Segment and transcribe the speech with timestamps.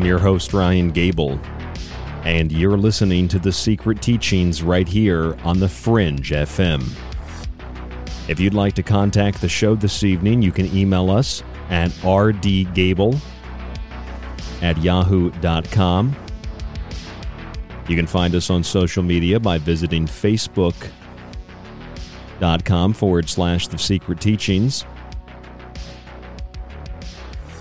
[0.00, 1.38] I'm your host, Ryan Gable,
[2.24, 6.82] and you're listening to The Secret Teachings right here on The Fringe FM.
[8.26, 13.20] If you'd like to contact the show this evening, you can email us at rdgable
[14.62, 16.16] at yahoo.com.
[17.86, 24.86] You can find us on social media by visiting facebook.com forward slash The Secret Teachings.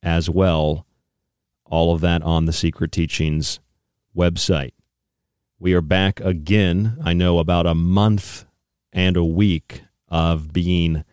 [0.03, 0.87] as well.
[1.65, 3.61] All of that on the Secret Teachings
[4.17, 4.73] website.
[5.59, 6.99] We are back again.
[7.05, 8.45] I know about a month
[8.93, 11.05] and a week of being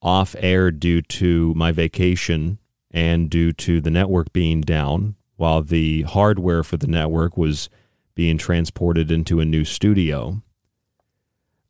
[0.00, 2.58] off air due to my vacation
[2.90, 7.68] and due to the network being down, while the hardware for the network was
[8.14, 10.42] being transported into a new studio.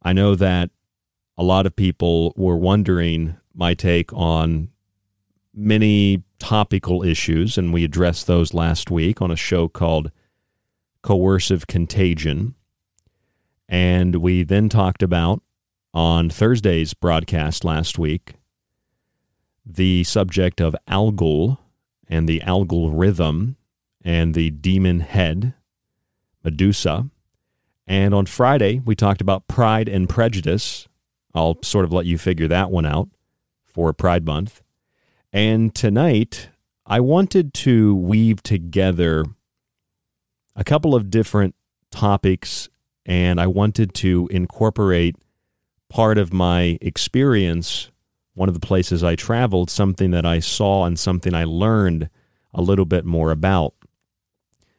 [0.02, 0.70] I know that
[1.37, 4.70] a lot of people were wondering my take on
[5.58, 10.10] many topical issues, and we addressed those last week on a show called
[11.02, 12.55] Coercive Contagion.
[13.69, 15.43] And we then talked about
[15.93, 18.34] on Thursday's broadcast last week
[19.66, 21.58] the subject of Algol
[22.08, 23.56] and the Algol rhythm
[24.02, 25.52] and the demon head,
[26.43, 27.11] Medusa.
[27.87, 30.88] And on Friday, we talked about Pride and Prejudice.
[31.34, 33.08] I'll sort of let you figure that one out
[33.66, 34.62] for Pride Month.
[35.32, 36.48] And tonight,
[36.86, 39.26] I wanted to weave together
[40.56, 41.54] a couple of different
[41.90, 42.70] topics,
[43.04, 45.16] and I wanted to incorporate
[45.90, 47.90] part of my experience,
[48.34, 52.08] one of the places I traveled, something that I saw and something I learned
[52.54, 53.75] a little bit more about.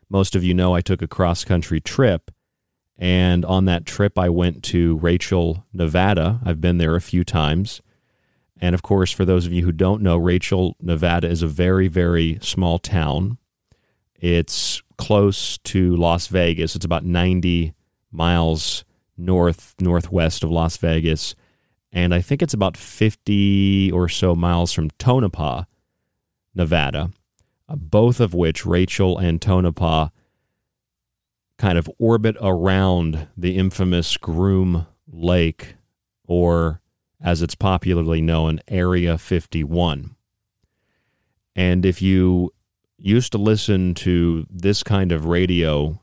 [0.09, 2.31] Most of you know I took a cross country trip,
[2.97, 6.39] and on that trip I went to Rachel, Nevada.
[6.43, 7.81] I've been there a few times.
[8.59, 11.87] And of course, for those of you who don't know, Rachel, Nevada is a very,
[11.87, 13.37] very small town.
[14.15, 16.75] It's close to Las Vegas.
[16.75, 17.73] It's about 90
[18.11, 18.83] miles
[19.17, 21.35] north northwest of Las Vegas,
[21.91, 25.65] and I think it's about 50 or so miles from Tonopah,
[26.53, 27.11] Nevada.
[27.67, 30.09] Uh, both of which Rachel and Tonopah
[31.57, 35.75] kind of orbit around the infamous Groom Lake,
[36.25, 36.81] or
[37.21, 40.15] as it's popularly known, Area 51.
[41.55, 42.53] And if you
[42.97, 46.01] used to listen to this kind of radio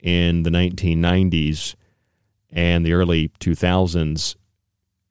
[0.00, 1.74] in the 1990s
[2.50, 4.36] and the early 2000s,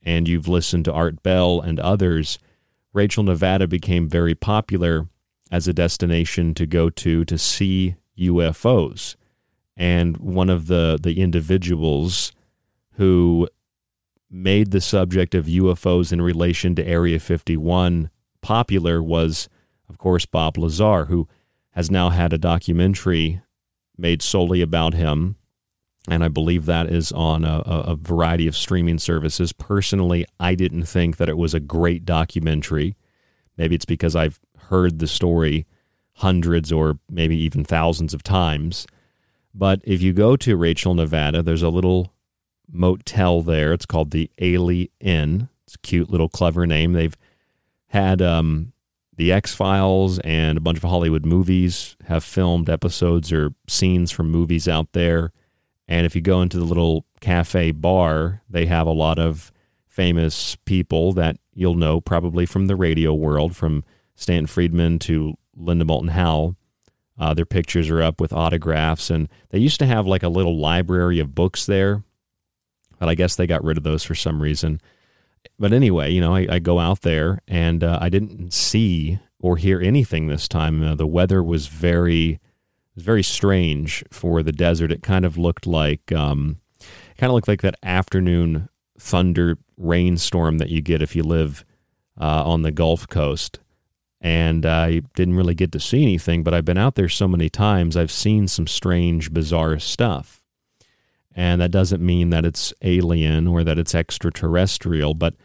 [0.03, 2.39] and you've listened to Art Bell and others,
[2.93, 5.07] Rachel, Nevada became very popular
[5.51, 9.15] as a destination to go to to see UFOs.
[9.75, 12.31] And one of the, the individuals
[12.93, 13.47] who
[14.29, 18.09] made the subject of UFOs in relation to Area 51
[18.41, 19.49] popular was
[19.89, 21.27] of course, Bob Lazar, who
[21.71, 23.41] has now had a documentary
[23.97, 25.35] made solely about him.
[26.09, 29.51] And I believe that is on a, a variety of streaming services.
[29.51, 32.95] Personally, I didn't think that it was a great documentary.
[33.57, 34.39] Maybe it's because I've
[34.69, 35.65] heard the story
[36.13, 38.87] hundreds or maybe even thousands of times.
[39.53, 42.13] But if you go to Rachel, Nevada, there's a little
[42.71, 43.73] motel there.
[43.73, 45.49] It's called the A'Le'Inn.
[45.65, 46.93] It's a cute little clever name.
[46.93, 47.17] They've
[47.87, 48.73] had um,
[49.15, 54.29] the X Files and a bunch of Hollywood movies have filmed episodes or scenes from
[54.29, 55.31] movies out there.
[55.87, 59.51] And if you go into the little cafe bar, they have a lot of
[59.85, 63.83] famous people that you'll know probably from the radio world, from
[64.15, 66.55] Stanton Friedman to Linda Moulton Howe.
[67.19, 70.59] Uh, their pictures are up with autographs, and they used to have like a little
[70.59, 72.03] library of books there,
[72.99, 74.81] but I guess they got rid of those for some reason
[75.59, 79.57] but anyway, you know, I, I go out there and uh, I didn't see or
[79.57, 80.83] hear anything this time.
[80.83, 82.39] Uh, the weather was very,
[82.95, 84.91] was very strange for the desert.
[84.91, 86.57] It kind of looked like, um,
[87.17, 91.63] kind of looked like that afternoon thunder rainstorm that you get if you live
[92.19, 93.59] uh, on the Gulf Coast.
[94.19, 97.49] And I didn't really get to see anything, but I've been out there so many
[97.49, 97.95] times.
[97.95, 100.36] I've seen some strange, bizarre stuff.
[101.37, 105.13] And that doesn't mean that it's alien or that it's extraterrestrial.
[105.13, 105.35] But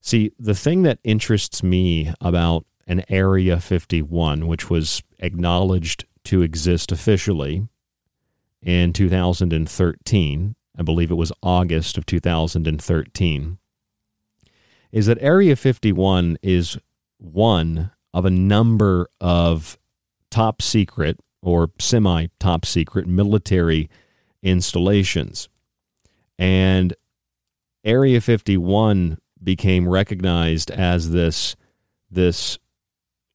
[0.00, 6.90] see, the thing that interests me about an Area 51, which was acknowledged to exist
[6.90, 7.68] officially
[8.60, 13.58] in 2013, I believe it was August of 2013,
[14.90, 16.76] is that Area 51 is
[17.18, 19.78] one of a number of
[20.28, 23.88] top secret or semi top secret military
[24.46, 25.48] installations.
[26.38, 26.94] And
[27.84, 31.56] Area 51 became recognized as this
[32.10, 32.58] this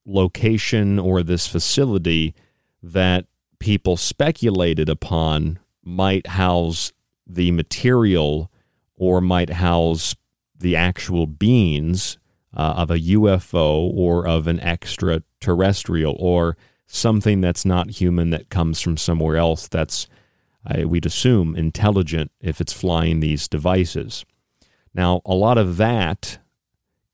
[0.05, 2.33] location or this facility
[2.81, 3.25] that
[3.59, 6.91] people speculated upon might house
[7.27, 8.51] the material
[8.95, 10.15] or might house
[10.57, 12.17] the actual beings
[12.55, 18.81] uh, of a UFO or of an extraterrestrial or something that's not human that comes
[18.81, 20.07] from somewhere else that's,
[20.65, 24.25] uh, we'd assume, intelligent if it's flying these devices.
[24.93, 26.39] Now, a lot of that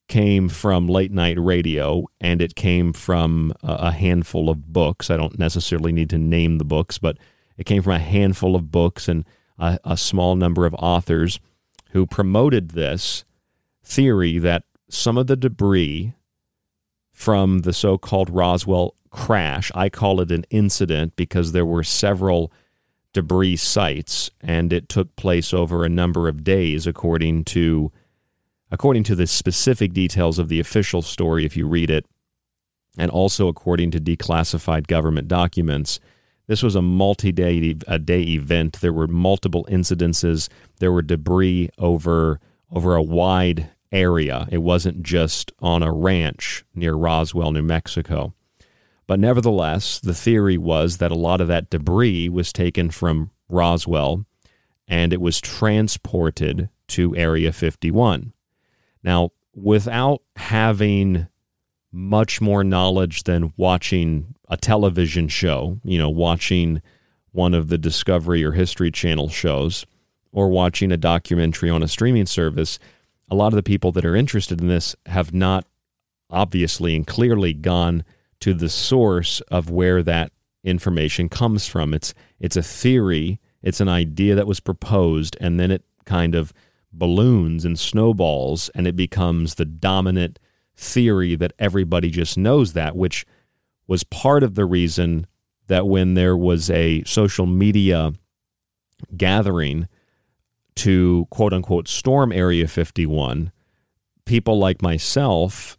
[0.07, 5.09] came from late night radio and it came from a handful of books.
[5.09, 7.17] I don't necessarily need to name the books, but
[7.57, 9.25] it came from a handful of books and
[9.59, 11.39] a, a small number of authors
[11.91, 13.25] who promoted this
[13.83, 16.13] theory that some of the debris
[17.11, 22.51] from the so called Roswell crash, I call it an incident because there were several
[23.17, 27.91] debris sites and it took place over a number of days according to
[28.69, 32.05] according to the specific details of the official story if you read it
[32.97, 35.99] and also according to declassified government documents
[36.47, 38.79] this was a multi-day a day event.
[38.79, 40.47] There were multiple incidences.
[40.79, 42.39] There were debris over
[42.71, 44.47] over a wide area.
[44.49, 48.33] It wasn't just on a ranch near Roswell, New Mexico.
[49.07, 54.25] But nevertheless, the theory was that a lot of that debris was taken from Roswell
[54.87, 58.33] and it was transported to Area 51.
[59.03, 61.27] Now, without having
[61.91, 66.81] much more knowledge than watching a television show, you know, watching
[67.31, 69.85] one of the Discovery or History Channel shows,
[70.31, 72.79] or watching a documentary on a streaming service,
[73.29, 75.65] a lot of the people that are interested in this have not
[76.29, 78.03] obviously and clearly gone
[78.41, 80.31] to the source of where that
[80.63, 81.93] information comes from.
[81.93, 86.53] It's it's a theory, it's an idea that was proposed, and then it kind of
[86.91, 90.39] balloons and snowballs, and it becomes the dominant
[90.75, 93.25] theory that everybody just knows that, which
[93.87, 95.25] was part of the reason
[95.67, 98.13] that when there was a social media
[99.15, 99.87] gathering
[100.75, 103.51] to quote unquote storm Area 51,
[104.25, 105.77] people like myself,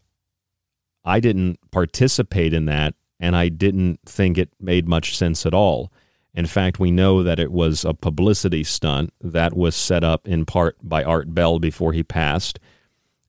[1.04, 5.92] I didn't participate in that and I didn't think it made much sense at all.
[6.34, 10.44] In fact, we know that it was a publicity stunt that was set up in
[10.44, 12.60] part by Art Bell before he passed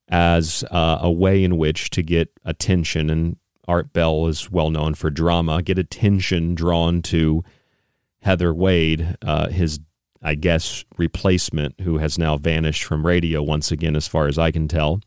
[0.08, 4.96] as uh, a way in which to get attention and Art Bell is well known
[4.96, 7.44] for drama, get attention drawn to
[8.24, 9.80] Heather Wade, uh, his,
[10.24, 14.50] I guess, replacement, who has now vanished from radio once again, as far as I
[14.50, 15.02] can tell.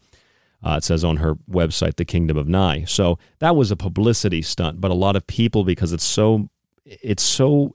[0.65, 2.85] Uh, it says on her website, The Kingdom of Nye.
[2.85, 6.49] So that was a publicity stunt, but a lot of people, because it's so,
[6.85, 7.73] it's so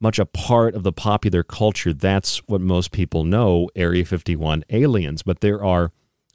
[0.00, 5.22] much a part of the popular culture, that's what most people know Area 51 aliens.
[5.22, 5.90] But there are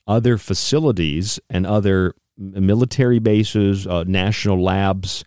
[0.07, 5.23] other facilities and other military bases, uh, national labs.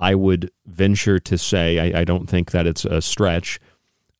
[0.00, 3.60] I would venture to say, I, I don't think that it's a stretch,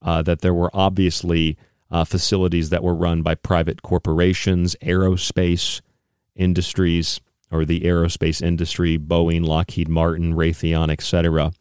[0.02, 1.56] uh, that there were obviously
[1.90, 5.80] uh, facilities that were run by private corporations, aerospace
[6.34, 11.52] industries, or the aerospace industry, Boeing, Lockheed Martin, Raytheon, etc.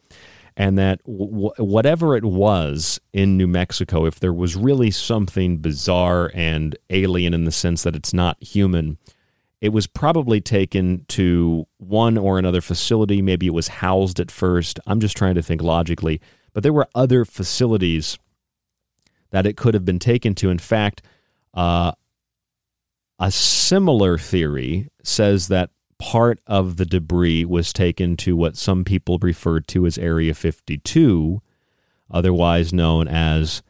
[0.58, 6.32] And that w- whatever it was in New Mexico, if there was really something bizarre
[6.34, 8.98] and alien in the sense that it's not human,
[9.62, 13.22] it was probably taken to one or another facility.
[13.22, 14.80] Maybe it was housed at first.
[14.86, 16.20] I'm just trying to think logically.
[16.54, 18.18] But there were other facilities
[19.34, 20.52] that it could have been taken to.
[20.52, 21.02] In fact,
[21.56, 21.92] uh,
[23.20, 29.18] a similar theory says that part of the debris was taken to what some people
[29.18, 31.42] referred to as Area 52,
[32.12, 33.64] otherwise known as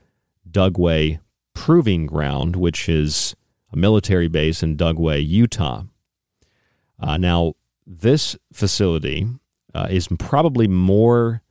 [0.49, 1.19] Dugway
[1.53, 3.33] Proving Ground, which is
[3.71, 5.83] a military base in Dugway, Utah.
[6.99, 7.53] Uh, now,
[7.87, 9.27] this facility
[9.73, 11.42] uh, is probably more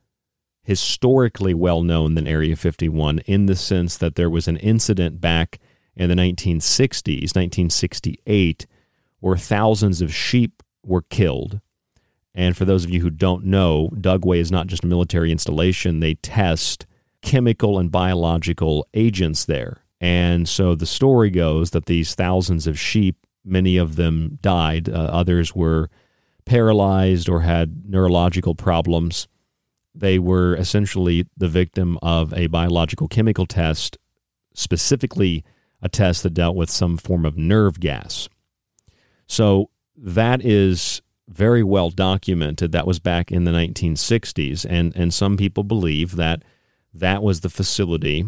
[0.63, 5.59] historically well known than Area 51 in the sense that there was an incident back
[5.95, 8.65] in the 1960s, 1968,
[9.19, 11.59] where thousands of sheep were killed.
[12.33, 15.99] And for those of you who don't know, Dugway is not just a military installation,
[15.99, 16.87] they test
[17.21, 19.83] chemical and biological agents there.
[20.01, 24.93] And so the story goes that these thousands of sheep, many of them died, uh,
[24.93, 25.89] others were
[26.45, 29.27] paralyzed or had neurological problems.
[29.95, 33.97] They were essentially the victim of a biological chemical test,
[34.53, 35.43] specifically
[35.81, 38.29] a test that dealt with some form of nerve gas.
[39.27, 42.71] So that is very well documented.
[42.71, 44.65] That was back in the 1960s.
[44.67, 46.43] And, and some people believe that
[46.93, 48.25] that was the facility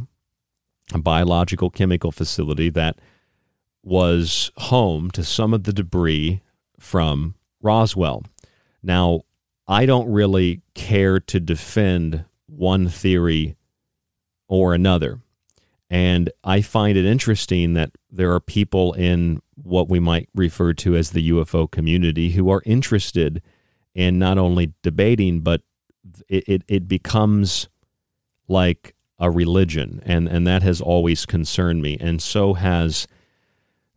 [0.93, 2.99] a biological chemical facility that
[3.83, 6.41] was home to some of the debris
[6.79, 8.23] from Roswell.
[8.83, 9.21] Now,
[9.67, 13.55] I don't really care to defend one theory
[14.47, 15.19] or another.
[15.89, 20.95] And I find it interesting that there are people in what we might refer to
[20.95, 23.41] as the UFO community who are interested
[23.93, 25.61] in not only debating, but
[26.27, 27.69] it, it, it becomes
[28.47, 30.01] like a religion.
[30.05, 31.97] And, and that has always concerned me.
[31.99, 33.07] And so has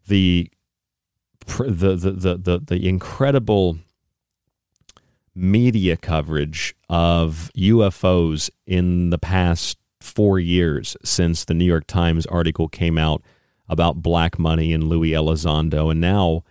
[0.06, 0.50] the,
[1.46, 3.78] the, the, the, the, the incredible
[5.38, 12.68] media coverage of UFOs in the past four years since the New York Times article
[12.68, 13.22] came out
[13.68, 15.90] about black money and Louis Elizondo.
[15.90, 16.44] And now,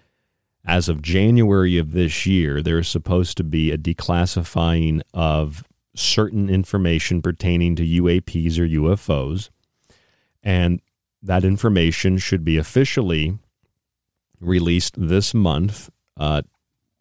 [0.65, 5.63] as of January of this year, there's supposed to be a declassifying of
[5.95, 9.49] certain information pertaining to UAPs or UFOs.
[10.43, 10.81] And
[11.21, 13.37] that information should be officially
[14.39, 15.89] released this month.
[16.15, 16.43] Uh,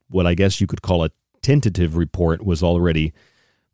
[0.09, 1.11] what I guess you could call a
[1.47, 3.13] tentative report was already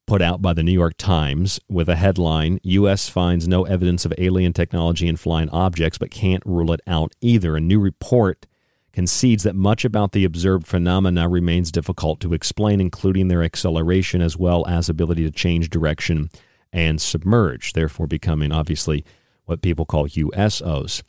[0.06, 3.08] put out by the New York Times with a headline U.S.
[3.08, 7.56] finds no evidence of alien technology in flying objects, but can't rule it out either.
[7.56, 8.46] A new report
[8.92, 14.36] concedes that much about the observed phenomena remains difficult to explain, including their acceleration as
[14.36, 16.28] well as ability to change direction
[16.74, 19.02] and submerge, therefore becoming obviously
[19.46, 21.02] what people call USOs.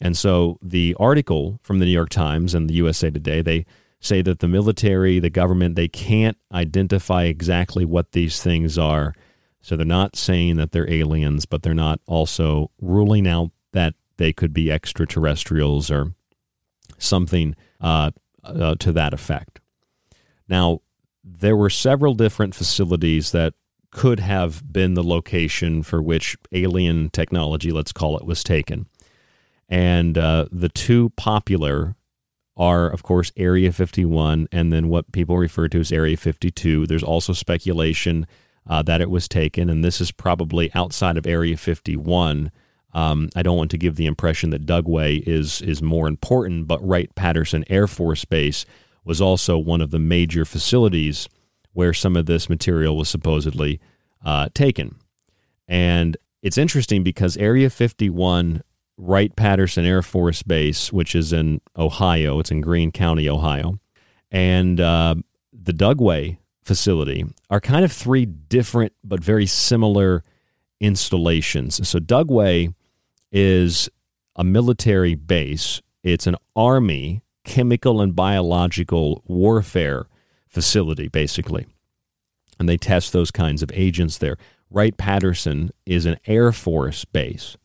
[0.00, 3.66] And so the article from the New York Times and the USA Today, they
[4.00, 9.14] say that the military, the government, they can't identify exactly what these things are.
[9.60, 14.32] So they're not saying that they're aliens, but they're not also ruling out that they
[14.32, 16.14] could be extraterrestrials or
[16.98, 18.12] something uh,
[18.44, 19.60] uh, to that effect.
[20.48, 20.80] Now,
[21.24, 23.54] there were several different facilities that
[23.90, 28.86] could have been the location for which alien technology, let's call it, was taken.
[29.68, 31.96] And uh, the two popular
[32.56, 36.86] are, of course, Area 51 and then what people refer to as Area 52.
[36.86, 38.26] There's also speculation
[38.68, 42.50] uh, that it was taken, and this is probably outside of Area 51.
[42.94, 46.84] Um, I don't want to give the impression that Dugway is is more important, but
[46.86, 48.64] Wright Patterson Air Force Base
[49.04, 51.28] was also one of the major facilities
[51.72, 53.80] where some of this material was supposedly
[54.24, 54.96] uh, taken.
[55.68, 58.62] And it's interesting because Area 51
[58.98, 62.38] Wright Patterson Air Force Base, which is in Ohio.
[62.40, 63.78] It's in Greene County, Ohio.
[64.30, 65.16] And uh,
[65.52, 70.22] the Dugway facility are kind of three different but very similar
[70.80, 71.86] installations.
[71.88, 72.74] So, Dugway
[73.30, 73.88] is
[74.34, 80.06] a military base, it's an Army chemical and biological warfare
[80.48, 81.66] facility, basically.
[82.58, 84.36] And they test those kinds of agents there.
[84.70, 87.56] Wright Patterson is an Air Force base.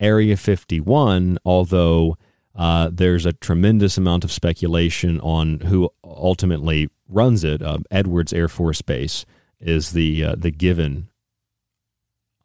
[0.00, 2.16] Area 51, although
[2.54, 7.62] uh, there's a tremendous amount of speculation on who ultimately runs it.
[7.62, 9.24] Uh, Edwards Air Force Base
[9.60, 11.08] is the uh, the given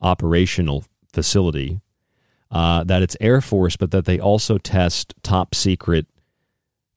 [0.01, 1.79] operational facility.
[2.51, 6.05] Uh, that it's Air Force, but that they also test top secret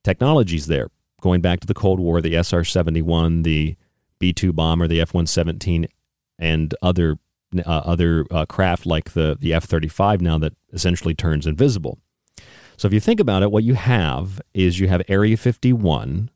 [0.05, 0.91] technologies there.
[1.23, 3.77] Going back to the Cold War, the SR 71, the
[4.19, 5.89] B 2 bomber, the F 117,
[6.39, 7.19] and other
[7.59, 11.99] uh, other uh, craft like the, the F 35 now that essentially turns invisible.
[12.77, 16.31] So if you think about it, what you have is you have Area 51,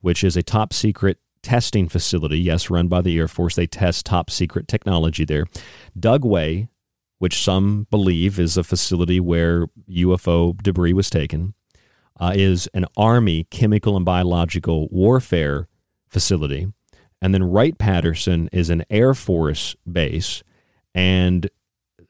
[0.00, 3.56] which is a top secret testing facility, yes, run by the Air Force.
[3.56, 5.46] They test top secret technology there.
[5.98, 6.68] Dugway,
[7.18, 11.54] which some believe is a facility where UFO debris was taken,
[12.18, 15.68] uh, is an Army chemical and biological warfare
[16.08, 16.68] facility.
[17.20, 20.42] And then Wright Patterson is an Air Force base
[20.94, 21.46] and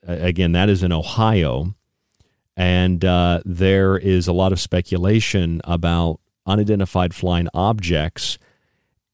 [0.06, 1.74] uh, again, that is in Ohio.
[2.56, 8.38] And uh, there is a lot of speculation about unidentified flying objects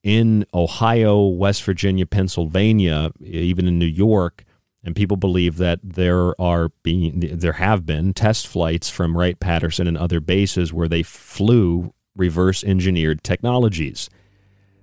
[0.03, 4.45] in Ohio, West Virginia, Pennsylvania, even in New York.
[4.83, 9.87] And people believe that there are being there have been test flights from Wright Patterson
[9.87, 14.09] and other bases where they flew reverse engineered technologies.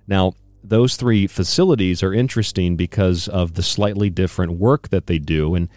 [0.06, 0.34] Now,
[0.68, 5.68] those three facilities are interesting because of the slightly different work that they do and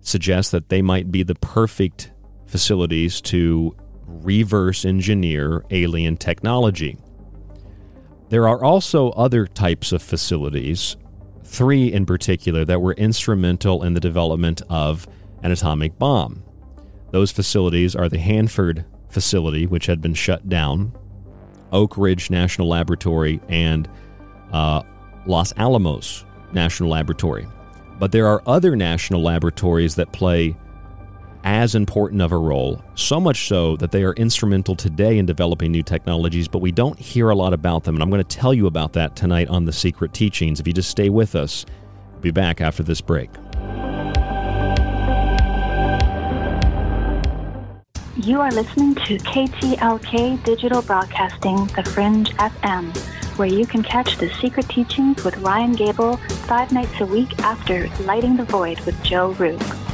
[0.00, 2.12] suggest that they might be the perfect
[2.46, 6.96] facilities to reverse engineer alien technology.
[8.30, 10.96] There are also other types of facilities,
[11.44, 15.06] three in particular, that were instrumental in the development of
[15.42, 16.42] an atomic bomb.
[17.10, 20.96] Those facilities are the Hanford facility, which had been shut down,
[21.70, 23.88] Oak Ridge National Laboratory, and
[24.52, 24.82] uh,
[25.26, 27.46] Los Alamos National Laboratory.
[27.98, 30.56] But there are other national laboratories that play
[31.44, 35.72] as important of a role, so much so that they are instrumental today in developing
[35.72, 37.96] new technologies, but we don't hear a lot about them.
[37.96, 40.60] And I'm going to tell you about that tonight on The Secret Teachings.
[40.60, 41.66] If you just stay with us,
[42.12, 43.30] we'll be back after this break.
[48.16, 52.94] You are listening to KTLK Digital Broadcasting, The Fringe FM,
[53.38, 57.88] where you can catch the secret teachings with Ryan Gable five nights a week after
[58.04, 59.91] Lighting the Void with Joe Rupe.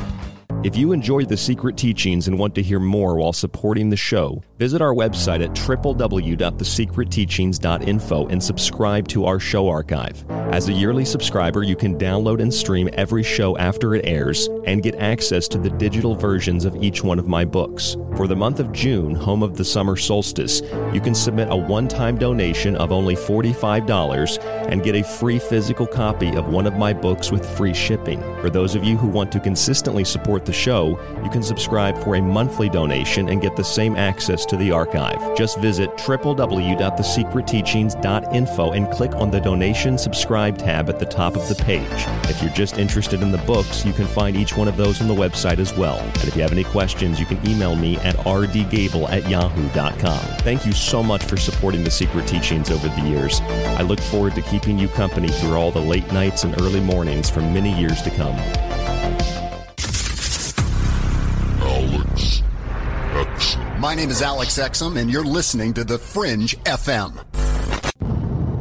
[0.64, 4.42] If you enjoyed the secret teachings and want to hear more while supporting the show,
[4.58, 10.28] visit our website at www.thesecretteachings.info and subscribe to our show archive.
[10.28, 14.82] As a yearly subscriber, you can download and stream every show after it airs and
[14.82, 17.96] get access to the digital versions of each one of my books.
[18.16, 20.60] For the month of June, home of the summer solstice,
[20.92, 25.86] you can submit a one time donation of only $45 and get a free physical
[25.86, 28.20] copy of one of my books with free shipping.
[28.40, 32.16] For those of you who want to consistently support the show, you can subscribe for
[32.16, 35.36] a monthly donation and get the same access to the archive.
[35.36, 41.54] Just visit www.thesecretteachings.info and click on the donation subscribe tab at the top of the
[41.54, 41.84] page.
[42.30, 45.08] If you're just interested in the books, you can find each one of those on
[45.08, 45.98] the website as well.
[45.98, 50.20] And if you have any questions, you can email me at rdgable at yahoo.com.
[50.38, 53.42] Thank you so much for supporting the Secret Teachings over the years.
[53.42, 57.28] I look forward to keeping you company through all the late nights and early mornings
[57.28, 58.38] for many years to come.
[63.78, 67.24] My name is Alex Exum, and you're listening to The Fringe FM.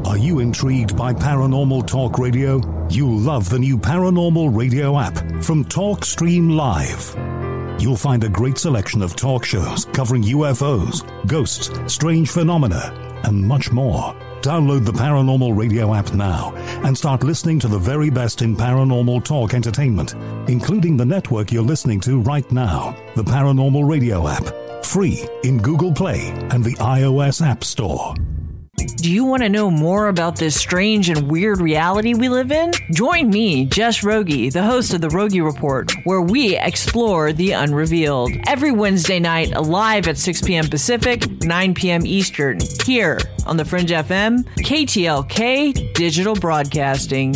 [0.06, 2.62] Are you intrigued by paranormal talk radio?
[2.92, 7.16] You'll love the new paranormal radio app from TalkStream Live.
[7.82, 13.72] You'll find a great selection of talk shows covering UFOs, ghosts, strange phenomena, and much
[13.72, 14.14] more.
[14.42, 16.54] Download the Paranormal Radio app now
[16.86, 20.14] and start listening to the very best in paranormal talk entertainment,
[20.48, 24.46] including the network you're listening to right now, the Paranormal Radio app,
[24.84, 28.16] free in Google Play and the iOS App Store.
[28.98, 32.72] Do you want to know more about this strange and weird reality we live in?
[32.92, 38.32] Join me, Jess Rogie, the host of The Rogie Report, where we explore the unrevealed.
[38.46, 40.68] Every Wednesday night, live at 6 p.m.
[40.68, 42.06] Pacific, 9 p.m.
[42.06, 47.34] Eastern, here on The Fringe FM, KTLK Digital Broadcasting.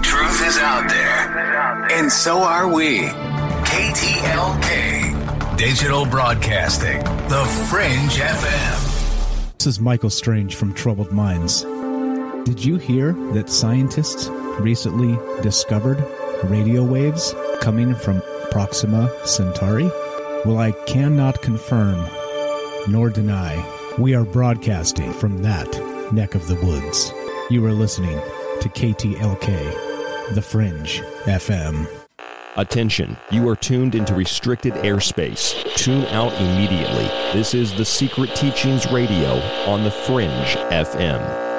[0.00, 3.00] truth is out there, and so are we.
[3.68, 9.58] KTLK Digital Broadcasting, The Fringe FM.
[9.58, 11.66] This is Michael Strange from Troubled Minds.
[12.44, 14.28] Did you hear that scientists
[14.58, 16.04] recently discovered
[16.42, 19.88] radio waves coming from Proxima Centauri?
[20.44, 22.04] Well, I cannot confirm
[22.88, 23.64] nor deny.
[23.96, 25.68] We are broadcasting from that
[26.12, 27.12] neck of the woods.
[27.48, 28.18] You are listening
[28.60, 31.86] to KTLK, The Fringe FM.
[32.56, 35.54] Attention, you are tuned into restricted airspace.
[35.76, 37.06] Tune out immediately.
[37.32, 41.51] This is the Secret Teachings Radio on the Fringe FM.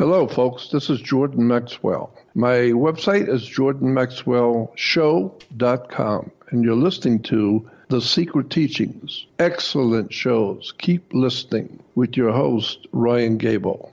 [0.00, 0.68] Hello, folks.
[0.68, 2.10] This is Jordan Maxwell.
[2.34, 9.26] My website is jordanmaxwellshow.com, and you're listening to The Secret Teachings.
[9.38, 10.72] Excellent shows.
[10.78, 13.92] Keep listening with your host, Ryan Gable.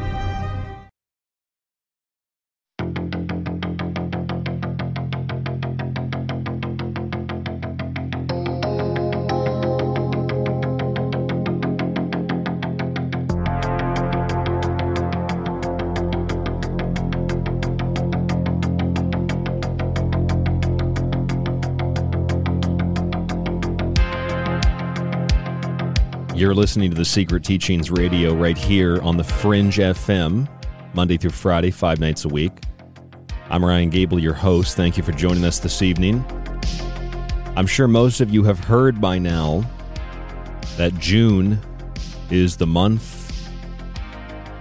[26.51, 30.49] You're listening to the Secret Teachings Radio right here on the Fringe FM,
[30.93, 32.51] Monday through Friday, five nights a week.
[33.49, 34.75] I'm Ryan Gable, your host.
[34.75, 36.25] Thank you for joining us this evening.
[37.55, 39.63] I'm sure most of you have heard by now
[40.75, 41.57] that June
[42.29, 43.49] is the month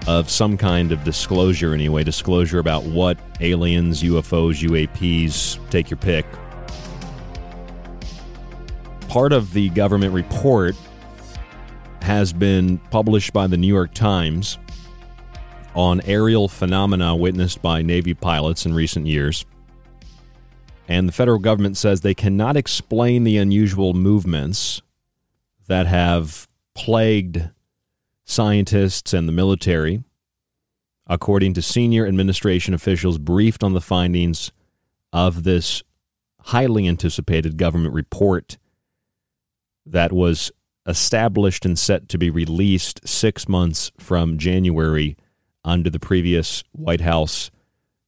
[0.06, 6.24] of some kind of disclosure, anyway, disclosure about what aliens, UFOs, UAPs, take your pick.
[9.08, 10.76] Part of the government report
[12.02, 14.58] has been published by the New York Times
[15.74, 19.44] on aerial phenomena witnessed by Navy pilots in recent years.
[20.88, 24.82] And the federal government says they cannot explain the unusual movements
[25.68, 27.50] that have plagued
[28.24, 30.02] scientists and the military,
[31.06, 34.50] according to senior administration officials briefed on the findings
[35.12, 35.82] of this
[36.40, 38.58] highly anticipated government report
[39.86, 40.50] that was
[40.90, 45.16] established and set to be released six months from January
[45.64, 47.50] under the previous White House,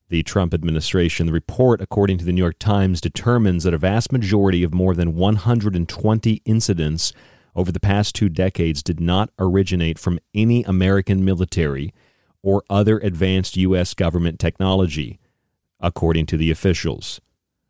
[0.08, 1.26] the Trump administration.
[1.26, 4.94] The report, according to the New York Times, determines that a vast majority of more
[4.94, 7.12] than 120 incidents
[7.54, 11.92] over the past two decades did not originate from any American military
[12.42, 13.94] or other advanced U.S.
[13.94, 15.18] government technology,
[15.80, 17.20] according to the officials.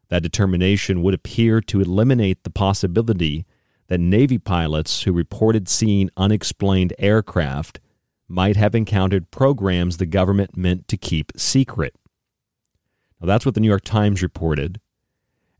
[0.08, 3.46] That determination would appear to eliminate the possibility
[3.92, 7.78] that Navy pilots who reported seeing unexplained aircraft
[8.26, 11.94] might have encountered programs the government meant to keep secret.
[13.20, 14.80] Now, that's what the New York Times reported,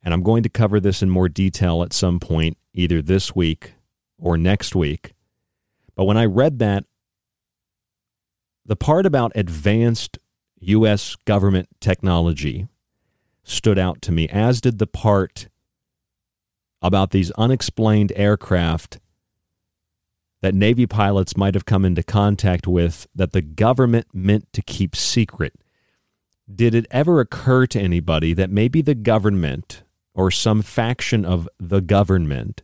[0.03, 3.75] and I'm going to cover this in more detail at some point, either this week
[4.19, 5.13] or next week.
[5.95, 6.85] But when I read that,
[8.65, 10.19] the part about advanced
[10.59, 11.17] U.S.
[11.27, 12.67] government technology
[13.45, 15.49] stood out to me, as did the part
[16.83, 18.99] about these unexplained aircraft
[20.43, 24.97] that Navy pilots might have come into contact with that the government meant to keep
[24.97, 25.55] secret.
[26.53, 31.81] Did it ever occur to anybody that maybe the government or some faction of the
[31.81, 32.63] government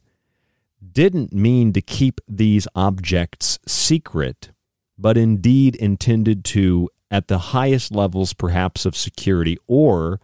[0.92, 4.50] didn't mean to keep these objects secret,
[4.98, 10.20] but indeed intended to, at the highest levels perhaps of security, or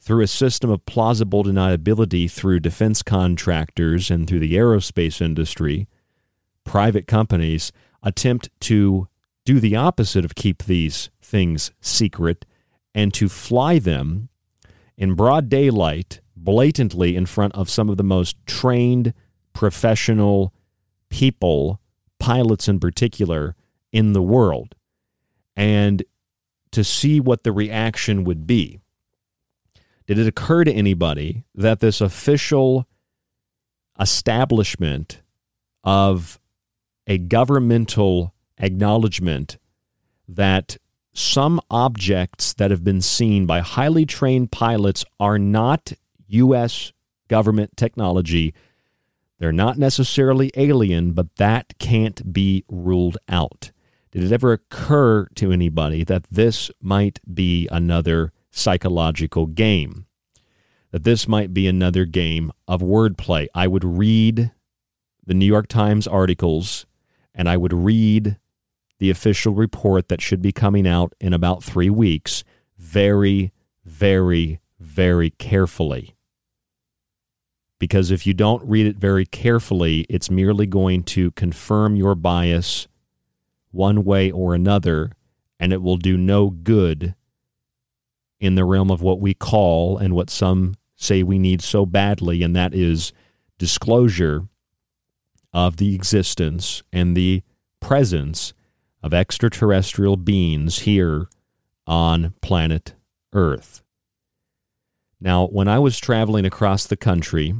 [0.00, 5.86] through a system of plausible deniability through defense contractors and through the aerospace industry,
[6.64, 7.70] private companies
[8.02, 9.08] attempt to
[9.44, 12.46] do the opposite of keep these things secret
[12.94, 14.28] and to fly them
[14.96, 19.12] in broad daylight, blatantly in front of some of the most trained
[19.52, 20.54] professional
[21.10, 21.80] people,
[22.18, 23.54] pilots in particular,
[23.92, 24.74] in the world,
[25.56, 26.02] and
[26.70, 28.78] to see what the reaction would be.
[30.10, 32.88] Did it occur to anybody that this official
[34.00, 35.22] establishment
[35.84, 36.40] of
[37.06, 39.56] a governmental acknowledgement
[40.26, 40.78] that
[41.12, 45.92] some objects that have been seen by highly trained pilots are not
[46.26, 46.92] U.S.
[47.28, 48.52] government technology
[49.38, 53.70] they're not necessarily alien, but that can't be ruled out.
[54.10, 60.06] Did it ever occur to anybody that this might be another psychological game?
[60.92, 63.46] That this might be another game of wordplay?
[63.54, 64.50] I would read
[65.24, 66.86] the New York Times articles
[67.34, 68.38] and I would read
[68.98, 72.44] the official report that should be coming out in about three weeks
[72.76, 73.52] very,
[73.84, 76.16] very, very carefully
[77.80, 82.86] because if you don't read it very carefully, it's merely going to confirm your bias
[83.72, 85.10] one way or another,
[85.58, 87.16] and it will do no good
[88.40, 92.42] in the realm of what we call and what some say we need so badly,
[92.42, 93.12] and that is
[93.58, 94.48] disclosure
[95.52, 97.42] of the existence and the
[97.80, 98.52] presence
[99.02, 101.28] of extraterrestrial beings here
[101.86, 102.94] on planet
[103.32, 103.82] Earth.
[105.20, 107.54] Now, when I was traveling across the country,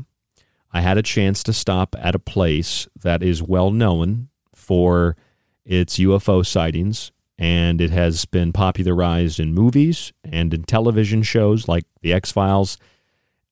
[0.72, 5.16] I had a chance to stop at a place that is well known for
[5.64, 11.86] its UFO sightings, and it has been popularized in movies and in television shows like
[12.02, 12.76] The X Files,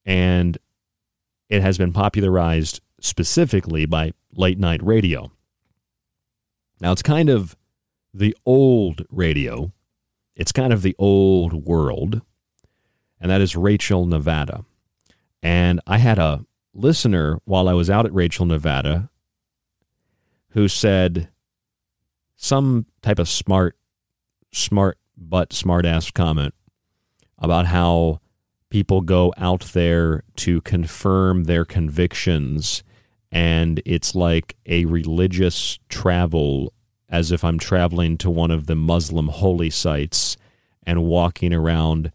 [0.04, 0.58] and
[1.48, 5.32] it has been popularized specifically by late night radio.
[6.82, 7.56] Now, it's kind of
[8.12, 9.72] the old radio,
[10.36, 12.20] it's kind of the old world,
[13.18, 14.66] and that is Rachel, Nevada.
[15.42, 19.08] And I had a listener while I was out at Rachel, Nevada,
[20.50, 21.30] who said
[22.38, 23.76] some type of smart,
[24.52, 26.54] smart but smart ass comment
[27.38, 28.20] about how
[28.70, 32.82] people go out there to confirm their convictions
[33.30, 36.72] and it's like a religious travel
[37.10, 40.36] as if I'm traveling to one of the Muslim holy sites
[40.86, 42.12] and walking around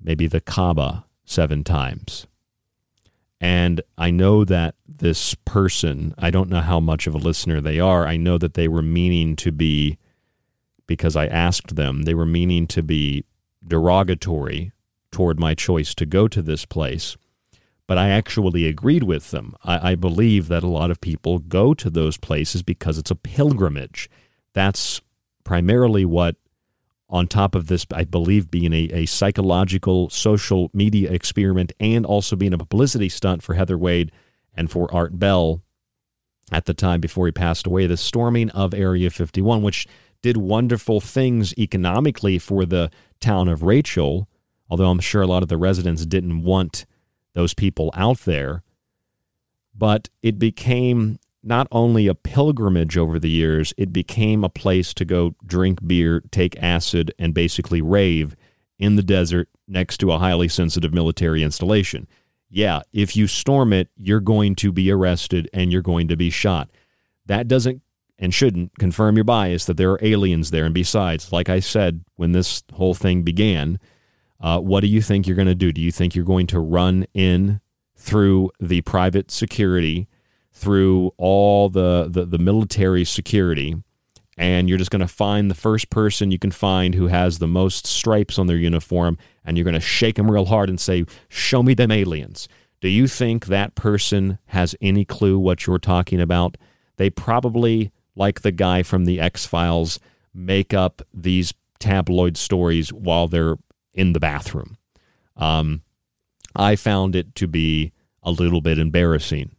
[0.00, 2.26] maybe the Kaaba seven times.
[3.40, 7.78] And I know that this person, I don't know how much of a listener they
[7.78, 8.06] are.
[8.06, 9.96] I know that they were meaning to be,
[10.86, 13.24] because I asked them, they were meaning to be
[13.66, 14.72] derogatory
[15.12, 17.16] toward my choice to go to this place.
[17.86, 19.54] But I actually agreed with them.
[19.64, 23.16] I, I believe that a lot of people go to those places because it's a
[23.16, 24.10] pilgrimage.
[24.52, 25.00] That's
[25.44, 26.36] primarily what
[27.10, 32.36] on top of this, I believe, being a, a psychological social media experiment and also
[32.36, 34.12] being a publicity stunt for Heather Wade
[34.54, 35.62] and for Art Bell
[36.52, 39.86] at the time before he passed away, the storming of Area 51, which
[40.22, 42.90] did wonderful things economically for the
[43.20, 44.28] town of Rachel,
[44.68, 46.86] although I'm sure a lot of the residents didn't want
[47.34, 48.62] those people out there.
[49.76, 51.18] But it became
[51.48, 56.22] not only a pilgrimage over the years, it became a place to go drink beer,
[56.30, 58.36] take acid, and basically rave
[58.78, 62.06] in the desert next to a highly sensitive military installation.
[62.50, 66.30] Yeah, if you storm it, you're going to be arrested and you're going to be
[66.30, 66.70] shot.
[67.26, 67.82] That doesn't
[68.18, 70.64] and shouldn't confirm your bias that there are aliens there.
[70.64, 73.78] And besides, like I said when this whole thing began,
[74.40, 75.72] uh, what do you think you're going to do?
[75.72, 77.60] Do you think you're going to run in
[77.96, 80.07] through the private security,
[80.58, 83.76] through all the, the, the military security,
[84.36, 87.46] and you're just going to find the first person you can find who has the
[87.46, 91.04] most stripes on their uniform, and you're going to shake them real hard and say,
[91.28, 92.48] Show me them aliens.
[92.80, 96.56] Do you think that person has any clue what you're talking about?
[96.96, 99.98] They probably like the guy from the X Files,
[100.34, 103.56] make up these tabloid stories while they're
[103.94, 104.76] in the bathroom.
[105.36, 105.82] Um,
[106.54, 107.92] I found it to be
[108.22, 109.54] a little bit embarrassing,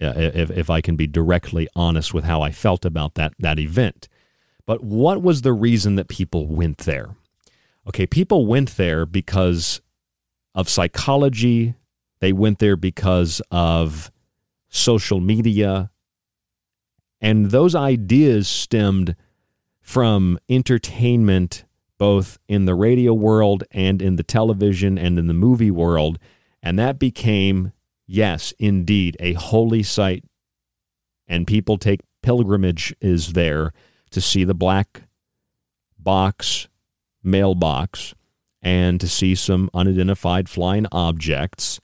[0.00, 3.58] uh, if, if I can be directly honest with how I felt about that, that
[3.58, 4.08] event.
[4.66, 7.16] But what was the reason that people went there?
[7.88, 9.80] Okay, people went there because
[10.54, 11.74] of psychology,
[12.20, 14.10] they went there because of
[14.68, 15.90] social media,
[17.20, 19.16] and those ideas stemmed
[19.80, 21.64] from entertainment,
[21.98, 26.18] both in the radio world and in the television and in the movie world.
[26.62, 27.72] And that became,
[28.10, 30.24] yes, indeed, a holy site.
[31.26, 33.72] And people take pilgrimage is there
[34.10, 35.02] to see the black
[35.98, 36.68] box
[37.22, 38.14] mailbox
[38.62, 41.80] and to see some unidentified flying objects.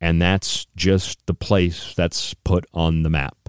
[0.00, 3.48] And that's just the place that's put on the map.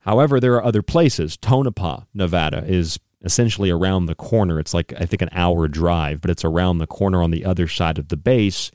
[0.00, 1.36] However, there are other places.
[1.36, 4.58] Tonopah, Nevada is essentially around the corner.
[4.58, 7.68] It's like, I think, an hour drive, but it's around the corner on the other
[7.68, 8.70] side of the base.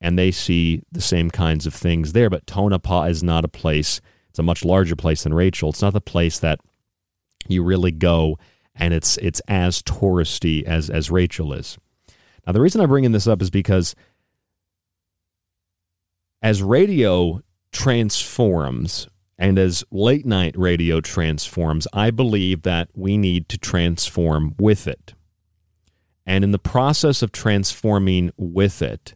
[0.00, 2.30] And they see the same kinds of things there.
[2.30, 5.70] But Tonopah is not a place, it's a much larger place than Rachel.
[5.70, 6.60] It's not the place that
[7.48, 8.38] you really go
[8.74, 11.78] and it's it's as touristy as as Rachel is.
[12.46, 13.94] Now the reason I'm bringing this up is because
[16.42, 19.08] as radio transforms
[19.38, 25.14] and as late night radio transforms, I believe that we need to transform with it.
[26.26, 29.14] And in the process of transforming with it,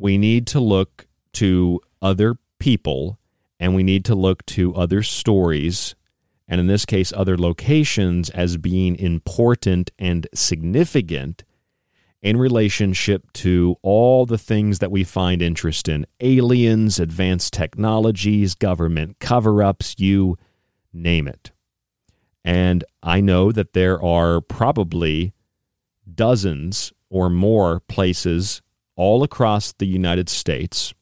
[0.00, 3.18] we need to look to other people
[3.58, 5.94] and we need to look to other stories,
[6.48, 11.44] and in this case, other locations, as being important and significant
[12.22, 19.18] in relationship to all the things that we find interest in aliens, advanced technologies, government
[19.20, 20.38] cover ups, you
[20.92, 21.50] name it.
[22.42, 25.34] And I know that there are probably
[26.12, 28.62] dozens or more places
[28.96, 30.92] all across the United States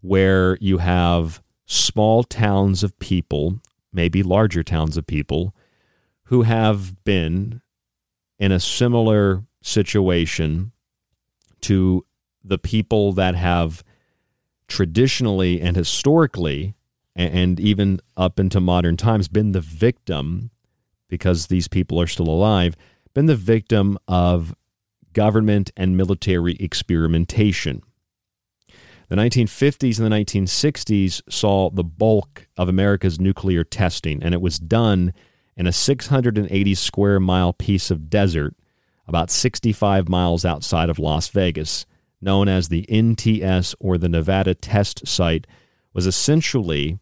[0.00, 3.60] where you have small towns of people,
[3.92, 5.54] maybe larger towns of people,
[6.24, 7.60] who have been
[8.38, 10.72] in a similar situation
[11.62, 12.04] to
[12.44, 13.82] the people that have
[14.68, 16.74] traditionally and historically
[17.16, 20.50] and even up into modern times been the victim
[21.08, 22.76] because these people are still alive
[23.14, 24.54] been the victim of
[25.14, 27.82] government and military experimentation.
[29.08, 34.58] The 1950s and the 1960s saw the bulk of America's nuclear testing, and it was
[34.58, 35.12] done
[35.56, 38.54] in a 680 square mile piece of desert
[39.06, 41.86] about 65 miles outside of Las Vegas,
[42.20, 45.46] known as the NTS or the Nevada Test Site,
[45.92, 46.98] was essentially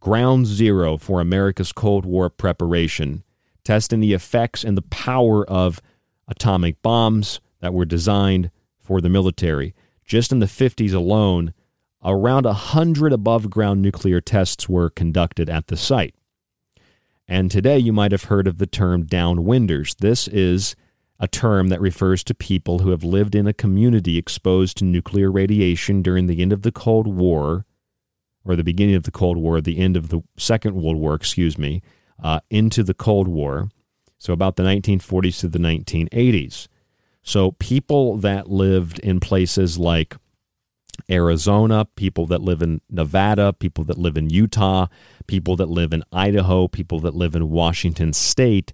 [0.00, 3.24] ground zero for America's Cold War preparation,
[3.64, 5.80] testing the effects and the power of
[6.28, 9.74] atomic bombs that were designed for the military.
[10.04, 11.54] Just in the 50s alone,
[12.04, 16.14] around 100 above ground nuclear tests were conducted at the site.
[17.26, 19.96] And today you might have heard of the term downwinders.
[19.96, 20.76] This is
[21.18, 25.30] a term that refers to people who have lived in a community exposed to nuclear
[25.30, 27.64] radiation during the end of the Cold War,
[28.44, 31.56] or the beginning of the Cold War, the end of the Second World War, excuse
[31.56, 31.80] me,
[32.22, 33.70] uh, into the Cold War.
[34.18, 36.68] So about the 1940s to the 1980s.
[37.22, 40.16] So people that lived in places like
[41.10, 44.86] Arizona, people that live in Nevada, people that live in Utah,
[45.26, 48.72] people that live in Idaho, people that live in Washington state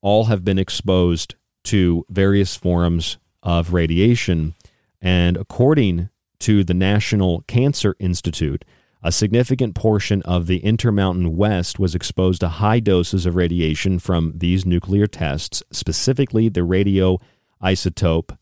[0.00, 4.54] all have been exposed to various forms of radiation.
[5.00, 6.10] And according
[6.40, 8.64] to the National Cancer Institute,
[9.04, 14.32] a significant portion of the Intermountain West was exposed to high doses of radiation from
[14.34, 18.36] these nuclear tests, specifically the radioisotope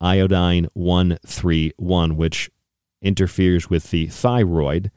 [0.00, 2.50] iodine 131, which
[3.00, 4.90] interferes with the thyroid,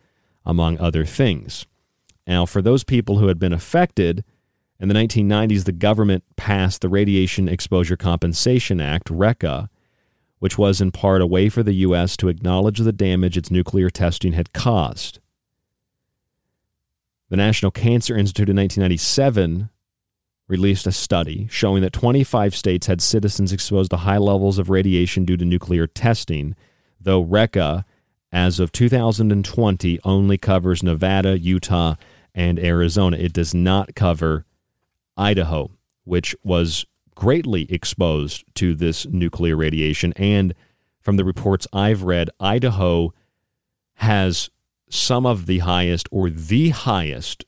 [0.44, 1.68] among other things.
[2.26, 4.24] Now, for those people who had been affected,
[4.80, 9.70] in the 1990s, the government passed the Radiation Exposure Compensation Act, RECA,
[10.42, 12.18] which was in part a way for the U.S.
[12.18, 15.20] to acknowledge the damage its nuclear testing had caused.
[17.30, 19.70] The National Cancer Institute in 1997
[20.48, 25.26] released a study showing that 25 states had citizens exposed to high levels of radiation
[25.26, 26.56] due to nuclear testing,
[27.00, 27.86] though RECA,
[28.32, 31.94] as of 2020, only covers Nevada, Utah,
[32.34, 33.16] and Arizona.
[33.16, 34.48] It does not cover
[35.16, 35.70] Idaho,
[36.04, 40.14] which was greatly exposed to this nuclear radiation.
[40.16, 40.54] And
[41.00, 43.14] from the reports I've read, Idaho
[43.96, 44.50] has
[44.90, 47.46] some of the highest or the highest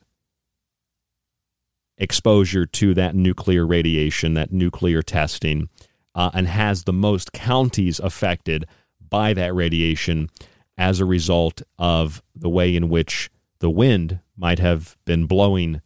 [1.97, 5.69] exposure to that nuclear radiation, that nuclear testing,
[6.15, 8.65] uh, and has the most counties affected
[9.09, 10.29] by that radiation
[10.77, 15.81] as a result of the way in which the wind might have been blowing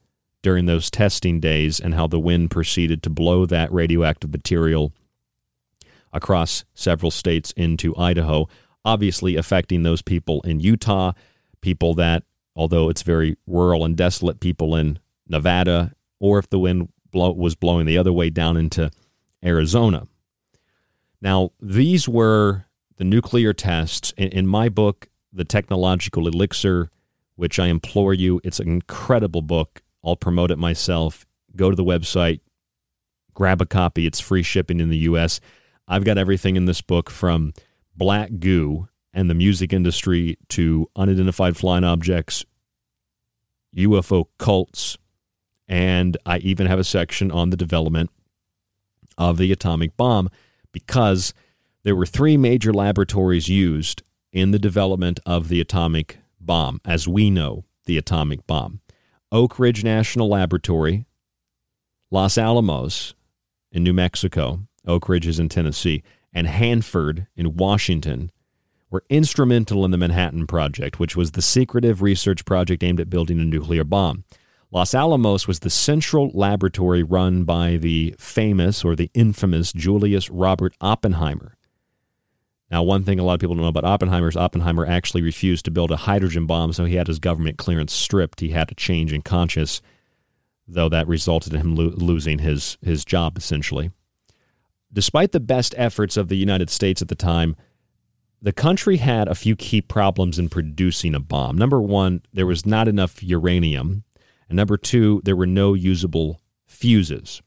[0.47, 4.93] during those testing days and how the wind proceeded to blow that radioactive material
[6.13, 8.47] across several states into Idaho,
[8.85, 11.11] obviously affecting those people in Utah,
[11.59, 12.23] people that,
[12.55, 17.55] although it's very rural and desolate, people in Nevada, or if the wind blow, was
[17.55, 18.89] blowing the other way down into
[19.43, 20.07] Arizona.
[21.21, 24.13] Now, these were the nuclear tests.
[24.15, 26.89] In, in my book, The Technological Elixir,
[27.35, 29.81] which I implore you, it's an incredible book.
[30.07, 31.25] I'll promote it myself.
[31.55, 32.39] Go to the website,
[33.33, 34.05] grab a copy.
[34.05, 35.41] It's free shipping in the U.S.
[35.87, 37.53] I've got everything in this book from
[37.95, 42.45] black goo and the music industry to unidentified flying objects,
[43.75, 44.97] UFO cults,
[45.67, 48.09] and I even have a section on the development
[49.17, 50.29] of the atomic bomb
[50.71, 51.33] because
[51.83, 57.29] there were three major laboratories used in the development of the atomic bomb, as we
[57.29, 58.81] know the atomic bomb.
[59.29, 61.05] Oak Ridge National Laboratory,
[62.11, 63.13] Los Alamos
[63.73, 66.01] in New Mexico, Oak Ridge is in Tennessee,
[66.31, 68.31] and Hanford in Washington
[68.89, 73.41] were instrumental in the Manhattan Project, which was the secretive research project aimed at building
[73.41, 74.23] a nuclear bomb.
[74.71, 80.73] Los Alamos was the central laboratory run by the famous or the infamous Julius Robert
[80.79, 81.56] Oppenheimer.
[82.69, 85.65] Now, one thing a lot of people don't know about Oppenheimer is Oppenheimer actually refused
[85.65, 88.41] to build a hydrogen bomb, so he had his government clearance stripped.
[88.41, 89.81] He had a change in conscience,
[90.67, 93.91] though that resulted in him lo- losing his, his job, essentially.
[94.91, 97.55] Despite the best efforts of the United States at the time,
[98.41, 101.57] the country had a few key problems in producing a bomb.
[101.57, 104.03] Number one, there was not enough uranium.
[104.49, 107.41] And number two, there were no usable fuses.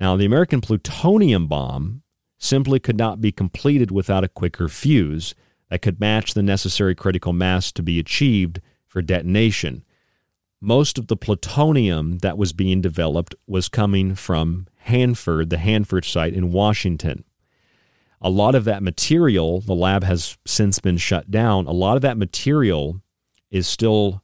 [0.00, 1.99] Now, the American plutonium bomb
[2.40, 5.34] simply could not be completed without a quicker fuse
[5.68, 9.84] that could match the necessary critical mass to be achieved for detonation.
[10.60, 16.34] Most of the plutonium that was being developed was coming from Hanford, the Hanford site
[16.34, 17.24] in Washington.
[18.20, 21.66] A lot of that material, the lab has since been shut down.
[21.66, 23.00] A lot of that material
[23.50, 24.22] is still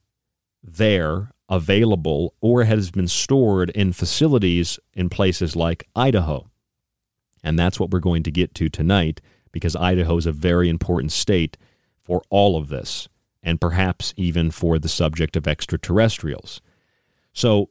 [0.63, 6.51] there, available, or has been stored in facilities in places like Idaho.
[7.47, 9.21] And that's what we're going to get to tonight
[9.53, 11.57] because Idaho is a very important state
[12.03, 13.09] for all of this
[13.41, 16.61] and perhaps even for the subject of extraterrestrials.
[17.33, 17.71] So,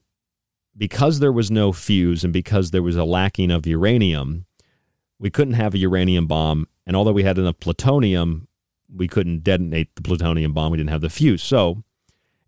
[0.78, 4.45] because there was no fuse and because there was a lacking of uranium,
[5.19, 6.67] we couldn't have a uranium bomb.
[6.88, 8.47] And although we had enough plutonium,
[8.93, 10.71] we couldn't detonate the plutonium bomb.
[10.71, 11.43] We didn't have the fuse.
[11.43, 11.84] So,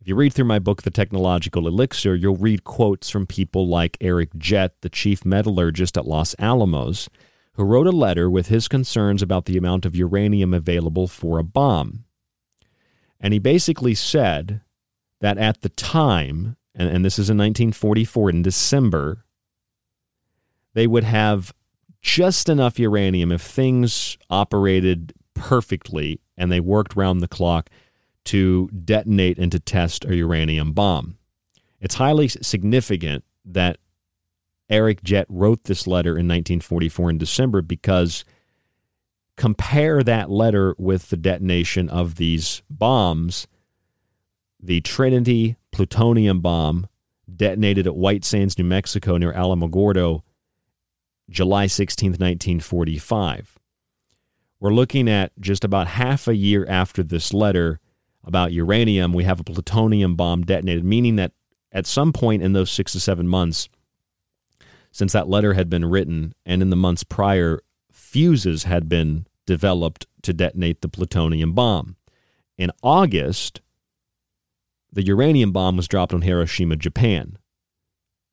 [0.07, 3.97] if you read through my book, The Technological Elixir, you'll read quotes from people like
[3.99, 7.09] Eric Jett, the chief metallurgist at Los Alamos,
[7.55, 11.43] who wrote a letter with his concerns about the amount of uranium available for a
[11.43, 12.05] bomb.
[13.19, 14.61] And he basically said
[15.19, 19.25] that at the time, and, and this is in 1944, in December,
[20.73, 21.53] they would have
[22.01, 27.69] just enough uranium if things operated perfectly and they worked round the clock
[28.27, 31.17] to detonate and to test a uranium bomb.
[31.79, 33.77] It's highly significant that
[34.69, 38.25] Eric Jett wrote this letter in 1944 in December because
[39.37, 43.47] compare that letter with the detonation of these bombs.
[44.59, 46.87] The Trinity plutonium bomb
[47.33, 50.21] detonated at White Sands, New Mexico, near Alamogordo,
[51.29, 53.57] July 16, 1945.
[54.59, 57.79] We're looking at just about half a year after this letter
[58.23, 61.31] about uranium, we have a plutonium bomb detonated, meaning that
[61.71, 63.69] at some point in those six to seven months,
[64.91, 67.61] since that letter had been written, and in the months prior,
[67.91, 71.95] fuses had been developed to detonate the plutonium bomb.
[72.57, 73.61] In August,
[74.91, 77.37] the uranium bomb was dropped on Hiroshima, Japan,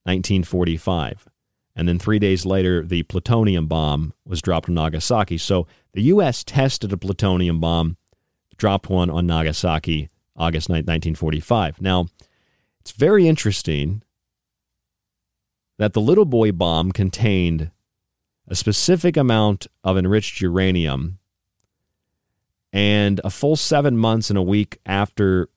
[0.04, 1.28] 1945.
[1.76, 5.38] And then three days later, the plutonium bomb was dropped on Nagasaki.
[5.38, 6.44] So the U.S.
[6.44, 7.96] tested a plutonium bomb,
[8.64, 10.08] dropped one on Nagasaki
[10.38, 11.82] August 9, 1945.
[11.82, 12.06] Now,
[12.80, 14.00] it's very interesting
[15.76, 17.72] that the little boy bomb contained
[18.48, 21.18] a specific amount of enriched uranium.
[22.72, 25.50] And a full seven months and a week after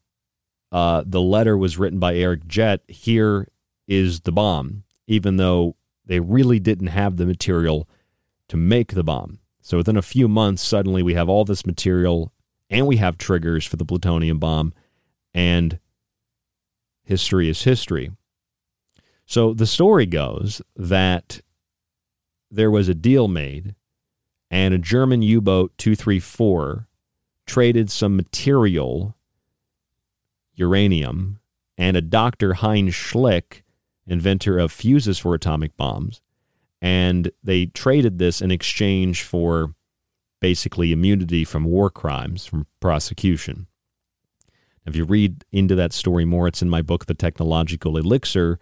[0.74, 3.48] uh, the letter was written by Eric Jett, here
[3.88, 7.88] is the bomb, even though they really didn't have the material
[8.50, 9.40] to make the bomb.
[9.62, 12.34] So within a few months, suddenly we have all this material
[12.70, 14.74] and we have triggers for the plutonium bomb,
[15.34, 15.80] and
[17.04, 18.12] history is history.
[19.26, 21.42] So the story goes that
[22.50, 23.76] there was a deal made,
[24.50, 26.88] and a German U boat 234
[27.46, 29.16] traded some material,
[30.54, 31.40] uranium,
[31.78, 32.56] and a Dr.
[32.56, 33.64] Heinz Schlick,
[34.06, 36.22] inventor of fuses for atomic bombs,
[36.82, 39.74] and they traded this in exchange for
[40.40, 43.68] basically immunity from war crimes, from prosecution.
[44.86, 48.60] If you read into that story more, it's in my book, The Technological Elixir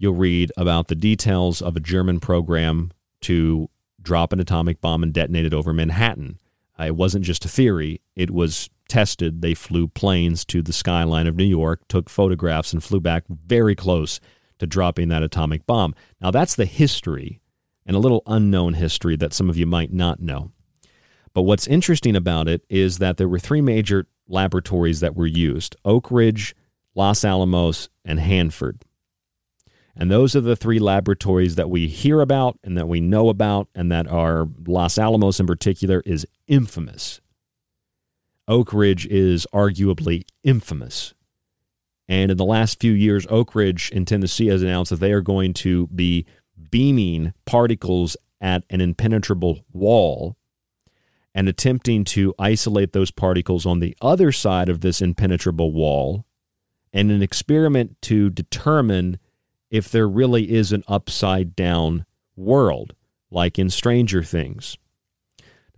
[0.00, 2.90] you'll read about the details of a German program
[3.20, 3.68] to
[4.02, 6.38] drop an atomic bomb and detonate it over Manhattan.
[6.78, 9.42] Uh, it wasn't just a theory, it was tested.
[9.42, 13.76] They flew planes to the skyline of New York, took photographs, and flew back very
[13.76, 14.20] close
[14.58, 15.94] to dropping that atomic bomb.
[16.20, 17.42] Now, that's the history
[17.84, 20.50] and a little unknown history that some of you might not know.
[21.32, 25.76] But what's interesting about it is that there were three major laboratories that were used
[25.84, 26.54] Oak Ridge,
[26.94, 28.84] Los Alamos, and Hanford.
[29.96, 33.68] And those are the three laboratories that we hear about and that we know about,
[33.74, 37.20] and that are Los Alamos in particular is infamous.
[38.48, 41.14] Oak Ridge is arguably infamous.
[42.08, 45.20] And in the last few years, Oak Ridge in Tennessee has announced that they are
[45.20, 46.26] going to be
[46.70, 50.36] beaming particles at an impenetrable wall
[51.34, 56.24] and attempting to isolate those particles on the other side of this impenetrable wall
[56.92, 59.18] and an experiment to determine
[59.70, 62.04] if there really is an upside down
[62.36, 62.94] world,
[63.30, 64.76] like in Stranger Things.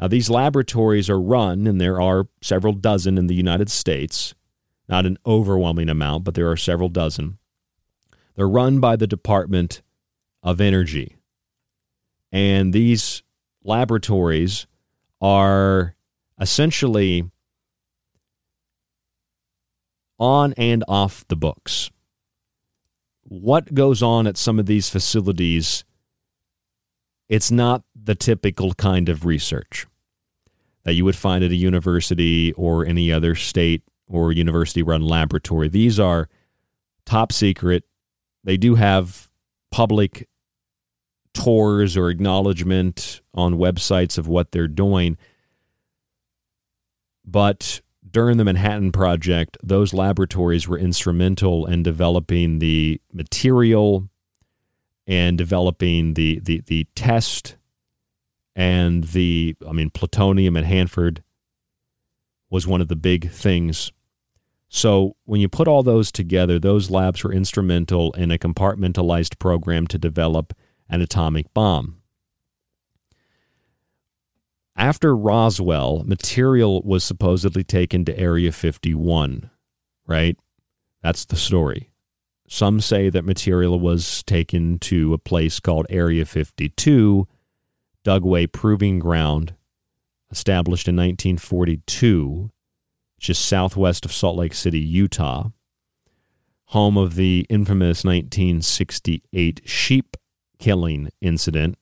[0.01, 4.35] Now, these laboratories are run, and there are several dozen in the United States,
[4.89, 7.39] not an overwhelming amount, but there are several dozen.
[8.35, 9.83] They're run by the Department
[10.43, 11.17] of Energy.
[12.33, 13.23] And these
[13.63, 14.67] laboratories
[15.23, 15.95] are
[16.39, 17.25] essentially
[20.19, 21.91] on and off the books
[23.33, 25.85] what goes on at some of these facilities,
[27.29, 29.87] it's not the typical kind of research
[30.85, 35.69] that you would find at a university or any other state or university run laboratory.
[35.69, 36.29] These are
[37.07, 37.85] top secret.
[38.45, 39.31] They do have
[39.71, 40.29] public
[41.35, 45.17] tours or acknowledgement on websites of what they're doing.
[47.25, 54.09] But during the Manhattan Project, those laboratories were instrumental in developing the material
[55.07, 57.57] and developing the, the, the test
[58.55, 61.23] and the, I mean, plutonium at Hanford
[62.51, 63.93] was one of the big things.
[64.69, 69.87] So when you put all those together, those labs were instrumental in a compartmentalized program
[69.89, 70.53] to develop
[70.93, 72.03] an atomic bomb
[74.77, 79.51] after Roswell, material was supposedly taken to Area 51,
[80.07, 80.37] right?
[81.03, 81.91] That's the story.
[82.49, 87.29] Some say that material was taken to a place called Area 52,
[88.05, 89.55] Dugway Proving Ground,
[90.31, 92.51] established in 1942,
[93.21, 95.51] just southwest of Salt Lake City, Utah,
[96.67, 100.17] home of the infamous 1968 sheep
[100.63, 101.77] killing incident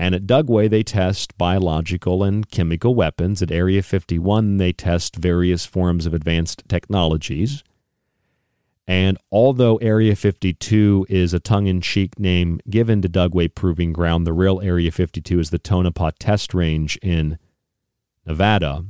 [0.00, 3.42] and at Dugway, they test biological and chemical weapons.
[3.42, 7.64] At Area 51, they test various forms of advanced technologies.
[8.86, 14.24] And although Area 52 is a tongue in cheek name given to Dugway Proving Ground,
[14.24, 17.36] the real Area 52 is the Tonopah Test Range in
[18.24, 18.84] Nevada.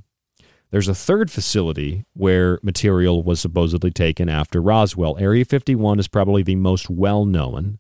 [0.71, 5.17] There's a third facility where material was supposedly taken after Roswell.
[5.19, 7.79] Area 51 is probably the most well known.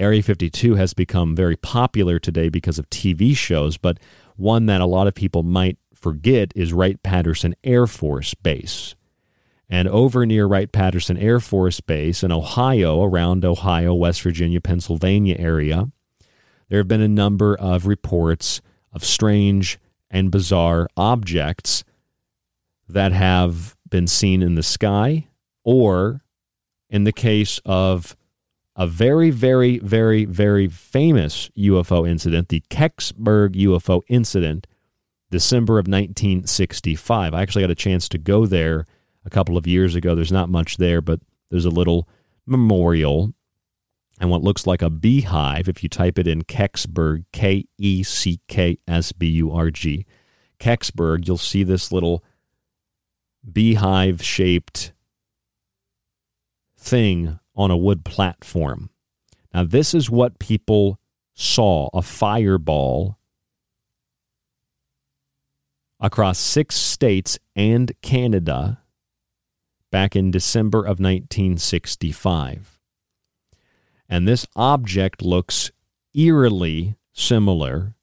[0.00, 3.98] Area 52 has become very popular today because of TV shows, but
[4.36, 8.94] one that a lot of people might forget is Wright Patterson Air Force Base.
[9.68, 15.36] And over near Wright Patterson Air Force Base in Ohio, around Ohio, West Virginia, Pennsylvania
[15.38, 15.92] area,
[16.68, 19.78] there have been a number of reports of strange
[20.10, 21.84] and bizarre objects
[22.88, 25.26] that have been seen in the sky,
[25.62, 26.22] or
[26.88, 28.16] in the case of
[28.80, 34.66] a very, very, very, very famous UFO incident, the Kecksburg UFO incident,
[35.30, 37.34] December of 1965.
[37.34, 38.86] I actually got a chance to go there
[39.22, 40.14] a couple of years ago.
[40.14, 41.20] There's not much there, but
[41.50, 42.08] there's a little
[42.46, 43.34] memorial
[44.18, 45.68] and what looks like a beehive.
[45.68, 50.06] If you type it in Kecksburg, K E C K S B U R G,
[50.58, 52.24] Kecksburg, you'll see this little
[53.52, 54.94] beehive shaped
[56.78, 58.88] thing on a wood platform.
[59.52, 60.98] Now, this is what people
[61.34, 63.18] saw a fireball
[66.00, 68.80] across six states and Canada
[69.92, 72.80] back in December of 1965.
[74.08, 75.70] And this object looks
[76.14, 77.94] eerily similar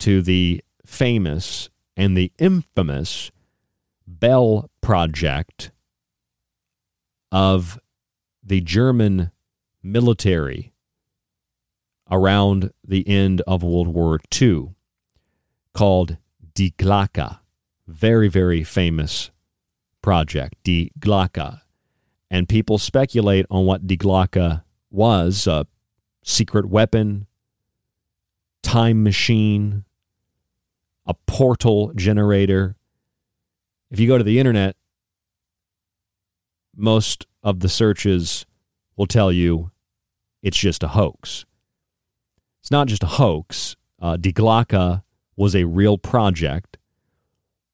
[0.00, 3.30] to the famous and the infamous
[4.06, 5.70] Bell Project
[7.32, 7.78] of
[8.48, 9.30] the German
[9.82, 10.72] military
[12.10, 14.70] around the end of World War II
[15.74, 16.16] called
[16.54, 17.40] Die Glocke.
[17.86, 19.30] Very, very famous
[20.00, 21.60] project, Die Glocke.
[22.30, 25.66] And people speculate on what Die Glocke was a
[26.22, 27.26] secret weapon,
[28.62, 29.84] time machine,
[31.06, 32.76] a portal generator.
[33.90, 34.76] If you go to the internet,
[36.78, 38.46] most of the searches
[38.96, 39.70] will tell you
[40.42, 41.44] it's just a hoax.
[42.60, 43.76] It's not just a hoax.
[44.00, 45.00] Uh, Die
[45.36, 46.78] was a real project.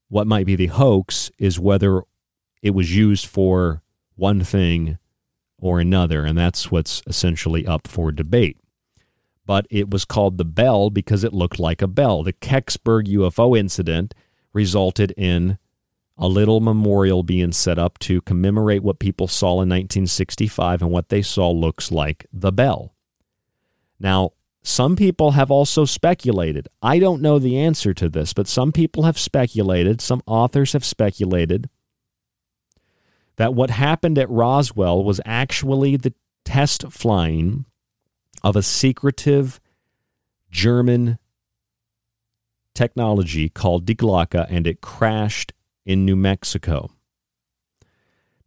[0.08, 2.02] What might be the hoax is whether
[2.62, 3.82] it was used for
[4.16, 4.98] one thing
[5.58, 8.58] or another, and that's what's essentially up for debate.
[9.46, 12.22] But it was called the Bell because it looked like a bell.
[12.22, 14.14] The Kecksburg UFO incident
[14.52, 15.58] resulted in
[16.16, 21.08] a little memorial being set up to commemorate what people saw in 1965, and what
[21.08, 22.94] they saw looks like the bell.
[23.98, 26.68] Now, some people have also speculated.
[26.80, 30.84] I don't know the answer to this, but some people have speculated, some authors have
[30.84, 31.68] speculated
[33.36, 37.64] that what happened at Roswell was actually the test flying
[38.42, 39.60] of a secretive
[40.50, 41.18] German
[42.74, 45.52] technology called Die Glocke, and it crashed
[45.84, 46.90] in New Mexico.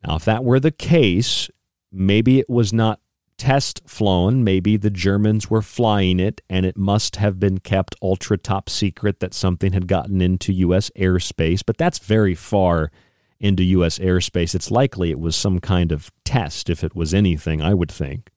[0.06, 1.50] Now, if that were the case,
[1.92, 3.00] maybe it was not
[3.38, 4.44] test flown.
[4.44, 9.20] Maybe the Germans were flying it, and it must have been kept ultra top secret
[9.20, 10.92] that something had gotten into U.S.
[10.98, 11.62] airspace.
[11.66, 12.92] But that's very far
[13.40, 14.00] into U.S.
[14.00, 14.56] airspace.
[14.56, 18.32] It's likely it was some kind of test, if it was anything, I would think.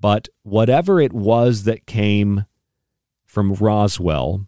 [0.00, 2.46] But whatever it was that came
[3.24, 4.46] from Roswell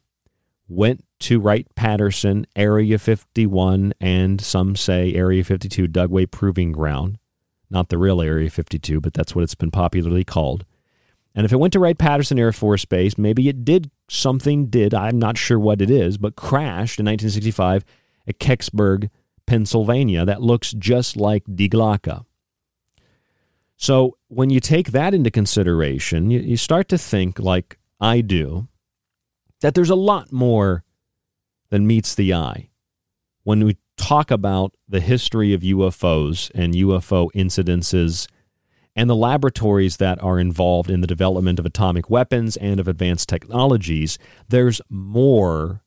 [0.69, 7.19] went to Wright Patterson, Area 51, and some say Area 52 Dugway Proving Ground.
[7.71, 10.65] Not the real Area 52, but that's what it's been popularly called.
[11.35, 14.93] And if it went to Wright Patterson Air Force Base, maybe it did something, did,
[14.93, 17.85] I'm not sure what it is, but crashed in 1965
[18.29, 19.09] at Kecksburg,
[19.47, 22.25] Pennsylvania, that looks just like Die Glocke.
[23.77, 28.69] So when you take that into consideration, you, you start to think, like I do,
[29.63, 30.85] that there's a lot more
[31.71, 32.69] than meets the eye
[33.45, 38.29] when we talk about the history of UFOs and UFO incidences
[38.95, 43.29] and the laboratories that are involved in the development of atomic weapons and of advanced
[43.29, 45.83] technologies, there's more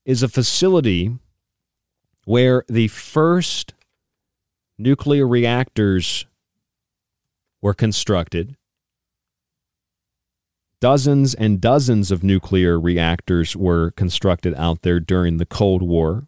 [0.06, 1.12] is a facility
[2.24, 3.74] where the first
[4.78, 6.26] nuclear reactors
[7.62, 8.56] were constructed.
[10.82, 16.28] Dozens and dozens of nuclear reactors were constructed out there during the Cold War.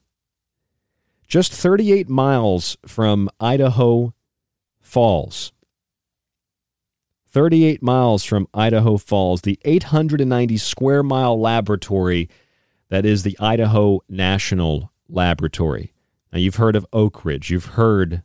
[1.27, 4.13] Just 38 miles from Idaho
[4.81, 5.53] Falls,
[7.29, 12.27] 38 miles from Idaho Falls, the 890 square mile laboratory
[12.89, 15.93] that is the Idaho National Laboratory.
[16.33, 18.23] Now, you've heard of Oak Ridge, you've heard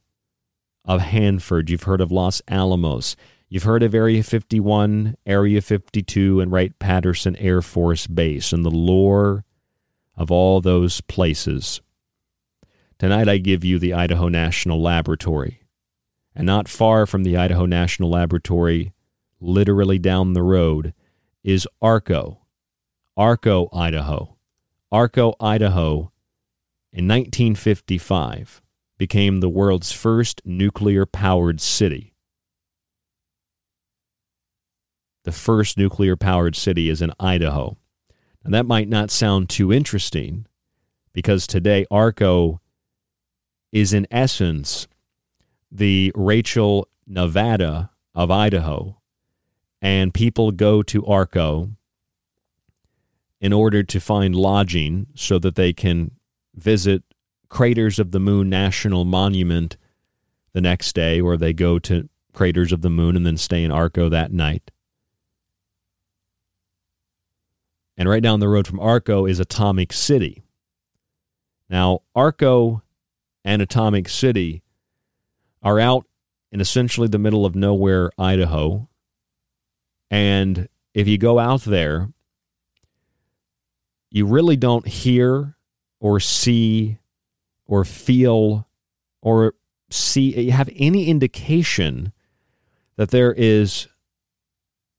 [0.85, 3.15] of Hanford, you've heard of Los Alamos,
[3.49, 8.71] you've heard of Area 51, Area 52, and Wright Patterson Air Force Base, and the
[8.71, 9.45] lore
[10.17, 11.81] of all those places.
[12.99, 15.61] Tonight, I give you the Idaho National Laboratory.
[16.35, 18.93] And not far from the Idaho National Laboratory
[19.41, 20.95] literally down the road,
[21.43, 22.41] is Arco.
[23.17, 24.37] Arco, Idaho.
[24.91, 26.13] Arco, Idaho,
[26.93, 28.63] in 1955,
[28.99, 32.15] became the world's first nuclear powered city.
[35.27, 37.77] The first nuclear powered city is in Idaho.
[38.45, 40.47] And that might not sound too interesting
[41.13, 42.61] because today Arco
[43.73, 44.87] is, in essence,
[45.69, 48.99] the Rachel, Nevada of Idaho
[49.83, 51.71] and people go to Arco
[53.41, 56.13] in order to find lodging so that they can
[56.55, 57.03] visit
[57.49, 59.77] Craters of the Moon National Monument
[60.53, 63.73] the next day, or they go to Craters of the Moon and then stay in
[63.73, 64.71] Arco that night.
[67.97, 70.43] And right down the road from Arco is Atomic City.
[71.69, 72.83] Now, Arco
[73.45, 74.63] and Atomic City
[75.63, 76.07] are out
[76.53, 78.89] in essentially the middle of nowhere, Idaho,
[80.11, 82.11] and if you go out there,
[84.11, 85.57] you really don't hear
[86.01, 86.99] or see
[87.67, 88.69] or feel
[89.21, 89.55] or
[89.91, 92.13] see you have any indication
[92.97, 93.89] that there is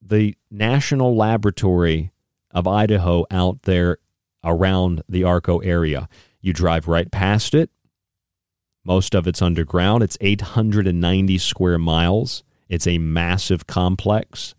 [0.02, 2.12] the National Laboratory
[2.52, 3.98] of Idaho out there
[4.44, 6.08] around the Arco area.
[6.42, 7.70] You drive right past it.
[8.84, 10.04] Most of it's underground.
[10.04, 12.44] It's 890 square miles.
[12.70, 14.56] It's a massive complex.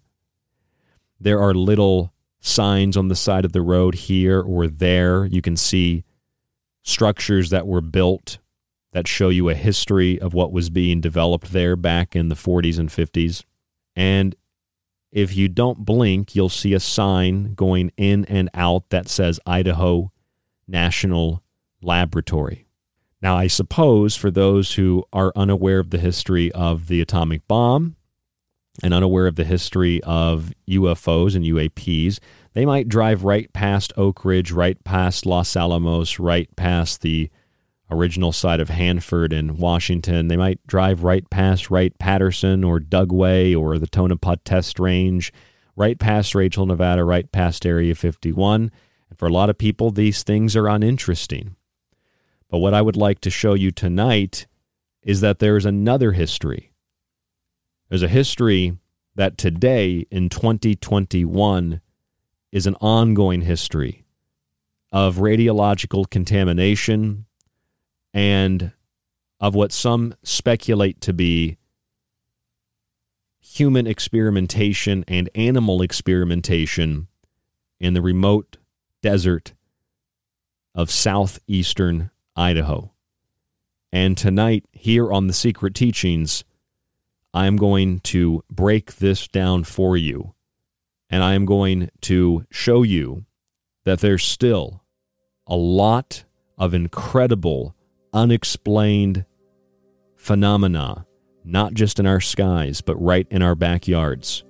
[1.18, 5.24] There are little signs on the side of the road here or there.
[5.24, 6.04] You can see
[6.82, 8.38] structures that were built
[8.92, 12.78] that show you a history of what was being developed there back in the 40s
[12.78, 13.44] and 50s.
[13.94, 14.34] And
[15.10, 20.12] if you don't blink, you'll see a sign going in and out that says Idaho
[20.66, 21.42] National
[21.80, 22.66] Laboratory.
[23.20, 27.96] Now, I suppose for those who are unaware of the history of the atomic bomb,
[28.82, 32.18] and unaware of the history of UFOs and UAPs,
[32.52, 37.30] they might drive right past Oak Ridge, right past Los Alamos, right past the
[37.90, 40.28] original site of Hanford in Washington.
[40.28, 45.32] They might drive right past Wright Patterson or Dugway or the Tonopah Test Range,
[45.76, 48.70] right past Rachel, Nevada, right past Area 51.
[49.10, 51.56] And for a lot of people, these things are uninteresting.
[52.50, 54.46] But what I would like to show you tonight
[55.02, 56.68] is that there is another history
[57.88, 58.76] there's a history
[59.14, 61.80] that today in 2021
[62.52, 64.04] is an ongoing history
[64.92, 67.24] of radiological contamination
[68.12, 68.72] and
[69.40, 71.58] of what some speculate to be
[73.40, 77.08] human experimentation and animal experimentation
[77.80, 78.56] in the remote
[79.02, 79.54] desert
[80.74, 82.92] of southeastern Idaho.
[83.92, 86.44] And tonight, here on the Secret Teachings,
[87.32, 90.34] I am going to break this down for you.
[91.10, 93.24] And I am going to show you
[93.84, 94.82] that there's still
[95.46, 96.24] a lot
[96.58, 97.74] of incredible,
[98.18, 99.24] unexplained
[100.16, 101.06] phenomena,
[101.44, 104.44] not just in our skies, but right in our backyards.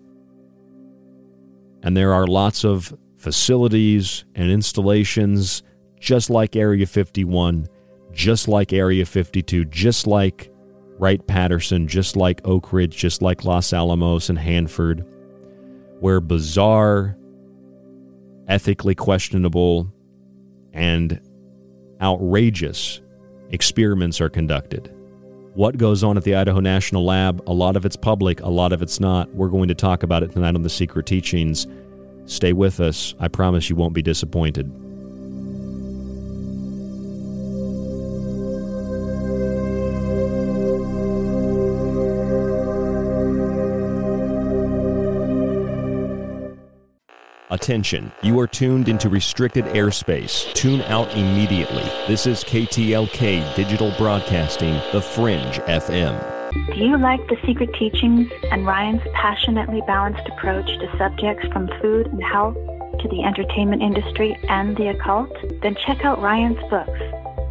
[1.82, 5.62] And there are lots of facilities and installations
[6.00, 7.68] just like Area 51,
[8.10, 10.50] just like Area 52, just like
[10.98, 15.04] Wright Patterson, just like Oak Ridge, just like Los Alamos and Hanford,
[16.00, 17.18] where bizarre,
[18.48, 19.92] ethically questionable,
[20.72, 21.20] and
[22.00, 23.00] outrageous
[23.50, 24.92] experiments are conducted.
[25.54, 27.42] What goes on at the Idaho National Lab?
[27.48, 29.28] A lot of it's public, a lot of it's not.
[29.34, 31.66] We're going to talk about it tonight on the Secret Teachings.
[32.26, 33.14] Stay with us.
[33.18, 34.70] I promise you won't be disappointed.
[47.50, 50.52] Attention, you are tuned into restricted airspace.
[50.52, 51.84] Tune out immediately.
[52.06, 56.74] This is KTLK Digital Broadcasting, The Fringe FM.
[56.74, 62.08] Do you like the secret teachings and Ryan's passionately balanced approach to subjects from food
[62.08, 62.56] and health
[63.00, 65.34] to the entertainment industry and the occult?
[65.62, 67.00] Then check out Ryan's books,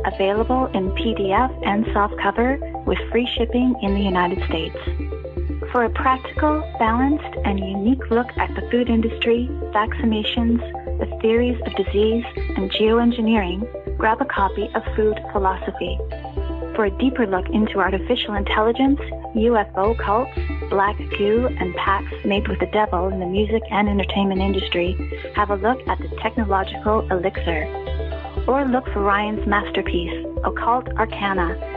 [0.06, 4.78] available in PDF and softcover with free shipping in the United States.
[5.72, 10.60] For a practical, balanced, and unique look at the food industry, vaccinations,
[11.00, 12.24] the theories of disease,
[12.56, 16.00] and geoengineering, grab a copy of Food Philosophy.
[16.74, 19.00] For a deeper look into artificial intelligence,
[19.36, 20.32] UFO cults,
[20.70, 24.96] black goo, and pacts made with the devil in the music and entertainment industry,
[25.36, 27.66] have a look at the technological elixir.
[28.48, 31.77] Or look for Ryan's masterpiece, Occult Arcana,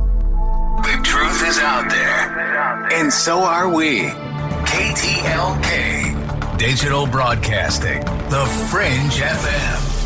[0.83, 4.01] The truth is out there, and so are we.
[4.71, 10.00] KTLK Digital Broadcasting, The Fringe FM.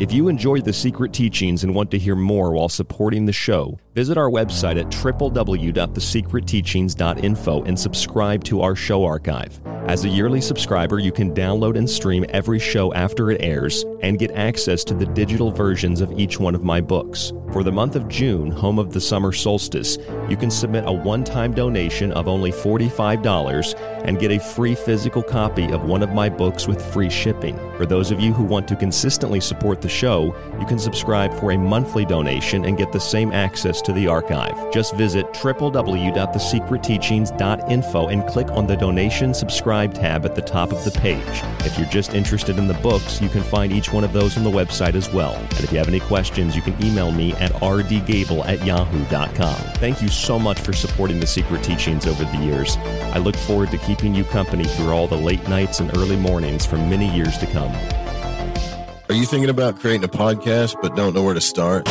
[0.00, 3.80] If you enjoyed the secret teachings and want to hear more while supporting the show,
[3.96, 9.60] visit our website at www.thesecretteachings.info and subscribe to our show archive.
[9.88, 14.18] As a yearly subscriber, you can download and stream every show after it airs and
[14.18, 17.32] get access to the digital versions of each one of my books.
[17.54, 19.96] For the month of June, home of the summer solstice,
[20.28, 25.22] you can submit a one time donation of only $45 and get a free physical
[25.22, 27.56] copy of one of my books with free shipping.
[27.78, 31.52] For those of you who want to consistently support the show, you can subscribe for
[31.52, 34.72] a monthly donation and get the same access to the archive.
[34.72, 40.90] Just visit www.thesecretteachings.info and click on the donation subscribe tab at the top of the
[40.90, 41.22] page.
[41.64, 44.44] If you're just interested in the books, you can find each one of those on
[44.44, 45.34] the website as well.
[45.34, 49.54] And if you have any questions, you can email me at rdgable at yahoo.com.
[49.76, 52.76] Thank you so much for supporting the Secret Teachings over the years.
[53.12, 56.66] I look forward to keeping you company through all the late nights and early mornings
[56.66, 57.72] for many years to come.
[59.08, 61.88] Are you thinking about creating a podcast but don't know where to start?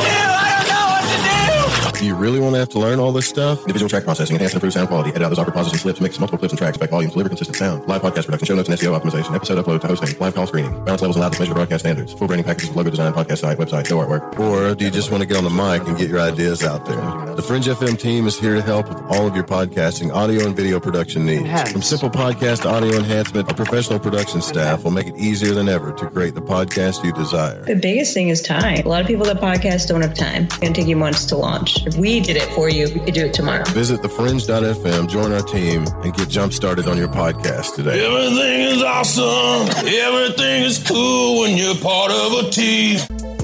[1.97, 3.61] Do you really want to have to learn all this stuff?
[3.61, 5.99] Individual track processing, enhance and improve sound quality, edit out those awkward pauses and slips,
[5.99, 8.69] mix multiple clips and tracks, back volumes, deliver consistent sound, live podcast production, show notes
[8.69, 11.55] and SEO optimization, episode upload to hosting, live call screening, balance levels allowed to measure
[11.55, 14.37] broadcast standards, full branding packages, logo design, podcast site, website, show artwork.
[14.39, 16.85] Or do you just want to get on the mic and get your ideas out
[16.85, 17.35] there?
[17.35, 20.55] The Fringe FM team is here to help with all of your podcasting, audio and
[20.55, 21.71] video production needs.
[21.71, 25.67] From simple podcast to audio enhancement, our professional production staff will make it easier than
[25.67, 27.63] ever to create the podcast you desire.
[27.63, 28.85] The biggest thing is time.
[28.85, 30.43] A lot of people that podcast don't have time.
[30.43, 31.86] It's going to take you months to launch.
[31.87, 33.63] If we did it for you, we could do it tomorrow.
[33.69, 38.05] Visit thefringe.fm, join our team, and get jump started on your podcast today.
[38.05, 39.69] Everything is awesome.
[39.87, 42.99] Everything is cool when you're part of a team.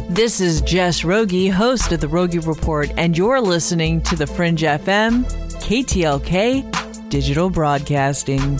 [0.10, 4.60] This is Jess Rogie, host of the Rogie Report, and you're listening to the Fringe
[4.60, 5.24] FM,
[5.62, 8.60] KTLK Digital Broadcasting.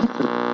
[0.00, 0.30] You're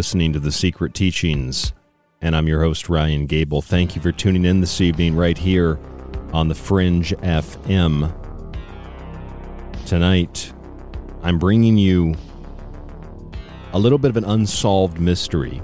[0.00, 1.74] listening to The Secret Teachings,
[2.22, 3.60] and I'm your host, Ryan Gable.
[3.60, 5.78] Thank you for tuning in this evening right here
[6.32, 8.10] on The Fringe FM.
[9.84, 10.54] Tonight,
[11.22, 12.14] I'm bringing you
[13.74, 15.60] a little bit of an unsolved mystery.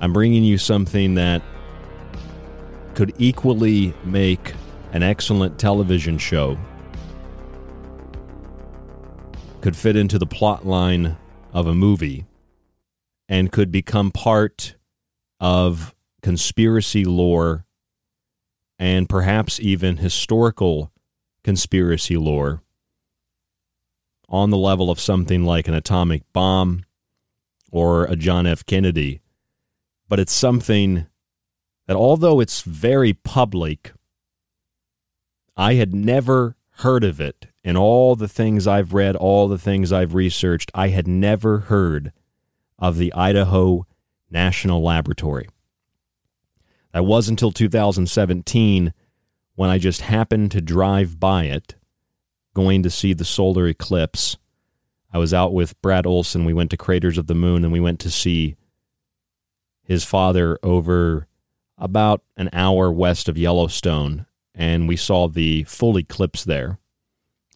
[0.00, 1.42] I'm bringing you something that
[2.94, 4.54] could equally make
[4.92, 6.56] an excellent television show,
[9.60, 11.18] could fit into the plot line
[11.52, 12.24] of a movie
[13.30, 14.74] and could become part
[15.38, 17.64] of conspiracy lore
[18.76, 20.90] and perhaps even historical
[21.44, 22.60] conspiracy lore
[24.28, 26.84] on the level of something like an atomic bomb
[27.70, 28.66] or a John F.
[28.66, 29.20] Kennedy.
[30.08, 31.06] But it's something
[31.86, 33.92] that, although it's very public,
[35.56, 37.46] I had never heard of it.
[37.62, 42.12] In all the things I've read, all the things I've researched, I had never heard
[42.80, 43.86] of the Idaho
[44.30, 45.48] National Laboratory.
[46.92, 48.92] That was until 2017
[49.54, 51.74] when I just happened to drive by it
[52.54, 54.36] going to see the solar eclipse.
[55.12, 56.44] I was out with Brad Olson.
[56.44, 58.56] We went to Craters of the Moon and we went to see
[59.82, 61.26] his father over
[61.78, 64.26] about an hour west of Yellowstone.
[64.54, 66.78] And we saw the full eclipse there.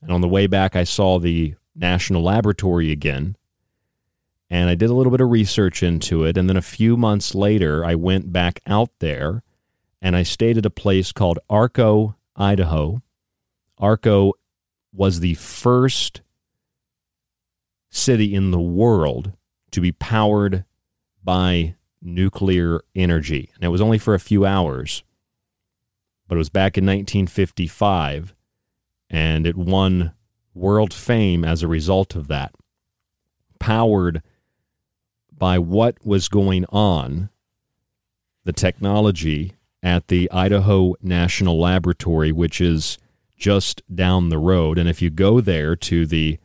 [0.00, 3.36] And on the way back, I saw the National Laboratory again
[4.54, 6.38] and I did a little bit of research into it.
[6.38, 9.42] And then a few months later, I went back out there
[10.00, 13.02] and I stayed at a place called Arco, Idaho.
[13.78, 14.34] Arco
[14.92, 16.20] was the first
[17.90, 19.32] city in the world
[19.72, 20.64] to be powered
[21.24, 23.50] by nuclear energy.
[23.56, 25.02] And it was only for a few hours,
[26.28, 28.36] but it was back in 1955,
[29.10, 30.12] and it won
[30.54, 32.54] world fame as a result of that.
[33.58, 34.22] Powered
[35.38, 37.30] by what was going on,
[38.44, 42.98] the technology at the Idaho National Laboratory, which is
[43.36, 44.78] just down the road.
[44.78, 46.38] And if you go there to the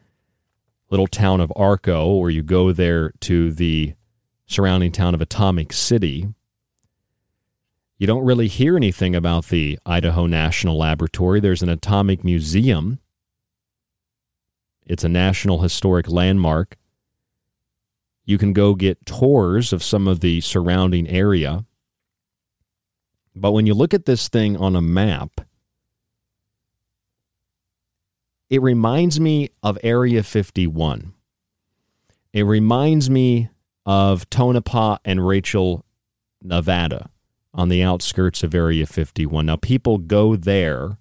[0.89, 3.93] little town of Arco, or you go there to the
[4.47, 6.27] surrounding town of Atomic City,
[7.99, 11.39] you don't really hear anything about the Idaho National Laboratory.
[11.39, 12.99] There's an atomic museum.
[14.85, 16.77] It's a National Historic Landmark.
[18.29, 21.65] You can go get tours of some of the surrounding area.
[23.35, 25.41] But when you look at this thing on a map,
[28.47, 31.13] it reminds me of Area 51.
[32.31, 33.49] It reminds me
[33.87, 35.83] of Tonopah and Rachel,
[36.43, 37.09] Nevada,
[37.51, 39.47] on the outskirts of Area 51.
[39.47, 40.99] Now, people go there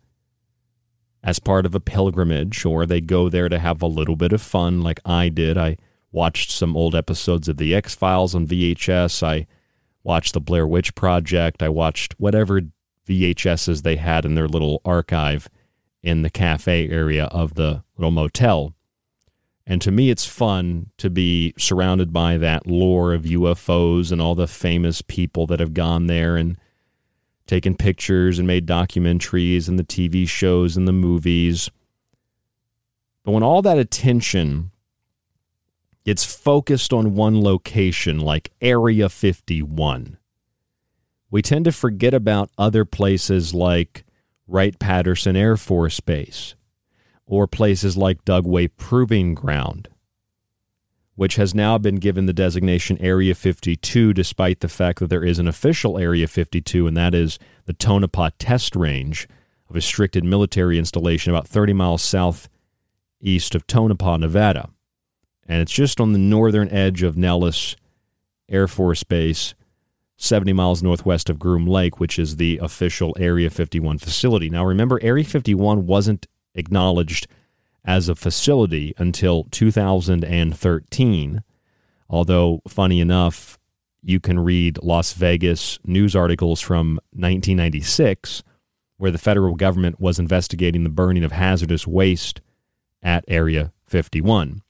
[1.22, 4.40] as part of a pilgrimage, or they go there to have a little bit of
[4.40, 5.58] fun, like I did.
[5.58, 5.76] I
[6.12, 9.22] watched some old episodes of The X Files on VHS.
[9.22, 9.46] I
[10.02, 11.62] watched The Blair Witch Project.
[11.62, 12.62] I watched whatever
[13.06, 15.48] VHSs they had in their little archive
[16.02, 18.74] in the cafe area of the little motel.
[19.66, 24.34] And to me, it's fun to be surrounded by that lore of UFOs and all
[24.34, 26.56] the famous people that have gone there and
[27.46, 31.70] taken pictures and made documentaries and the TV shows and the movies.
[33.24, 34.70] But when all that attention
[36.08, 40.16] it's focused on one location, like Area 51.
[41.30, 44.06] We tend to forget about other places like
[44.46, 46.54] Wright Patterson Air Force Base
[47.26, 49.88] or places like Dugway Proving Ground,
[51.14, 55.38] which has now been given the designation Area 52, despite the fact that there is
[55.38, 59.28] an official Area 52, and that is the Tonopah Test Range,
[59.68, 62.48] of a restricted military installation about 30 miles south
[63.20, 64.70] east of Tonopah, Nevada.
[65.48, 67.74] And it's just on the northern edge of Nellis
[68.48, 69.54] Air Force Base,
[70.16, 74.50] 70 miles northwest of Groom Lake, which is the official Area 51 facility.
[74.50, 77.26] Now, remember, Area 51 wasn't acknowledged
[77.84, 81.42] as a facility until 2013.
[82.10, 83.58] Although, funny enough,
[84.02, 88.42] you can read Las Vegas news articles from 1996
[88.98, 92.40] where the federal government was investigating the burning of hazardous waste
[93.02, 94.62] at Area 51.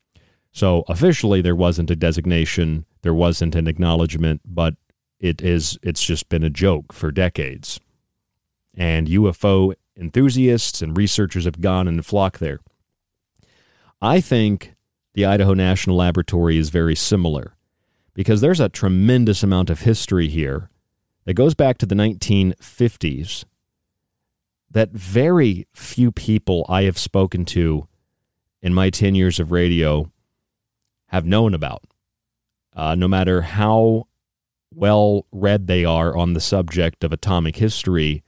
[0.58, 4.74] So officially there wasn't a designation, there wasn't an acknowledgement, but
[5.20, 7.78] it is it's just been a joke for decades.
[8.76, 12.58] And UFO enthusiasts and researchers have gone and flocked there.
[14.02, 14.74] I think
[15.14, 17.54] the Idaho National Laboratory is very similar
[18.12, 20.70] because there's a tremendous amount of history here
[21.24, 23.44] that goes back to the 1950s
[24.68, 27.86] that very few people I have spoken to
[28.60, 30.10] in my 10 years of radio
[31.08, 31.84] have known about.
[32.74, 34.06] Uh, no matter how
[34.74, 38.22] well read they are on the subject of atomic history,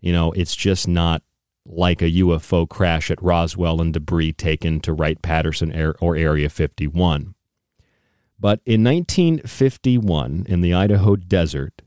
[0.00, 1.22] you know, it's just not
[1.66, 7.34] like a UFO crash at Roswell and debris taken to Wright Patterson or Area 51.
[8.38, 11.82] But in 1951, in the Idaho desert,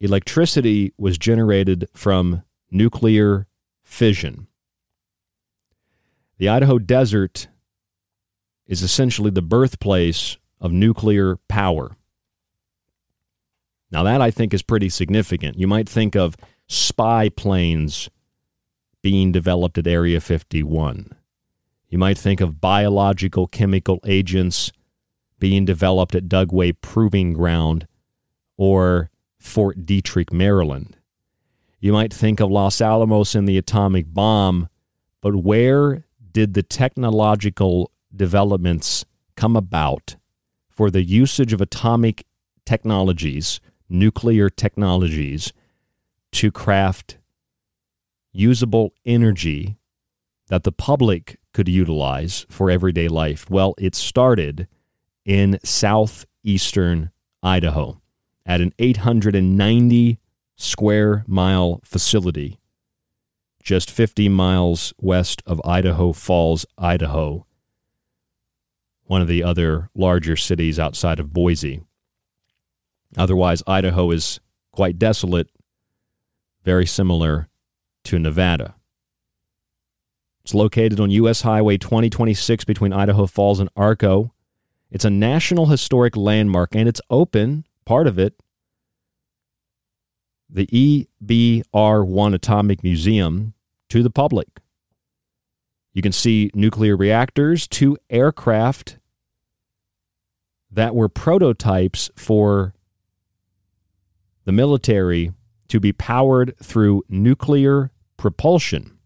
[0.00, 3.46] electricity was generated from nuclear
[3.82, 4.48] fission.
[6.36, 7.48] The Idaho desert
[8.66, 11.96] is essentially the birthplace of nuclear power.
[13.90, 15.58] Now, that I think is pretty significant.
[15.58, 16.36] You might think of
[16.66, 18.08] spy planes
[19.02, 21.10] being developed at Area 51.
[21.90, 24.72] You might think of biological chemical agents
[25.38, 27.86] being developed at Dugway Proving Ground
[28.56, 30.96] or Fort Detrick, Maryland.
[31.78, 34.70] You might think of Los Alamos and the atomic bomb,
[35.20, 39.04] but where did the technological developments
[39.36, 40.16] come about
[40.70, 42.26] for the usage of atomic
[42.64, 45.52] technologies, nuclear technologies,
[46.32, 47.18] to craft
[48.32, 49.76] usable energy
[50.48, 53.48] that the public could utilize for everyday life?
[53.48, 54.66] Well, it started
[55.24, 57.10] in southeastern
[57.42, 58.00] Idaho
[58.44, 60.18] at an 890
[60.56, 62.58] square mile facility
[63.64, 67.46] just 50 miles west of Idaho Falls, Idaho,
[69.04, 71.82] one of the other larger cities outside of Boise.
[73.16, 74.40] Otherwise, Idaho is
[74.72, 75.48] quite desolate,
[76.64, 77.48] very similar
[78.04, 78.74] to Nevada.
[80.42, 81.42] It's located on U.S.
[81.42, 84.34] Highway 2026 between Idaho Falls and Arco.
[84.90, 88.34] It's a National Historic Landmark and it's open, part of it.
[90.50, 90.66] The
[91.22, 93.54] EBR1 Atomic Museum
[93.88, 94.53] to the public.
[95.94, 98.98] You can see nuclear reactors, two aircraft
[100.70, 102.74] that were prototypes for
[104.44, 105.32] the military
[105.68, 108.98] to be powered through nuclear propulsion.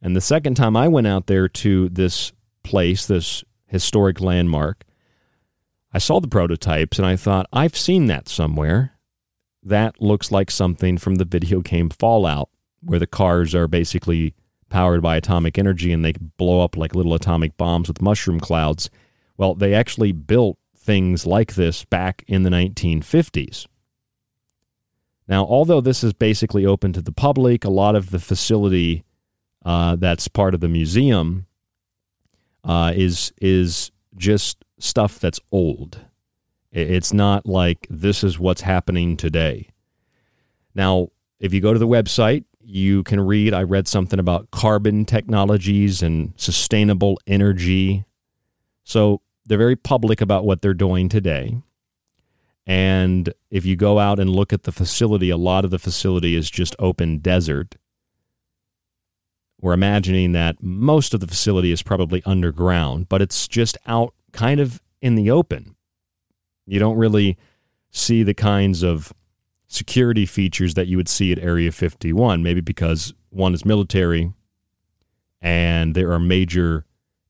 [0.00, 4.84] And the second time I went out there to this place, this historic landmark,
[5.92, 8.92] I saw the prototypes and I thought, I've seen that somewhere.
[9.64, 12.50] That looks like something from the video game Fallout,
[12.80, 14.34] where the cars are basically
[14.68, 18.90] powered by atomic energy and they blow up like little atomic bombs with mushroom clouds.
[19.36, 23.66] Well, they actually built things like this back in the 1950s.
[25.28, 29.04] Now, although this is basically open to the public, a lot of the facility
[29.64, 31.46] uh, that's part of the museum
[32.62, 36.00] uh, is is just stuff that's old.
[36.70, 39.70] It's not like this is what's happening today.
[40.74, 41.08] Now,
[41.40, 43.54] if you go to the website, you can read.
[43.54, 48.04] I read something about carbon technologies and sustainable energy.
[48.82, 51.58] So they're very public about what they're doing today.
[52.66, 56.34] And if you go out and look at the facility, a lot of the facility
[56.34, 57.76] is just open desert.
[59.60, 64.58] We're imagining that most of the facility is probably underground, but it's just out kind
[64.58, 65.76] of in the open.
[66.66, 67.38] You don't really
[67.92, 69.12] see the kinds of
[69.68, 74.32] security features that you would see at Area 51, maybe because one is military
[75.40, 76.84] and there are major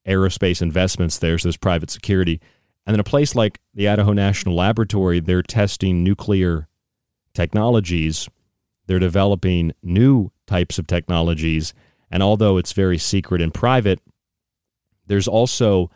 [0.06, 2.40] aerospace investments there, so there's private security.
[2.86, 6.68] And then a place like the Idaho National Laboratory, they're testing nuclear
[7.34, 8.28] technologies.
[8.86, 11.74] They're developing new types of technologies.
[12.10, 14.00] And although it's very secret and private,
[15.06, 15.90] there's also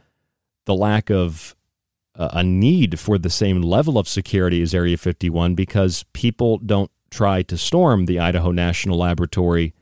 [0.66, 1.54] the lack of
[2.14, 7.42] a need for the same level of security as Area 51 because people don't try
[7.42, 9.74] to storm the Idaho National Laboratory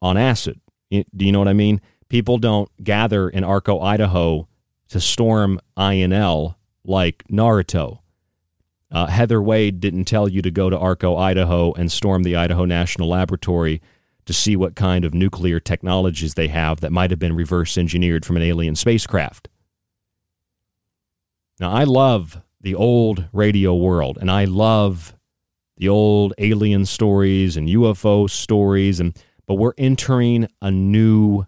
[0.00, 0.60] on acid.
[0.90, 1.80] Do you know what I mean?
[2.08, 4.48] people don't gather in Arco, Idaho
[4.88, 8.00] to storm INL like Naruto.
[8.90, 12.64] Uh, Heather Wade didn't tell you to go to Arco, Idaho and storm the Idaho
[12.64, 13.82] National Laboratory
[14.26, 18.24] to see what kind of nuclear technologies they have that might have been reverse engineered
[18.24, 19.48] from an alien spacecraft.
[21.58, 25.14] Now, I love the old radio world and I love
[25.76, 29.16] the old alien stories and UFO stories and
[29.46, 31.46] but we're entering a new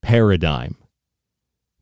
[0.00, 0.76] paradigm.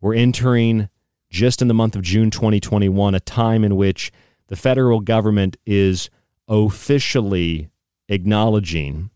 [0.01, 0.89] We're entering
[1.31, 4.11] just in the month of June 2021 a time in which
[4.49, 6.09] the federal government is
[6.49, 7.69] officially
[8.09, 9.11] acknowledging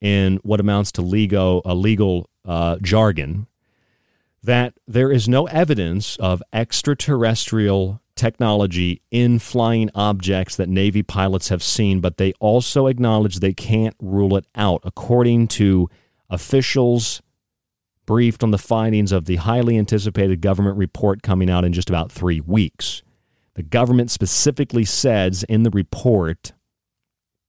[0.00, 3.46] in what amounts to legal, a legal uh, jargon
[4.44, 11.62] that there is no evidence of extraterrestrial technology in flying objects that Navy pilots have
[11.62, 15.88] seen, but they also acknowledge they can't rule it out, according to
[16.28, 17.22] officials
[18.04, 22.12] briefed on the findings of the highly anticipated government report coming out in just about
[22.12, 23.02] three weeks.
[23.54, 26.52] The government specifically says in the report,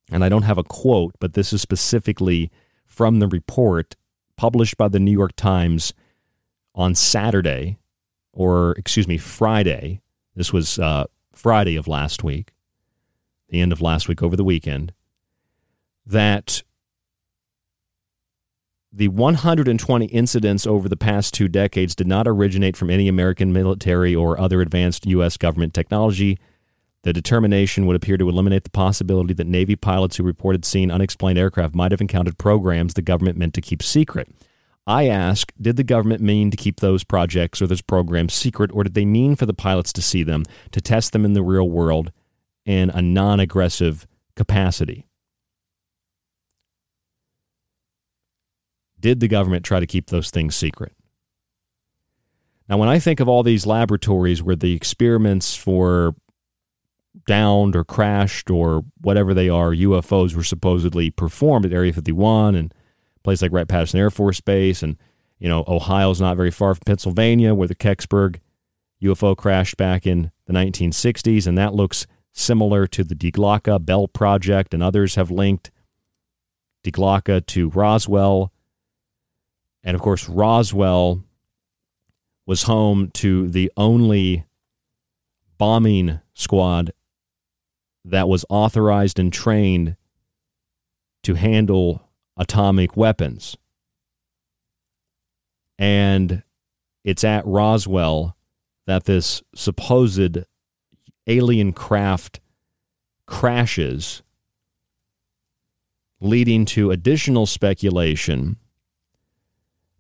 [0.10, 2.52] and I don't have a quote, but this is specifically
[2.86, 3.98] from the report
[4.38, 5.94] published by the New York Times
[6.76, 7.78] on Saturday,
[8.34, 10.02] or excuse me, Friday.
[10.36, 12.52] This was uh, Friday of last week,
[13.50, 14.94] the end of last week over the weekend,
[16.06, 16.62] that
[18.92, 24.16] the 120 incidents over the past two decades did not originate from any American military
[24.16, 25.36] or other advanced U.S.
[25.38, 26.38] government technology.
[27.04, 31.38] The determination would appear to eliminate the possibility that Navy pilots who reported seeing unexplained
[31.38, 34.30] aircraft might have encountered programs the government meant to keep secret.
[34.88, 38.84] I ask, did the government mean to keep those projects or those programs secret, or
[38.84, 41.70] did they mean for the pilots to see them, to test them in the real
[41.70, 42.12] world
[42.66, 44.06] in a non aggressive
[44.36, 45.08] capacity?
[49.00, 50.94] Did the government try to keep those things secret?
[52.68, 56.16] Now, when I think of all these laboratories where the experiments for
[57.28, 62.74] downed or crashed or whatever they are, UFOs were supposedly performed at Area 51 and
[63.26, 64.96] place like Wright Patterson Air Force Base, and
[65.40, 68.40] you know Ohio's not very far from Pennsylvania, where the Kecksburg
[69.04, 74.08] UFO crashed back in the 1960s, and that looks similar to the Die Glocke Bell
[74.08, 75.72] Project, and others have linked
[76.84, 78.54] Die Glocke to Roswell,
[79.84, 81.24] and of course Roswell
[82.46, 84.46] was home to the only
[85.58, 86.92] bombing squad
[88.04, 89.96] that was authorized and trained
[91.24, 92.05] to handle
[92.38, 93.58] atomic weapons.
[95.78, 96.44] And
[97.04, 98.36] it's at Roswell
[98.88, 100.40] that this supposed
[101.28, 102.40] alien craft
[103.26, 104.22] crashes,
[106.20, 108.58] leading to additional speculation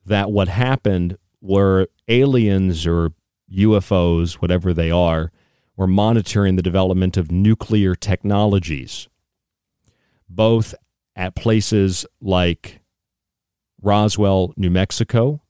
[0.06, 3.12] that what happened were aliens or
[3.52, 5.32] UFOs, whatever they are,
[5.76, 9.07] were monitoring the development of nuclear technologies,
[10.30, 10.74] both
[11.16, 12.80] at places like
[13.82, 15.42] Roswell, New Mexico,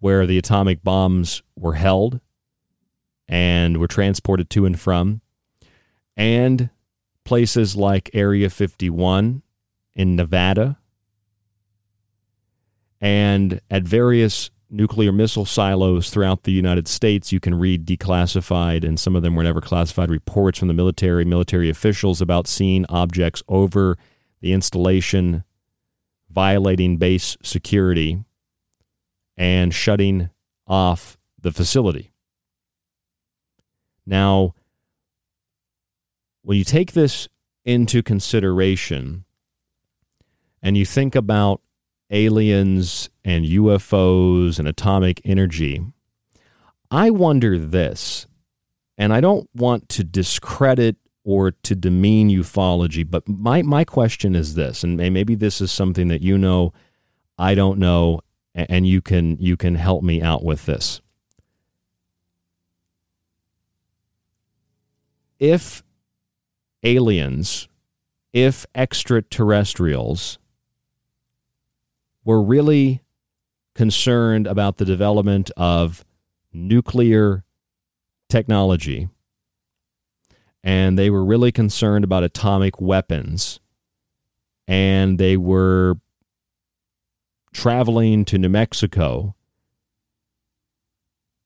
[0.00, 2.20] where the atomic bombs were held
[3.26, 5.22] and were transported to and from,
[6.16, 6.68] and
[7.24, 9.42] places like Area 51
[9.96, 10.78] in Nevada,
[13.00, 17.32] and at various nuclear missile silos throughout the United States.
[17.32, 21.24] You can read declassified, and some of them were never classified, reports from the military,
[21.24, 23.96] military officials about seeing objects over
[24.40, 25.44] the installation,
[26.28, 28.24] violating base security,
[29.36, 30.28] and shutting
[30.66, 32.12] off the facility.
[34.06, 34.54] Now,
[36.42, 37.28] when you take this
[37.64, 39.24] into consideration
[40.62, 41.62] and you think about
[42.14, 45.84] aliens and UFOs and atomic energy,
[46.90, 48.26] I wonder this,
[48.96, 54.54] and I don't want to discredit or to demean ufology, but my, my question is
[54.54, 56.72] this, and maybe this is something that you know,
[57.38, 58.20] I don't know,
[58.54, 61.00] and you can you can help me out with this.
[65.40, 65.82] If
[66.84, 67.68] aliens,
[68.32, 70.38] if extraterrestrials
[72.24, 73.02] were really
[73.74, 76.04] concerned about the development of
[76.52, 77.44] nuclear
[78.28, 79.08] technology.
[80.62, 83.60] And they were really concerned about atomic weapons.
[84.66, 85.96] And they were
[87.52, 89.34] traveling to New Mexico.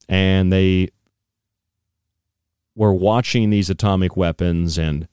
[0.08, 0.90] And they
[2.76, 5.08] were watching these atomic weapons and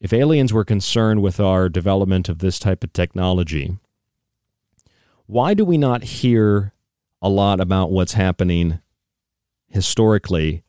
[0.00, 3.76] if aliens were concerned with our development of this type of technology,
[5.26, 6.72] Why do we not hear
[7.22, 8.80] a lot about what's happening
[9.68, 10.64] historically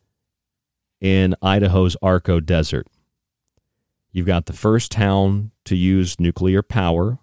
[0.99, 2.85] in Idaho's Arco Desert?
[4.11, 7.17] You've got the first town to use nuclear power,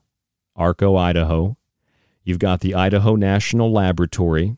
[0.57, 1.57] Arco, Idaho.
[2.25, 4.57] You've got the Idaho National Laboratory.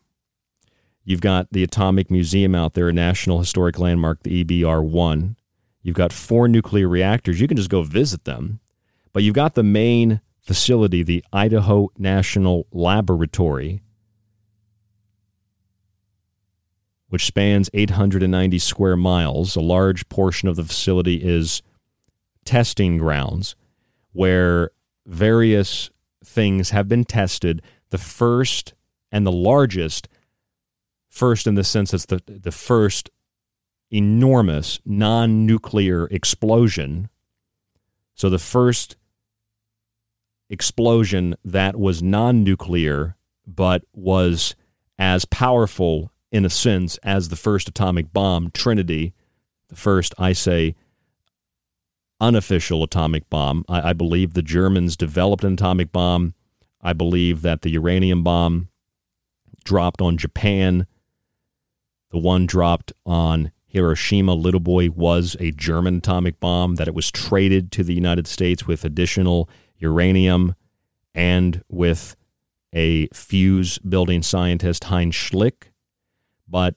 [1.03, 5.35] You've got the Atomic Museum out there, a National Historic Landmark, the EBR 1.
[5.81, 7.41] You've got four nuclear reactors.
[7.41, 8.59] You can just go visit them.
[9.13, 13.81] But you've got the main facility, the Idaho National Laboratory,
[17.09, 19.55] which spans 890 square miles.
[19.55, 21.61] A large portion of the facility is
[22.45, 23.55] testing grounds
[24.13, 24.71] where
[25.05, 25.89] various
[26.23, 27.61] things have been tested.
[27.89, 28.73] The first
[29.11, 30.07] and the largest,
[31.09, 33.09] first in the sense it's the, the first
[33.91, 37.09] enormous non nuclear explosion.
[38.15, 38.95] So the first
[40.49, 43.15] explosion that was non nuclear
[43.47, 44.55] but was
[44.97, 49.13] as powerful in a sense as the first atomic bomb, Trinity,
[49.67, 50.75] the first, I say,
[52.19, 53.65] unofficial atomic bomb.
[53.67, 56.35] I, I, believe the Germans developed an atomic bomb.
[56.81, 58.69] I believe that the uranium bomb
[59.63, 60.85] dropped on Japan.
[62.11, 67.09] The one dropped on Hiroshima, Little Boy, was a German atomic bomb, that it was
[67.09, 70.55] traded to the United States with additional uranium
[71.15, 72.15] and with
[72.73, 75.71] a fuse building scientist, Heinz Schlick.
[76.47, 76.75] But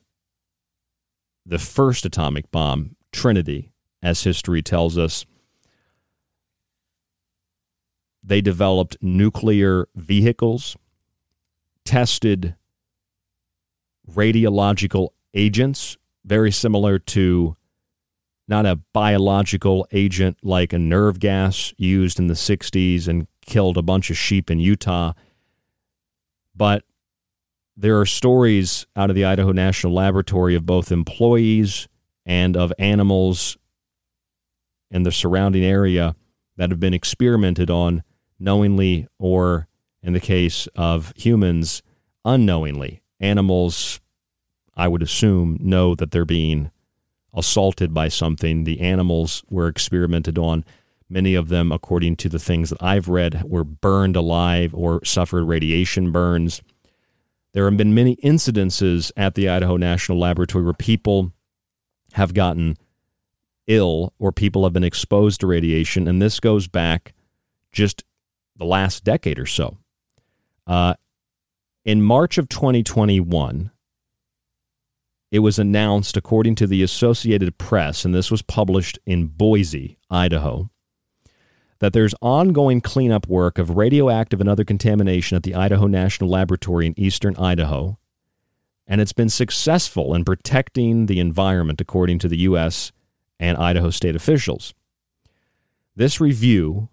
[1.44, 5.26] the first atomic bomb, Trinity, as history tells us,
[8.22, 10.76] they developed nuclear vehicles,
[11.84, 12.54] tested
[14.08, 17.56] radiological agents, very similar to
[18.46, 23.82] not a biological agent like a nerve gas used in the 60s and killed a
[23.82, 25.12] bunch of sheep in Utah.
[26.54, 26.84] But
[27.76, 31.88] there are stories out of the Idaho National Laboratory of both employees
[32.26, 33.56] and of animals
[34.90, 36.14] in the surrounding area
[36.56, 38.02] that have been experimented on
[38.38, 39.66] knowingly or,
[40.02, 41.82] in the case of humans,
[42.24, 43.02] unknowingly.
[43.18, 44.00] Animals,
[44.76, 46.70] I would assume, know that they're being
[47.32, 48.64] assaulted by something.
[48.64, 50.64] The animals were experimented on.
[51.08, 55.44] Many of them, according to the things that I've read, were burned alive or suffered
[55.44, 56.62] radiation burns.
[57.52, 61.32] There have been many incidences at the Idaho National Laboratory where people
[62.14, 62.76] have gotten
[63.66, 67.14] ill or people have been exposed to radiation, and this goes back
[67.70, 68.04] just
[68.56, 69.78] the last decade or so.
[70.66, 70.94] Uh,
[71.84, 73.70] in March of 2021,
[75.34, 80.70] it was announced, according to the Associated Press, and this was published in Boise, Idaho,
[81.80, 86.86] that there's ongoing cleanup work of radioactive and other contamination at the Idaho National Laboratory
[86.86, 87.98] in eastern Idaho,
[88.86, 92.92] and it's been successful in protecting the environment, according to the U.S.
[93.40, 94.72] and Idaho state officials.
[95.96, 96.90] This review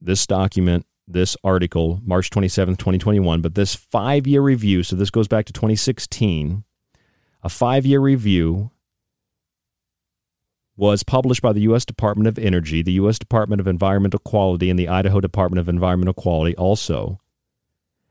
[0.00, 5.26] this document, this article, March 27, 2021, but this five year review, so this goes
[5.26, 6.62] back to 2016,
[7.42, 8.70] a five year review
[10.76, 11.84] was published by the U.S.
[11.84, 13.18] Department of Energy, the U.S.
[13.18, 17.20] Department of Environmental Quality, and the Idaho Department of Environmental Quality also.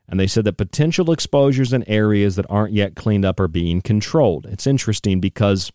[0.06, 3.80] And they said that potential exposures in areas that aren't yet cleaned up are being
[3.80, 4.46] controlled.
[4.46, 5.72] It's interesting because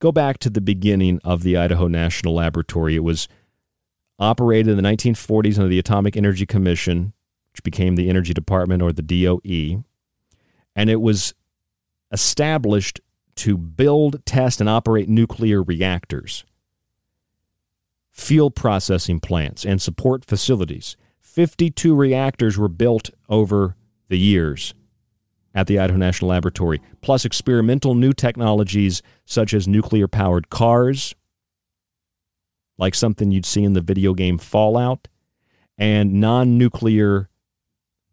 [0.00, 2.96] go back to the beginning of the Idaho National Laboratory.
[2.96, 3.28] It was
[4.18, 7.12] operated in the 1940s under the Atomic Energy Commission,
[7.52, 9.84] which became the Energy Department or the DOE.
[10.76, 11.34] And it was
[12.14, 13.00] established
[13.34, 16.44] to build, test, and operate nuclear reactors,
[18.12, 20.96] fuel processing plants, and support facilities.
[21.20, 23.74] 52 reactors were built over
[24.08, 24.72] the years
[25.52, 31.14] at the Idaho National Laboratory, plus experimental new technologies such as nuclear powered cars,
[32.78, 35.08] like something you'd see in the video game Fallout,
[35.76, 37.28] and non nuclear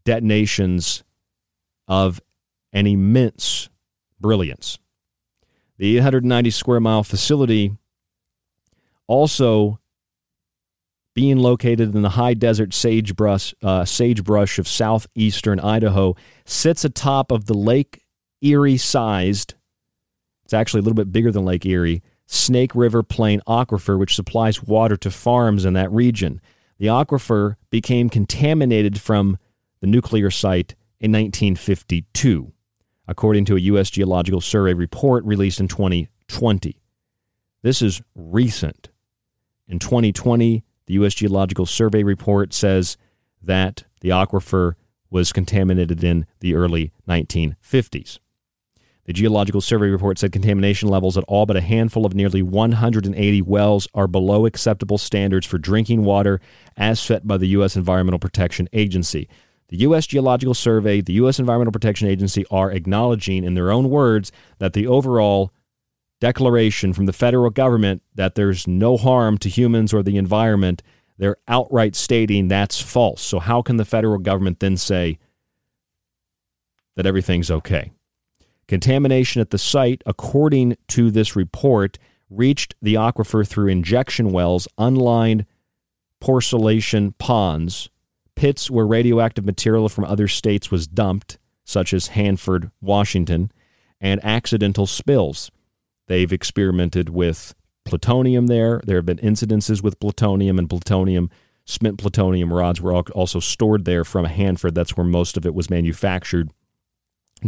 [0.04, 1.04] detonations
[1.88, 2.20] of
[2.74, 3.70] an immense
[4.22, 4.80] brilliance.
[5.78, 7.76] The 890 square mile facility
[9.08, 9.80] also
[11.14, 16.16] being located in the high desert sagebrush, uh, sagebrush of southeastern Idaho,
[16.46, 18.02] sits atop of the Lake
[18.42, 19.56] Erie sized,
[20.44, 24.64] it's actually a little bit bigger than Lake Erie, Snake River Plain aquifer, which supplies
[24.64, 26.40] water to farms in that region.
[26.78, 29.38] The aquifer became contaminated from
[29.82, 32.54] the nuclear site in 1952,
[33.12, 33.90] according to a U.S.
[33.90, 36.82] Geological Survey report released in 2020.
[37.62, 38.90] This is recent.
[39.68, 41.14] In 2020, the U.S.
[41.14, 42.96] Geological Survey report says
[43.44, 44.76] that The aquifer
[45.10, 48.20] was contaminated in the early 1950s.
[49.04, 53.42] The Geological Survey report said contamination levels at all but a handful of nearly 180
[53.42, 56.40] wells are below acceptable standards for drinking water
[56.78, 57.76] as set by the U.S.
[57.76, 59.28] Environmental Protection Agency.
[59.72, 60.06] The U.S.
[60.06, 61.40] Geological Survey, the U.S.
[61.40, 65.54] Environmental Protection Agency are acknowledging in their own words that the overall
[66.20, 70.84] declaration from the federal government that there's no harm to humans or the environment,
[71.18, 73.22] they're outright stating that's false.
[73.22, 75.18] So, how can the federal government then say
[76.98, 77.92] that everything's okay?
[78.68, 81.98] Contamination at the site, according to this report,
[82.30, 85.46] reached the aquifer through injection wells, unlined
[86.20, 87.90] percolation ponds,
[88.42, 93.52] pits where radioactive material from other states was dumped, such as Hanford, Washington,
[94.00, 95.52] and accidental spills.
[96.08, 97.54] They've experimented with
[97.86, 98.82] plutonium there.
[98.84, 101.30] There have been incidences with plutonium and plutonium.
[101.66, 104.74] Spent plutonium rods were also stored there from Hanford.
[104.74, 106.50] That's where most of it was manufactured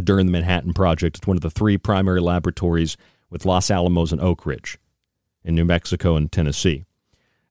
[0.00, 1.16] during the Manhattan Project.
[1.16, 2.96] It's one of the three primary laboratories
[3.30, 4.78] with Los Alamos and Oak Ridge
[5.42, 6.84] in New Mexico and Tennessee.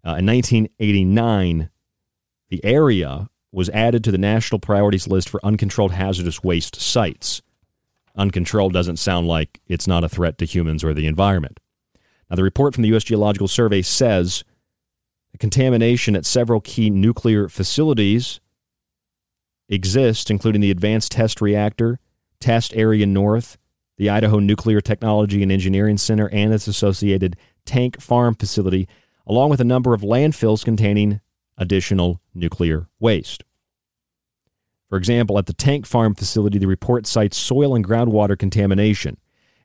[0.02, 1.70] Uh, in 1989,
[2.48, 7.42] the area was added to the national priorities list for uncontrolled hazardous waste sites.
[8.16, 11.60] Uncontrolled doesn't sound like it's not a threat to humans or the environment.
[12.30, 13.04] Now, the report from the U.S.
[13.04, 14.44] Geological Survey says
[15.40, 18.40] contamination at several key nuclear facilities
[19.70, 22.00] exists, including the Advanced Test Reactor
[22.40, 23.58] Test Area North,
[23.98, 27.36] the Idaho Nuclear Technology and Engineering Center, and its associated
[27.66, 28.88] tank farm facility,
[29.26, 31.22] along with a number of landfills containing
[31.58, 33.44] additional nuclear waste.
[34.90, 39.18] For example, at the tank farm facility, the report cites soil and groundwater contamination.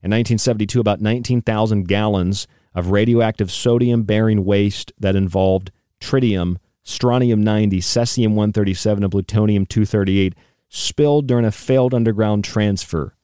[0.02, 5.70] In 1972, about 19,000 gallons of radioactive sodium bearing waste that involved
[6.00, 10.34] tritium, strontium 90, cesium 137, and plutonium 238
[10.68, 13.14] spilled during a failed underground transfer.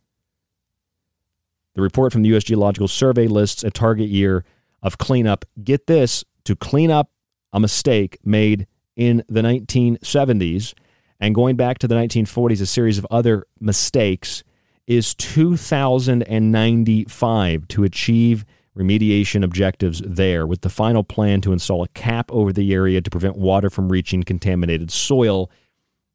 [1.75, 2.45] The report from the U.S.
[2.45, 4.45] Geological Survey lists a target year
[4.83, 5.45] of cleanup.
[5.63, 7.11] Get this to clean up
[7.55, 10.75] a mistake made in the 1970s
[11.21, 14.45] and going back to the 1940s, a series of other mistakes
[14.87, 18.45] is 2095 to achieve
[18.77, 23.09] remediation objectives there, with the final plan to install a cap over the area to
[23.09, 25.51] prevent water from reaching contaminated soil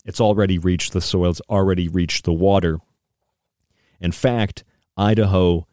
[0.09, 2.79] it's already reached the soil, it's already reached the water.
[3.99, 4.63] In fact,
[4.97, 5.67] Idaho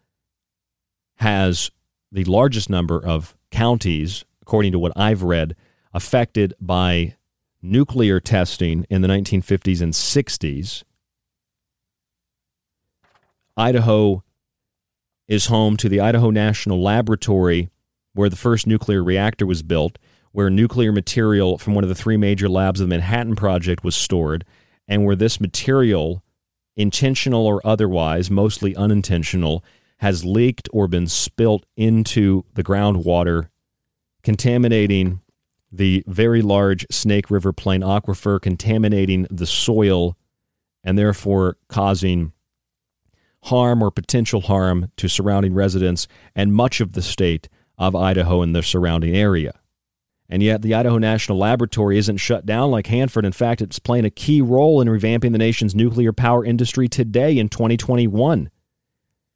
[1.17, 1.71] has
[2.13, 5.57] the largest number of counties, according to what I've read,
[5.93, 7.17] affected by
[7.61, 10.85] nuclear testing in the 1950s and 60s.
[13.57, 14.23] Idaho
[15.27, 17.71] is home to the Idaho National Laboratory,
[18.13, 19.99] where the first nuclear reactor was built
[20.37, 23.97] where nuclear material from one of the three major labs of the Manhattan Project was
[23.97, 24.45] stored,
[24.87, 26.23] and where this material,
[26.77, 29.65] intentional or otherwise, mostly unintentional,
[30.01, 33.49] has leaked or been spilt into the groundwater,
[34.27, 35.21] contaminating
[35.71, 40.17] the very large Snake River Plain aquifer, contaminating the soil,
[40.83, 42.33] and therefore causing
[43.45, 47.49] harm or potential harm to surrounding residents and much of the state
[47.79, 49.61] of Idaho and the surrounding area.
[50.29, 53.25] And yet, the Idaho National Laboratory isn't shut down like Hanford.
[53.25, 57.39] In fact, it's playing a key role in revamping the nation's nuclear power industry today
[57.39, 58.51] in 2021,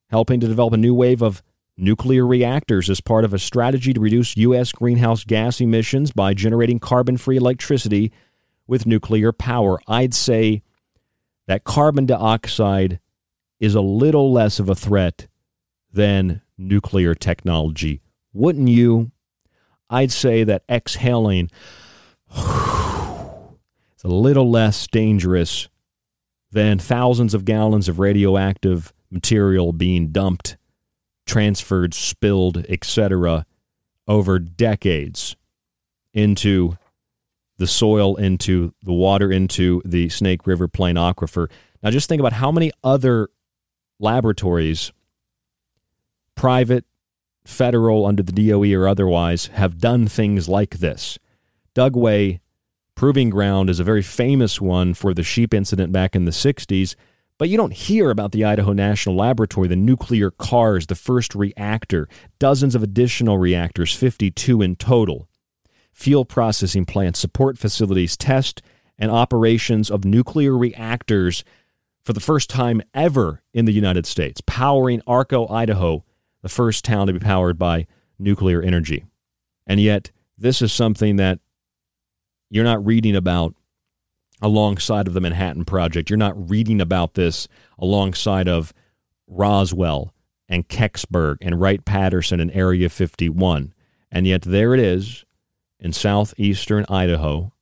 [0.09, 1.45] helping to develop a new wave of
[1.81, 4.73] nuclear reactors as part of a strategy to reduce U.S.
[4.73, 8.13] greenhouse gas emissions by generating carbon free electricity
[8.67, 9.81] with nuclear power.
[9.89, 10.63] I'd say
[11.47, 13.01] that carbon dioxide
[13.59, 15.27] is a little less of a threat
[15.93, 18.01] than nuclear technology.
[18.33, 19.11] Wouldn't you?
[19.89, 21.51] I'd say that exhaling
[22.37, 25.69] is a little less dangerous
[26.53, 30.57] than thousands of gallons of radioactive material being dumped,
[31.31, 33.47] transferred, spilled, etc.,
[34.09, 35.37] over decades
[36.13, 36.77] into
[37.57, 41.49] the soil, into the water, into the Snake River Plain aquifer.
[41.85, 43.29] Now, just think about how many other
[44.01, 44.91] laboratories,
[46.35, 46.85] private,
[47.45, 51.17] federal, under the DOE or otherwise, have done things like this.
[51.77, 52.41] Dugway
[52.97, 56.97] Proving Ground is a very famous one for the sheep incident back in the 60s,
[57.41, 62.07] but you don't hear about the Idaho National Laboratory, the nuclear cars, the first reactor,
[62.39, 65.27] dozens of additional reactors, 52 in total,
[65.91, 68.61] fuel processing plants, support facilities, test
[68.99, 71.43] and operations of nuclear reactors
[72.05, 76.05] for the first time ever in the United States, powering Arco, Idaho,
[76.43, 77.87] the first town to be powered by
[78.19, 79.07] nuclear energy.
[79.67, 81.39] And yet, this is something that
[82.51, 83.55] you're not reading about
[84.43, 86.11] alongside of the Manhattan Project.
[86.11, 87.49] You're not reading about this
[87.79, 88.73] alongside of
[89.27, 90.15] Roswell
[90.49, 93.73] and Kecksburg and Wright Patterson and Area 51.
[94.11, 95.25] And yet there it is
[95.79, 97.53] in southeastern Idaho,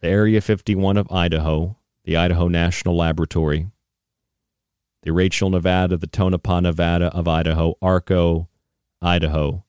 [0.00, 3.70] the Area 51 of Idaho, the Idaho National Laboratory,
[5.02, 8.48] the Rachel, Nevada, the Tonopah, Nevada of Idaho, Arco,
[9.02, 9.64] Idaho,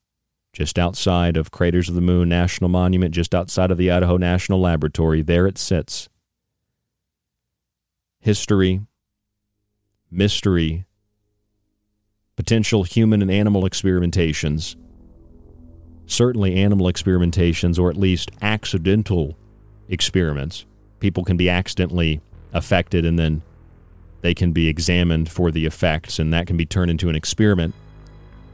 [0.53, 4.59] just outside of Craters of the Moon National Monument, just outside of the Idaho National
[4.59, 5.21] Laboratory.
[5.21, 6.09] There it sits.
[8.19, 8.81] History,
[10.11, 10.85] mystery,
[12.35, 14.75] potential human and animal experimentations,
[16.05, 19.37] certainly animal experimentations, or at least accidental
[19.87, 20.65] experiments.
[20.99, 22.21] People can be accidentally
[22.53, 23.41] affected and then
[24.21, 27.73] they can be examined for the effects, and that can be turned into an experiment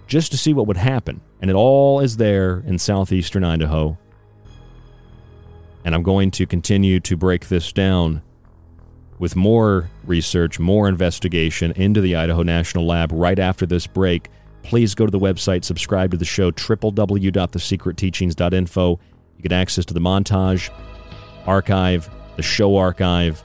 [0.07, 1.19] just to see what would happen.
[1.41, 3.97] And it all is there in southeastern Idaho.
[5.85, 8.21] And I'm going to continue to break this down
[9.19, 14.29] with more research, more investigation into the Idaho National Lab right after this break.
[14.63, 18.99] Please go to the website, subscribe to the show, www.thesecretteachings.info.
[19.37, 20.69] You get access to the montage,
[21.45, 23.41] archive, the show archive,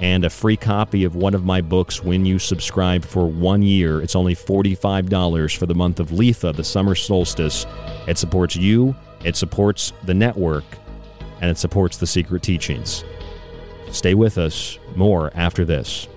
[0.00, 4.00] and a free copy of one of my books when you subscribe for one year.
[4.02, 7.66] It's only $45 for the month of Litha, the summer solstice.
[8.06, 8.94] It supports you,
[9.24, 10.64] it supports the network,
[11.40, 13.04] and it supports the secret teachings.
[13.90, 14.78] Stay with us.
[14.94, 16.08] More after this.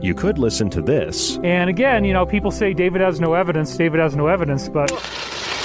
[0.00, 1.38] You could listen to this.
[1.42, 4.90] And again, you know, people say David has no evidence, David has no evidence, but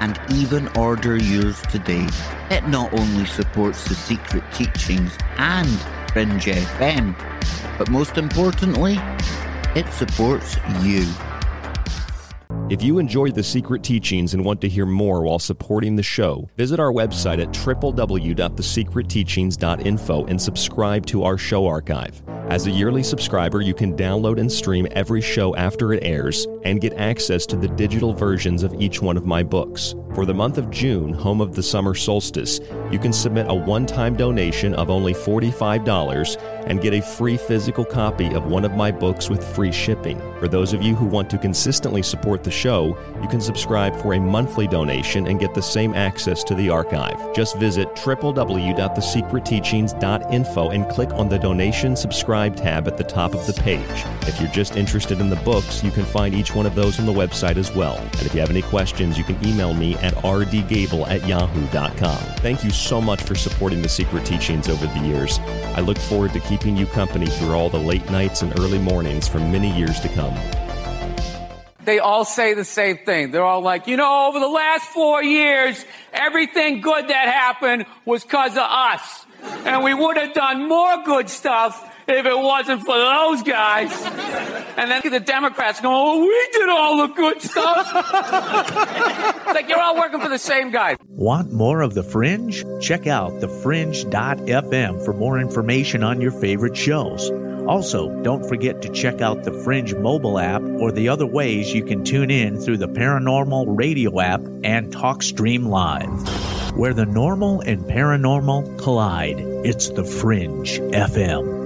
[0.00, 2.06] and even order yours today.
[2.50, 5.68] It not only supports the secret teachings and
[6.12, 7.16] Fringe FM,
[7.78, 8.98] but most importantly,
[9.74, 11.06] it supports you.
[12.70, 16.50] If you enjoyed the secret teachings and want to hear more while supporting the show,
[16.58, 22.22] visit our website at www.thesecretteachings.info and subscribe to our show archive.
[22.50, 26.80] As a yearly subscriber, you can download and stream every show after it airs and
[26.80, 29.94] get access to the digital versions of each one of my books.
[30.14, 32.60] For the month of June, home of the summer solstice,
[32.90, 36.36] you can submit a one time donation of only $45
[36.66, 40.20] and get a free physical copy of one of my books with free shipping.
[40.38, 44.14] For those of you who want to consistently support the show, you can subscribe for
[44.14, 47.34] a monthly donation and get the same access to the archive.
[47.34, 53.52] Just visit www.thesecretteachings.info and click on the donation subscribe tab at the top of the
[53.52, 53.84] page.
[54.22, 57.06] If you're just interested in the books, you can find each one of those on
[57.06, 57.96] the website as well.
[57.96, 62.18] And if you have any questions, you can email me at rdgable at yahoo.com.
[62.38, 65.38] Thank you so much for supporting the Secret Teachings over the years.
[65.74, 69.28] I look forward to keeping you company through all the late nights and early mornings
[69.28, 70.36] for many years to come.
[71.84, 73.30] They all say the same thing.
[73.30, 78.24] They're all like, you know, over the last four years, everything good that happened was
[78.24, 79.24] because of us.
[79.64, 83.92] And we would have done more good stuff if it wasn't for those guys.
[84.76, 87.86] And then the Democrats go, oh, we did all the good stuff.
[87.94, 90.96] it's like you're all working for the same guy.
[91.08, 92.64] Want more of The Fringe?
[92.80, 97.30] Check out thefringe.fm for more information on your favorite shows.
[97.66, 101.84] Also, don't forget to check out the Fringe mobile app or the other ways you
[101.84, 106.76] can tune in through the Paranormal Radio app and TalkStream Live.
[106.78, 111.57] Where the normal and paranormal collide, it's the Fringe FM.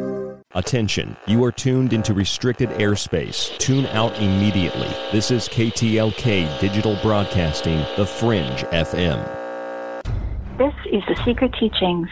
[0.54, 3.56] Attention, you are tuned into restricted airspace.
[3.56, 4.88] Tune out immediately.
[5.10, 9.18] This is KTLK Digital Broadcasting, The Fringe FM.
[10.58, 12.10] This is The Secret Teachings.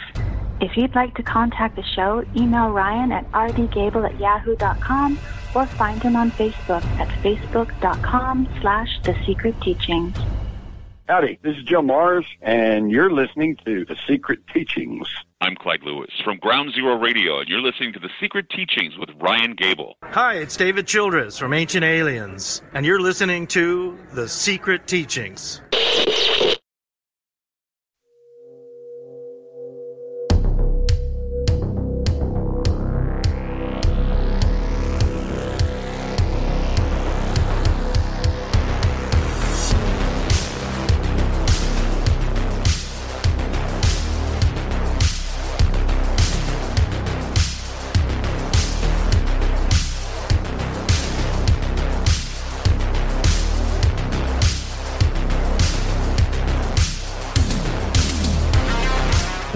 [0.62, 5.18] If you'd like to contact the show, email Ryan at rdgable at yahoo.com
[5.54, 10.16] or find him on Facebook at facebook.com slash The Secret Teachings.
[11.10, 15.08] Howdy, this is Joe Mars, and you're listening to The Secret Teachings.
[15.40, 19.08] I'm Clyde Lewis from Ground Zero Radio, and you're listening to The Secret Teachings with
[19.20, 19.96] Ryan Gable.
[20.04, 25.60] Hi, it's David Childress from Ancient Aliens, and you're listening to The Secret Teachings.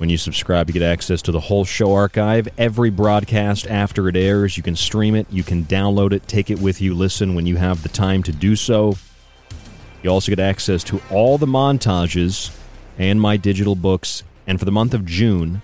[0.00, 2.48] When you subscribe, you get access to the whole show archive.
[2.56, 6.58] Every broadcast after it airs, you can stream it, you can download it, take it
[6.58, 8.96] with you, listen when you have the time to do so.
[10.02, 12.50] You also get access to all the montages
[12.96, 14.22] and my digital books.
[14.46, 15.60] And for the month of June,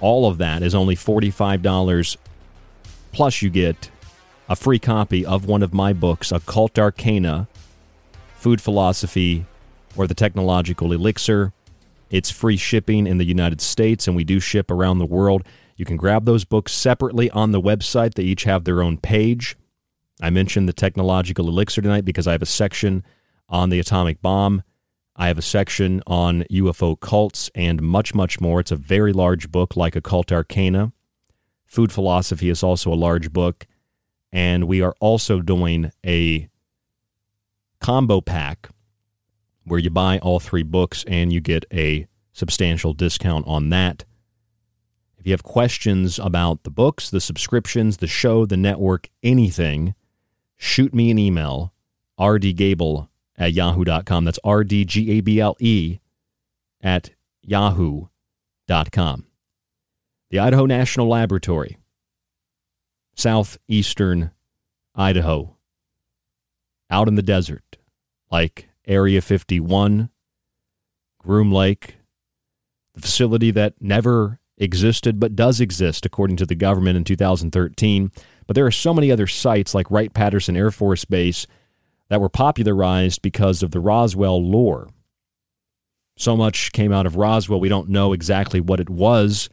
[0.00, 2.16] all of that is only $45.
[3.10, 3.90] Plus, you get
[4.48, 7.48] a free copy of one of my books, Occult Arcana,
[8.36, 9.44] Food Philosophy,
[9.96, 11.52] or The Technological Elixir.
[12.14, 15.42] It's free shipping in the United States, and we do ship around the world.
[15.76, 18.14] You can grab those books separately on the website.
[18.14, 19.56] They each have their own page.
[20.22, 23.02] I mentioned the technological elixir tonight because I have a section
[23.48, 24.62] on the atomic bomb.
[25.16, 28.60] I have a section on UFO cults and much, much more.
[28.60, 30.92] It's a very large book, like Occult Arcana.
[31.66, 33.66] Food Philosophy is also a large book.
[34.32, 36.48] And we are also doing a
[37.80, 38.68] combo pack
[39.64, 44.04] where you buy all three books and you get a substantial discount on that.
[45.18, 49.94] If you have questions about the books, the subscriptions, the show, the network, anything,
[50.56, 51.72] shoot me an email,
[52.20, 54.24] rdgable at yahoo.com.
[54.24, 55.98] That's R-D-G-A-B-L-E
[56.82, 57.10] at
[57.42, 59.26] yahoo.com.
[60.30, 61.78] The Idaho National Laboratory,
[63.14, 64.32] southeastern
[64.94, 65.56] Idaho,
[66.90, 67.78] out in the desert,
[68.30, 70.10] like Area 51,
[71.18, 71.96] Groom Lake,
[72.94, 78.12] the facility that never existed but does exist according to the government in 2013.
[78.46, 81.46] But there are so many other sites like Wright Patterson Air Force Base
[82.08, 84.88] that were popularized because of the Roswell lore.
[86.16, 89.48] So much came out of Roswell, we don't know exactly what it was.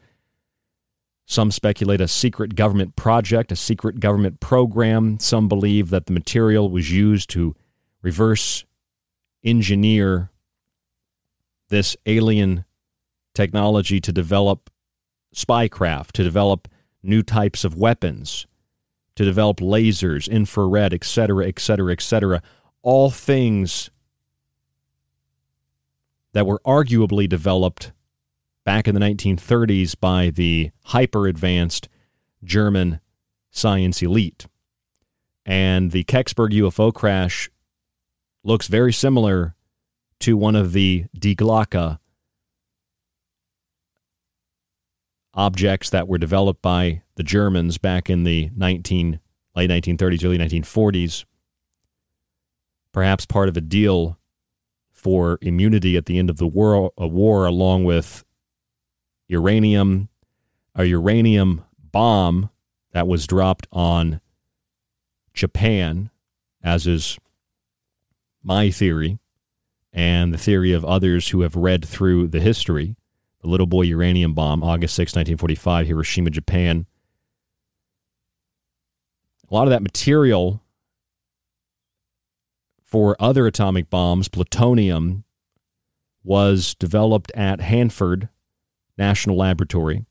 [1.26, 5.18] Some speculate a secret government project, a secret government program.
[5.18, 7.56] Some believe that the material was used to
[8.02, 8.64] reverse
[9.44, 10.30] engineer
[11.68, 12.64] this alien
[13.34, 14.70] technology to develop
[15.34, 16.68] spycraft, to develop
[17.02, 18.46] new types of weapons,
[19.16, 22.42] to develop lasers, infrared, etc., etc., etc.
[22.82, 23.90] All things
[26.32, 27.92] that were arguably developed
[28.64, 31.88] back in the 1930s by the hyper advanced
[32.44, 33.00] German
[33.50, 34.46] science elite.
[35.44, 37.50] And the Kecksburg UFO crash
[38.44, 39.54] looks very similar
[40.20, 41.98] to one of the Die Glocke
[45.34, 49.20] objects that were developed by the Germans back in the 19,
[49.56, 51.24] late 1930s, early 1940s.
[52.92, 54.18] Perhaps part of a deal
[54.90, 58.24] for immunity at the end of the war, a war along with
[59.28, 60.08] uranium,
[60.74, 62.50] a uranium bomb
[62.92, 64.20] that was dropped on
[65.32, 66.10] Japan,
[66.62, 67.18] as is
[68.42, 69.18] my theory
[69.92, 72.96] and the theory of others who have read through the history.
[73.40, 76.86] The little boy uranium bomb, August 6, 1945, Hiroshima, Japan.
[79.50, 80.62] A lot of that material
[82.84, 85.24] for other atomic bombs, plutonium,
[86.22, 88.28] was developed at Hanford
[88.96, 90.04] National Laboratory.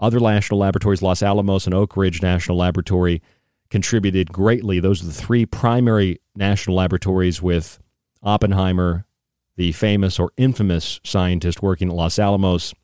[0.00, 3.22] Other national laboratories, Los Alamos and Oak Ridge National Laboratory,
[3.70, 4.80] contributed greatly.
[4.80, 7.78] Those are the three primary national laboratories with
[8.22, 9.04] Oppenheimer,
[9.56, 12.74] the famous or infamous scientist working at Los Alamos.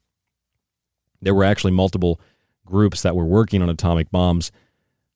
[1.20, 2.20] There were actually multiple
[2.66, 4.52] groups that were working on atomic bombs,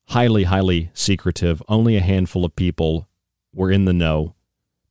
[0.09, 1.63] highly, highly secretive.
[1.69, 3.09] Only a handful of people
[3.53, 4.35] were in the know.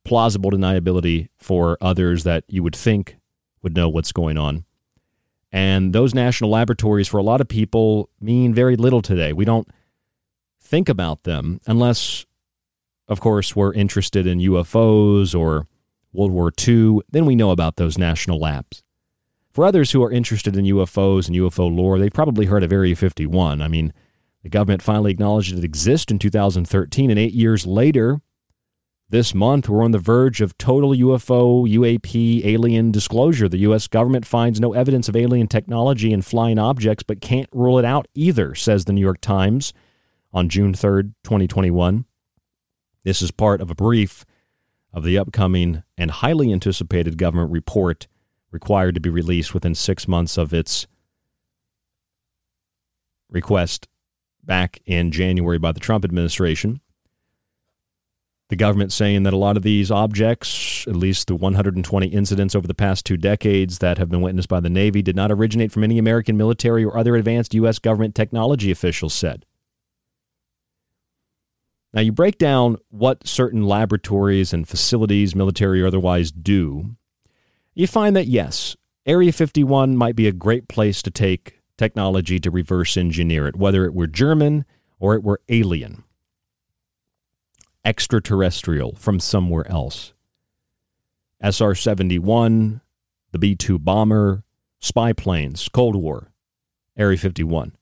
[0.04, 3.16] Plausible deniability for others that you would think
[3.62, 4.64] would know what's going on.
[5.50, 9.32] And those national laboratories, for a lot of people, mean very little today.
[9.32, 9.68] We don't
[10.68, 12.26] think about them unless,
[13.08, 15.66] of course, we're interested in UFOs or
[16.12, 17.00] World War II.
[17.10, 18.82] Then we know about those national labs.
[19.50, 22.94] For others who are interested in UFOs and UFO lore, they've probably heard of Area
[22.94, 23.62] 51.
[23.62, 23.92] I mean,
[24.42, 28.20] the government finally acknowledged it exists in 2013, and eight years later,
[29.10, 33.48] this month, we're on the verge of total UFO, UAP, alien disclosure.
[33.48, 33.88] The U.S.
[33.88, 38.06] government finds no evidence of alien technology and flying objects, but can't rule it out
[38.14, 39.72] either, says the New York Times
[40.32, 42.04] on June 3rd, 2021.
[43.04, 44.24] This is part of a brief
[44.92, 48.06] of the upcoming and highly anticipated government report
[48.50, 50.86] required to be released within six months of its
[53.30, 53.88] request
[54.42, 56.80] back in January by the Trump administration.
[58.48, 62.66] The government saying that a lot of these objects, at least the 120 incidents over
[62.66, 65.84] the past two decades that have been witnessed by the Navy, did not originate from
[65.84, 67.78] any American military or other advanced U.S.
[67.78, 69.44] government technology, officials said.
[71.92, 76.96] Now, you break down what certain laboratories and facilities, military or otherwise, do,
[77.74, 82.50] you find that yes, Area 51 might be a great place to take technology to
[82.50, 84.64] reverse engineer it, whether it were German
[84.98, 86.04] or it were alien
[87.84, 90.12] extraterrestrial from somewhere else.
[91.40, 92.82] SR 71,
[93.32, 94.44] the B 2 bomber,
[94.78, 96.30] spy planes, Cold War,
[96.98, 97.72] Area 51.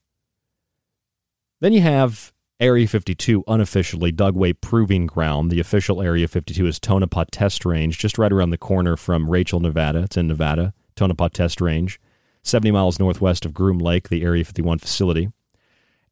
[1.60, 5.50] Then you have Area 52, unofficially Dugway Proving Ground.
[5.50, 9.60] The official Area 52 is Tonopah Test Range, just right around the corner from Rachel,
[9.60, 10.04] Nevada.
[10.04, 12.00] It's in Nevada, Tonopah Test Range,
[12.44, 15.28] 70 miles northwest of Groom Lake, the Area 51 facility.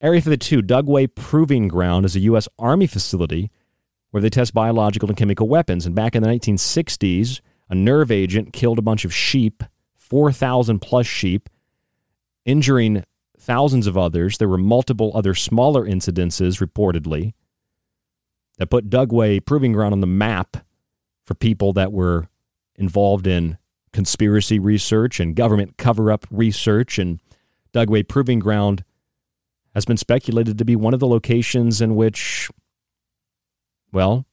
[0.02, 2.46] Area 52, Dugway Proving Ground, is a U.S.
[2.58, 3.50] Army facility
[4.10, 5.86] where they test biological and chemical weapons.
[5.86, 7.40] And back in the 1960s,
[7.70, 9.62] a nerve agent killed a bunch of sheep,
[9.96, 11.48] 4,000 plus sheep,
[12.44, 13.02] injuring
[13.44, 14.38] thousands of others.
[14.38, 17.34] There were multiple other smaller incidences reportedly
[18.58, 20.56] that put Dugway Proving Ground on the map
[21.24, 22.28] for people that were
[22.76, 23.58] involved in
[23.92, 26.98] conspiracy research and government cover up research.
[26.98, 27.20] And
[27.72, 28.84] Dugway Proving Ground
[29.74, 32.50] has been speculated to be one of the locations in which
[33.92, 34.26] well,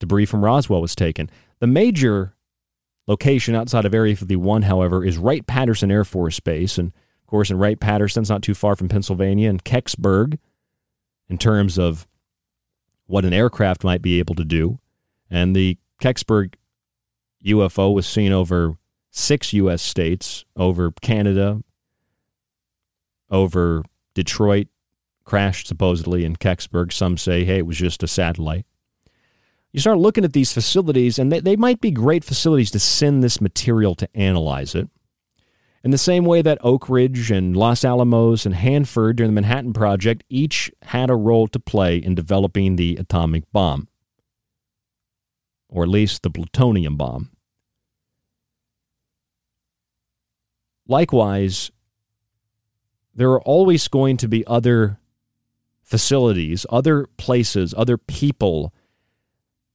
[0.00, 1.30] debris from Roswell was taken.
[1.60, 2.34] The major
[3.06, 6.76] location outside of Area 51, however, is Wright Patterson Air Force Base.
[6.78, 6.92] And
[7.32, 10.38] course, in Wright Patterson's not too far from Pennsylvania and Kecksburg
[11.28, 12.06] in terms of
[13.06, 14.78] what an aircraft might be able to do.
[15.30, 16.54] And the Kecksburg
[17.44, 18.76] UFO was seen over
[19.10, 19.82] six U.S.
[19.82, 21.62] states, over Canada,
[23.30, 23.82] over
[24.14, 24.68] Detroit,
[25.24, 26.92] crashed supposedly in Kecksburg.
[26.92, 28.66] Some say, hey, it was just a satellite
[29.72, 33.22] you start looking at these facilities, and they, they might be great facilities to send
[33.22, 34.88] this material to analyze it.
[35.84, 39.72] In the same way that Oak Ridge and Los Alamos and Hanford during the Manhattan
[39.72, 43.88] Project each had a role to play in developing the atomic bomb,
[45.68, 47.30] or at least the plutonium bomb.
[50.86, 51.72] Likewise,
[53.14, 54.98] there are always going to be other
[55.82, 58.72] facilities, other places, other people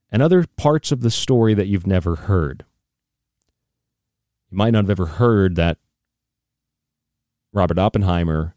[0.09, 2.63] and other parts of the story that you've never heard.
[4.49, 5.77] You might not have ever heard that
[7.57, 8.55] Robert Oppenheimer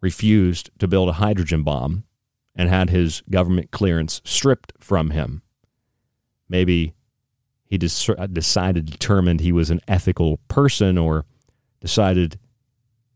[0.00, 2.02] refused to build a hydrogen bomb
[2.56, 5.42] and had his government clearance stripped from him.
[6.48, 6.94] Maybe
[7.64, 11.26] he decided, determined he was an ethical person, or
[11.80, 12.40] decided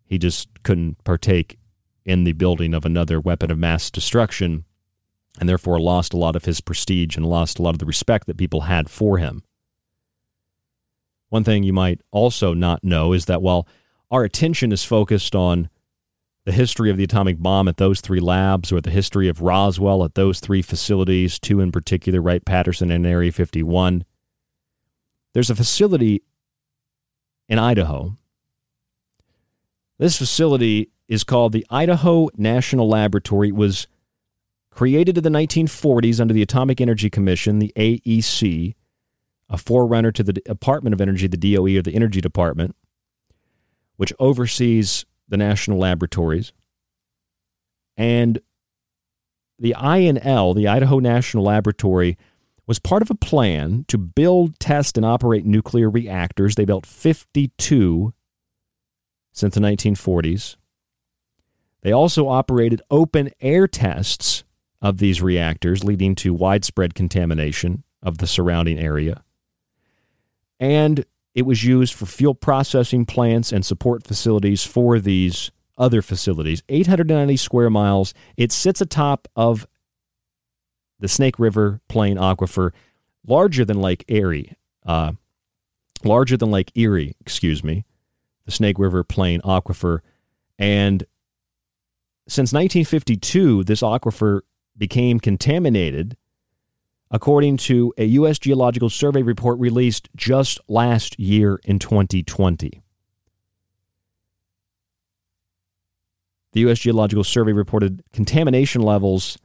[0.04, 1.58] he just couldn't partake
[2.04, 4.64] in the building of another weapon of mass destruction
[5.40, 8.28] and therefore lost a lot of his prestige and lost a lot of the respect
[8.28, 9.42] that people had for him.
[11.28, 13.66] One thing you might also not know is that while
[14.10, 15.68] our attention is focused on
[16.44, 20.02] the history of the atomic bomb at those three labs or the history of Roswell
[20.04, 24.04] at those three facilities, two in particular, Wright Patterson and Area 51,
[25.34, 26.22] there's a facility
[27.48, 28.16] in Idaho.
[29.98, 33.48] This facility is called the Idaho National Laboratory.
[33.48, 33.86] It was
[34.78, 38.76] Created in the 1940s under the Atomic Energy Commission, the AEC,
[39.50, 42.76] a forerunner to the Department of Energy, the DOE, or the Energy Department,
[43.98, 46.52] which oversees the national laboratories.
[47.96, 48.38] And
[49.58, 52.16] the INL, the Idaho National Laboratory,
[52.66, 56.54] was part of a plan to build, test, and operate nuclear reactors.
[56.54, 58.14] They built 52
[59.32, 60.56] since the 1940s.
[61.82, 64.44] They also operated open air tests
[64.80, 69.24] of these reactors, leading to widespread contamination of the surrounding area.
[70.60, 71.04] And
[71.38, 76.64] it was used for fuel processing plants and support facilities for these other facilities.
[76.68, 78.12] 890 square miles.
[78.36, 79.64] It sits atop of
[80.98, 82.72] the Snake River Plain Aquifer,
[83.24, 85.12] larger than Lake Erie, uh,
[86.02, 87.84] larger than Lake Erie, excuse me,
[88.44, 90.00] the Snake River Plain Aquifer.
[90.58, 91.04] And
[92.26, 94.40] since 1952, this aquifer
[94.76, 96.16] became contaminated,
[97.10, 98.38] according to a U.S.
[98.38, 102.82] Geological Survey report released just last year in 2020.
[106.52, 106.78] The U.S.
[106.78, 109.38] Geological Survey reported contamination levels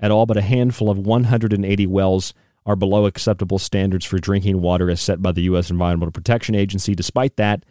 [0.00, 2.34] at all but a handful of 180 wells
[2.66, 5.70] are below acceptable standards for drinking water as set by the U.S.
[5.70, 6.94] Environmental Protection Agency.
[6.94, 7.64] Despite that,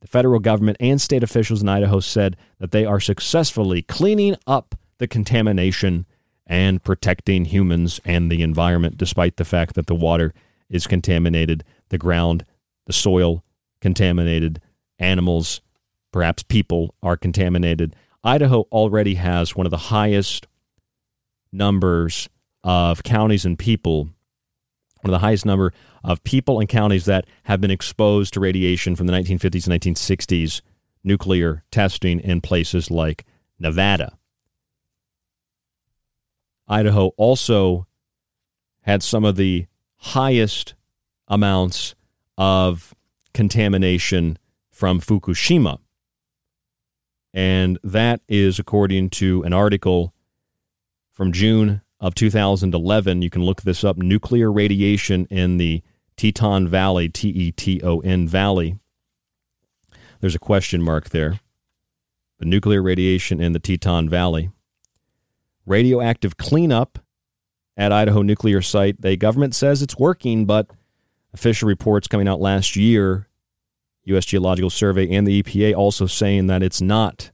[0.00, 4.74] the federal government and state officials in Idaho said that they are successfully cleaning up
[4.98, 6.06] the contamination
[6.46, 10.32] and protecting humans and the environment, despite the fact that the water
[10.68, 12.44] is contaminated, the ground,
[12.86, 13.44] the soil
[13.80, 14.60] contaminated,
[14.98, 15.60] animals,
[16.12, 17.94] perhaps people are contaminated.
[18.24, 20.46] Idaho already has one of the highest
[21.52, 22.28] numbers
[22.64, 24.04] of counties and people,
[25.02, 28.96] one of the highest number of people and counties that have been exposed to radiation
[28.96, 30.62] from the 1950s and 1960s
[31.04, 33.24] nuclear testing in places like
[33.58, 34.18] Nevada.
[36.68, 37.86] Idaho also
[38.82, 39.66] had some of the
[39.96, 40.74] highest
[41.28, 41.94] amounts
[42.38, 42.94] of
[43.34, 44.38] contamination
[44.70, 45.78] from Fukushima.
[47.34, 50.14] And that is according to an article
[51.12, 53.22] from June of 2011.
[53.22, 55.82] You can look this up nuclear radiation in the
[56.16, 58.78] Teton Valley, T E T O N Valley.
[60.20, 61.40] There's a question mark there.
[62.38, 64.50] The nuclear radiation in the Teton Valley.
[65.66, 66.98] Radioactive cleanup
[67.76, 69.00] at Idaho nuclear site.
[69.00, 70.70] The government says it's working, but
[71.34, 73.28] official reports coming out last year,
[74.04, 74.24] U.S.
[74.24, 77.30] Geological Survey and the EPA also saying that it's not.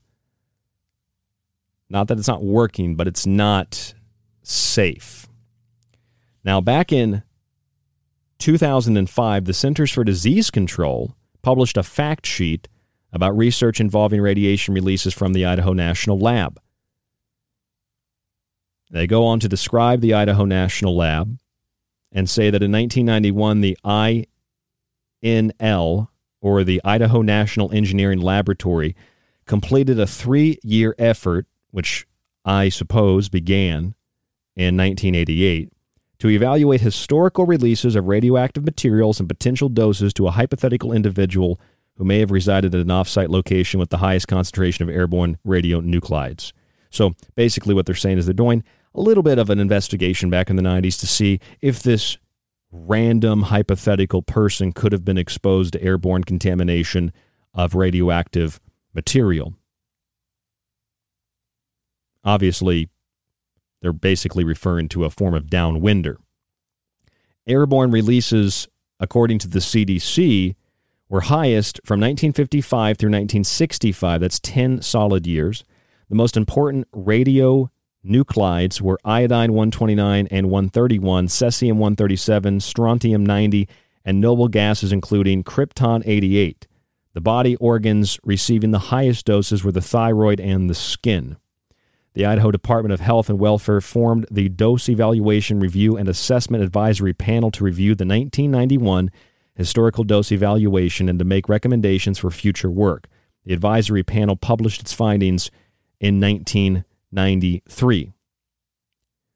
[1.89, 3.93] Not that it's not working, but it's not
[4.41, 5.27] safe.
[6.43, 7.23] Now, back in
[8.39, 12.67] 2005, the Centers for Disease Control published a fact sheet
[13.13, 16.59] about research involving radiation releases from the Idaho National Lab.
[18.93, 21.39] They go on to describe the Idaho National Lab
[22.11, 23.75] and say that in 1991, the
[25.23, 26.07] INL,
[26.41, 28.95] or the Idaho National Engineering Laboratory,
[29.47, 32.05] completed a three year effort, which
[32.45, 33.95] I suppose began
[34.55, 35.73] in 1988,
[36.19, 41.59] to evaluate historical releases of radioactive materials and potential doses to a hypothetical individual
[41.97, 46.53] who may have resided at an offsite location with the highest concentration of airborne radionuclides.
[46.91, 48.63] So basically, what they're saying is they're doing
[48.95, 52.17] a little bit of an investigation back in the 90s to see if this
[52.71, 57.11] random hypothetical person could have been exposed to airborne contamination
[57.53, 58.59] of radioactive
[58.93, 59.53] material.
[62.23, 62.89] Obviously,
[63.81, 66.15] they're basically referring to a form of downwinder.
[67.45, 68.67] Airborne releases,
[68.99, 70.55] according to the CDC,
[71.09, 74.21] were highest from 1955 through 1965.
[74.21, 75.63] That's 10 solid years.
[76.09, 76.87] The most important
[78.05, 83.67] radionuclides were iodine 129 and 131, cesium 137, strontium 90,
[84.05, 86.67] and noble gases including krypton 88.
[87.13, 91.37] The body organs receiving the highest doses were the thyroid and the skin.
[92.15, 97.13] The Idaho Department of Health and Welfare formed the Dose Evaluation Review and Assessment Advisory
[97.13, 99.09] Panel to review the 1991
[99.55, 103.07] historical dose evaluation and to make recommendations for future work.
[103.45, 105.51] The advisory panel published its findings
[105.99, 106.19] in
[107.13, 108.13] 1993.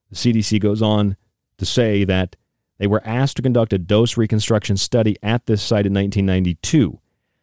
[0.10, 1.18] The CDC goes on
[1.58, 2.36] to say that
[2.78, 7.00] they were asked to conduct a dose reconstruction study at this site in 1992.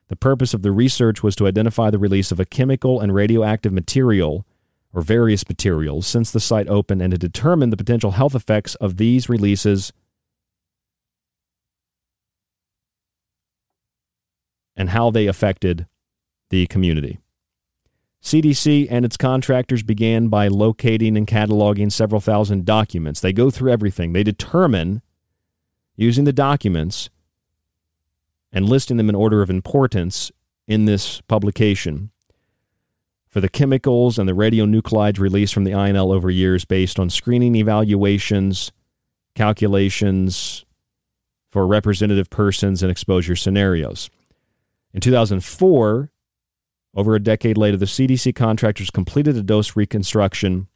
[0.09, 3.73] The purpose of the research was to identify the release of a chemical and radioactive
[3.73, 4.47] material
[4.93, 8.97] or various materials since the site opened and to determine the potential health effects of
[8.97, 9.93] these releases
[14.77, 15.87] and how they affected
[16.51, 17.19] the community.
[18.25, 23.21] CDC and its contractors began by locating and cataloging several thousand documents.
[23.21, 24.15] They go through everything.
[24.15, 25.03] They determine,
[25.95, 27.11] using the documents
[28.51, 30.33] and listing them in order of importance
[30.67, 32.11] in this publication,
[33.29, 37.57] for the chemicals and the radionuclides released from the INL over years based on screening
[37.57, 38.73] evaluations,
[39.35, 40.65] calculations
[41.51, 44.09] for representative persons and exposure scenarios.
[44.95, 46.11] In 2004,
[46.95, 50.69] over a decade later, the CDC contractors completed a dose reconstruction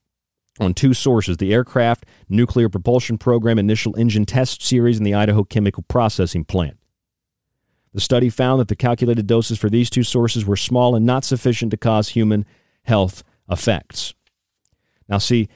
[0.61, 5.45] on two sources the Aircraft Nuclear Propulsion Program Initial Engine Test Series and the Idaho
[5.45, 6.77] Chemical Processing Plant.
[7.95, 11.25] The study found that the calculated doses for these two sources were small and not
[11.25, 12.45] sufficient to cause human
[12.83, 14.15] health effects.
[15.09, 15.49] Now, see,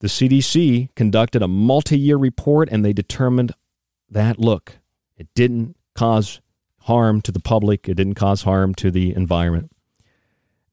[0.00, 3.52] the CDC conducted a multi year report and they determined
[4.10, 4.78] that, look,
[5.16, 6.40] it didn't cause
[6.82, 9.73] harm to the public, it didn't cause harm to the environment.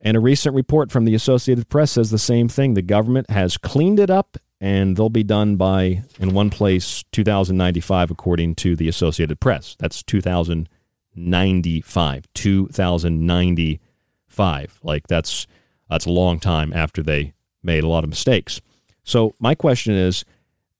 [0.02, 2.74] And a recent report from the Associated Press says the same thing.
[2.74, 8.10] The government has cleaned it up and they'll be done by, in one place, 2095,
[8.12, 9.76] according to the Associated Press.
[9.80, 12.28] That's 2095.
[12.34, 14.80] 2095.
[14.84, 15.48] Like that's
[15.90, 18.62] that's a long time after they made a lot of mistakes.
[19.04, 20.26] So my question is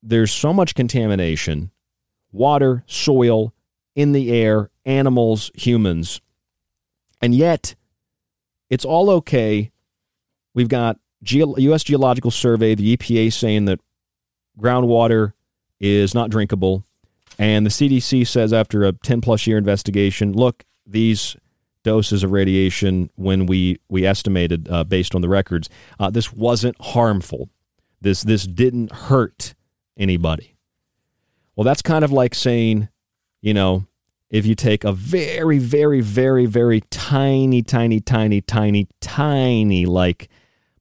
[0.02, 1.70] there's so much contamination,
[2.32, 3.54] water, soil,
[3.94, 6.20] in the air, animals, humans,
[7.20, 7.74] and yet
[8.72, 9.70] it's all okay.
[10.54, 11.84] We've got U.S.
[11.84, 13.80] Geological Survey, the EPA saying that
[14.58, 15.34] groundwater
[15.78, 16.82] is not drinkable.
[17.38, 21.36] And the CDC says after a 10 plus year investigation, look, these
[21.82, 25.68] doses of radiation, when we, we estimated uh, based on the records,
[26.00, 27.50] uh, this wasn't harmful.
[28.00, 29.54] This, this didn't hurt
[29.98, 30.56] anybody.
[31.56, 32.88] Well, that's kind of like saying,
[33.42, 33.86] you know,
[34.32, 40.30] if you take a very, very, very, very tiny, tiny, tiny, tiny, tiny, like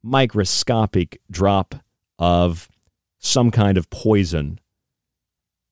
[0.02, 1.76] microscopic drop
[2.18, 2.69] of
[3.19, 4.57] some kind of poison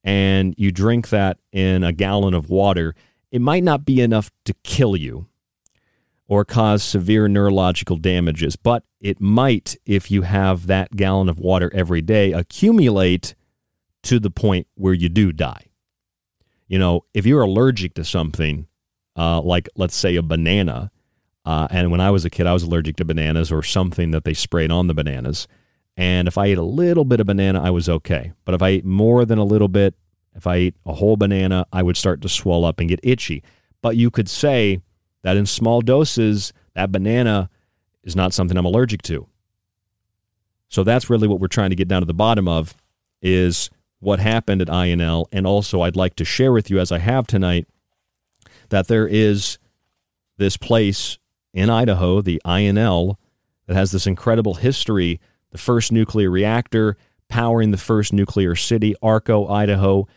[0.03, 2.93] and you drink that in a gallon of water,
[3.31, 5.27] it might not be enough to kill you
[6.27, 11.71] or cause severe neurological damages, but it might, if you have that gallon of water
[11.73, 13.35] every day, accumulate
[14.03, 15.68] to the point where you do die
[16.69, 18.67] you know, if you're allergic to something,
[19.17, 20.91] uh, like let's say a banana,
[21.43, 24.23] uh, and when I was a kid, I was allergic to bananas or something that
[24.23, 25.47] they sprayed on the bananas.
[25.97, 28.31] And if I ate a little bit of banana, I was okay.
[28.45, 29.95] But if I ate more than a little bit,
[30.35, 33.43] if I ate a whole banana, I would start to swell up and get itchy.
[33.81, 34.79] But you could say
[35.23, 37.49] that in small doses, that banana
[38.03, 39.27] is not something I'm allergic to.
[40.69, 42.75] So that's really what we're trying to get down to the bottom of
[43.21, 43.69] is
[43.99, 45.25] what happened at INL.
[45.31, 47.67] And also, I'd like to share with you, as I have tonight,
[48.69, 49.57] that there is
[50.37, 51.17] this place
[51.53, 53.15] in Idaho, the INL,
[53.67, 55.19] that has this incredible history.
[55.51, 56.95] The first nuclear reactor
[57.27, 60.07] powering the first nuclear city, Arco, Idaho,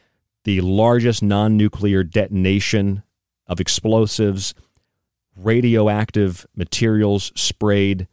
[0.44, 3.02] the largest non nuclear detonation
[3.46, 4.54] of explosives,
[5.36, 8.08] radioactive materials sprayed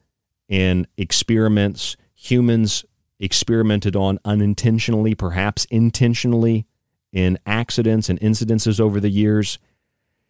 [0.47, 2.85] in experiments, humans
[3.19, 6.65] experimented on unintentionally, perhaps intentionally,
[7.11, 9.59] in accidents and incidences over the years.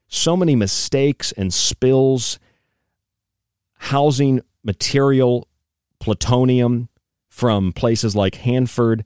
[0.07, 2.39] So many mistakes and spills,
[3.75, 5.47] housing material,
[5.99, 6.89] plutonium
[7.27, 9.05] from places like Hanford,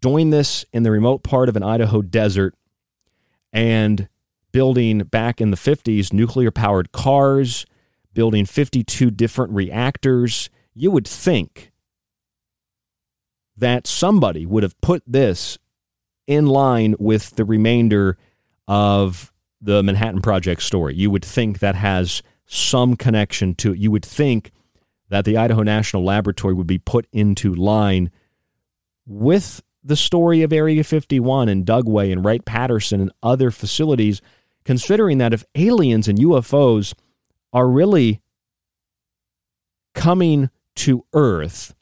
[0.00, 2.54] doing this in the remote part of an Idaho desert
[3.52, 4.08] and
[4.52, 7.66] building back in the 50s nuclear powered cars,
[8.14, 10.48] building 52 different reactors.
[10.74, 11.71] You would think
[13.56, 15.58] that somebody would have put this
[16.26, 18.16] in line with the remainder
[18.68, 20.94] of the Manhattan Project story.
[20.94, 23.78] You would think that has some connection to it.
[23.78, 24.50] You would think
[25.08, 28.10] that the Idaho National Laboratory would be put into line
[29.06, 34.22] with the story of Area 51 and Dugway and Wright Patterson and other facilities,
[34.64, 36.94] considering that if aliens and UFOs
[37.52, 38.22] are really
[39.94, 41.74] coming to Earth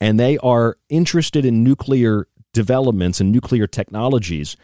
[0.00, 4.56] and they are interested in nuclear developments and nuclear technologies,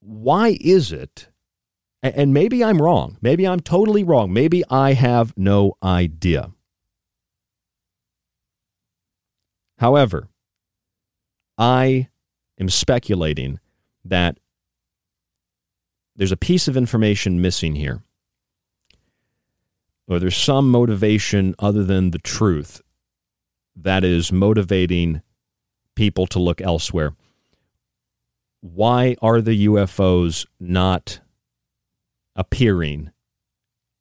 [0.00, 1.28] why is it?
[2.02, 3.18] And maybe I'm wrong.
[3.20, 4.32] Maybe I'm totally wrong.
[4.32, 6.52] Maybe I have no idea.
[9.78, 10.28] However,
[11.56, 12.08] I
[12.58, 13.58] am speculating
[14.04, 14.38] that
[16.14, 18.02] there's a piece of information missing here,
[20.08, 22.80] or there's some motivation other than the truth
[23.82, 25.22] that is motivating
[25.94, 27.14] people to look elsewhere.
[28.60, 31.20] Why are the UFOs not
[32.34, 33.10] appearing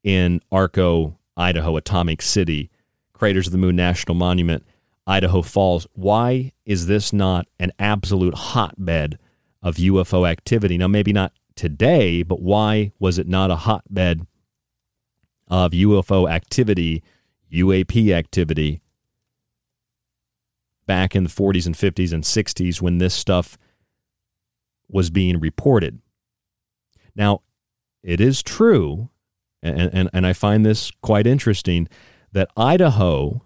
[0.03, 2.69] in Arco, Idaho, Atomic City,
[3.13, 4.65] Craters of the Moon National Monument,
[5.05, 5.87] Idaho Falls?
[5.93, 9.19] Why is this not an absolute hotbed
[9.61, 10.77] of UFO activity?
[10.77, 14.25] Now, maybe not today, but why was it not a hotbed
[15.47, 17.03] of UFO activity
[17.51, 18.81] UAP activity
[20.87, 23.57] back in the 40s and 50s and 60s when this stuff
[24.89, 25.99] was being reported.
[27.15, 27.41] Now,
[28.03, 29.09] it is true,
[29.61, 31.87] and, and, and I find this quite interesting,
[32.31, 33.43] that Idaho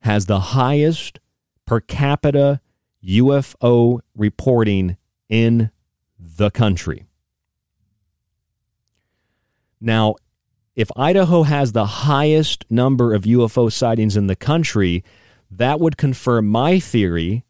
[0.00, 1.20] has the highest
[1.64, 2.60] per capita
[3.04, 4.96] UFO reporting
[5.28, 5.70] in
[6.18, 7.06] the country.
[9.80, 10.16] Now,
[10.74, 15.04] if Idaho has the highest number of UFO sightings in the country,
[15.50, 17.44] that would confirm my theory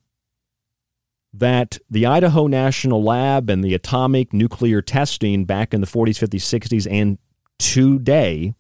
[1.32, 6.60] that the Idaho National Lab and the atomic nuclear testing back in the 40s, 50s,
[6.60, 7.18] 60s, and
[7.58, 8.54] today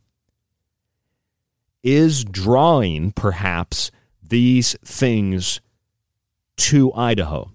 [1.82, 3.90] is drawing perhaps
[4.22, 5.60] these things
[6.56, 7.52] to Idaho.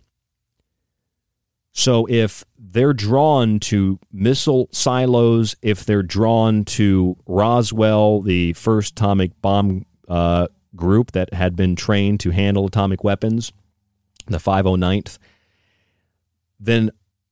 [1.73, 9.39] So if they're drawn to missile silos, if they're drawn to Roswell, the first atomic
[9.41, 13.51] bomb uh, group that had been trained to handle atomic weapons,
[14.27, 15.17] the 509th,
[16.59, 16.91] then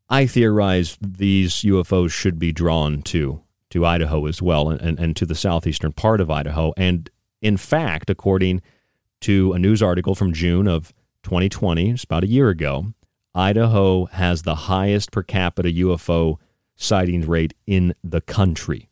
[0.10, 5.16] I theorize these UFOs should be drawn to to Idaho as well and, and, and
[5.16, 6.74] to the southeastern part of Idaho.
[6.76, 7.08] And
[7.40, 8.62] in fact, according
[9.22, 10.94] to a news article from June of
[11.24, 12.94] 2020, it's about a year ago,
[13.36, 16.38] Idaho has the highest per capita UFO
[16.76, 18.89] sightings rate in the country.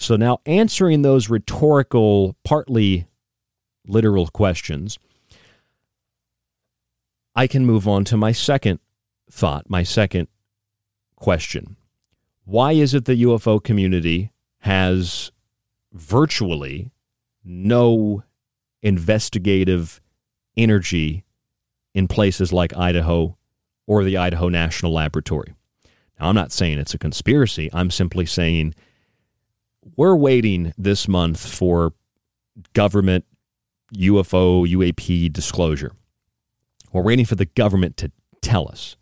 [0.00, 3.06] So now answering those rhetorical, partly
[3.86, 4.98] literal questions,
[7.36, 8.80] I can move on to my second
[9.30, 10.28] thought, my second
[11.16, 11.76] question.
[12.44, 15.30] Why is it the UFO community has
[15.92, 16.90] virtually
[17.44, 18.22] no
[18.82, 20.00] investigative
[20.56, 21.24] energy
[21.94, 23.36] in places like Idaho
[23.86, 25.54] or the Idaho National Laboratory.
[26.18, 27.70] Now, I'm not saying it's a conspiracy.
[27.72, 28.74] I'm simply saying
[29.96, 31.92] we're waiting this month for
[32.72, 33.24] government
[33.94, 35.92] UFO, UAP disclosure.
[36.92, 38.10] We're waiting for the government to
[38.40, 38.96] tell us.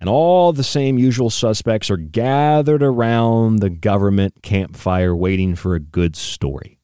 [0.00, 5.80] And all the same usual suspects are gathered around the government campfire waiting for a
[5.80, 6.80] good story.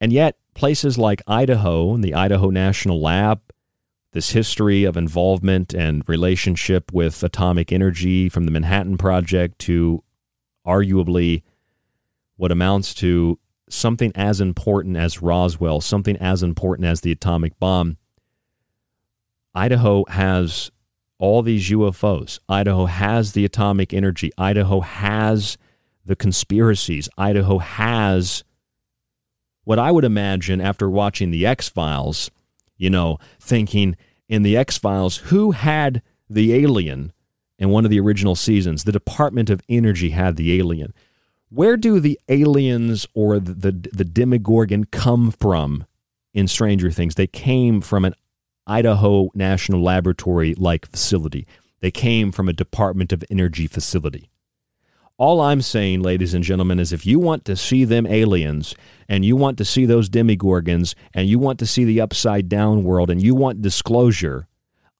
[0.00, 3.40] And yet, places like Idaho and the Idaho National Lab,
[4.12, 10.03] this history of involvement and relationship with atomic energy from the Manhattan Project to
[10.66, 11.42] arguably
[12.36, 13.38] what amounts to
[13.68, 17.96] something as important as Roswell, something as important as the atomic bomb.
[19.54, 20.70] Idaho has
[21.18, 22.40] all these UFOs.
[22.48, 24.30] Idaho has the atomic energy.
[24.36, 25.56] Idaho has
[26.04, 27.08] the conspiracies.
[27.16, 28.44] Idaho has
[29.64, 32.30] what I would imagine after watching The X Files,
[32.76, 33.96] you know, thinking
[34.28, 37.13] in The X Files, who had the alien
[37.58, 38.84] in one of the original seasons?
[38.84, 40.92] The Department of Energy had the alien.
[41.50, 45.86] Where do the aliens or the, the, the Demogorgon come from
[46.32, 47.14] in Stranger Things?
[47.14, 48.14] They came from an
[48.66, 51.46] Idaho National Laboratory like facility.
[51.80, 54.30] They came from a Department of Energy facility.
[55.16, 58.74] All I'm saying, ladies and gentlemen, is if you want to see them aliens
[59.08, 62.82] and you want to see those demogorgons and you want to see the upside down
[62.82, 64.48] world and you want disclosure,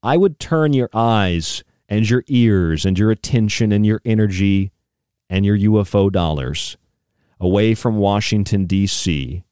[0.05, 4.73] I would turn your eyes and your ears and your attention and your energy
[5.29, 6.77] and your UFO dollars
[7.41, 9.45] away from Washington, D.C.,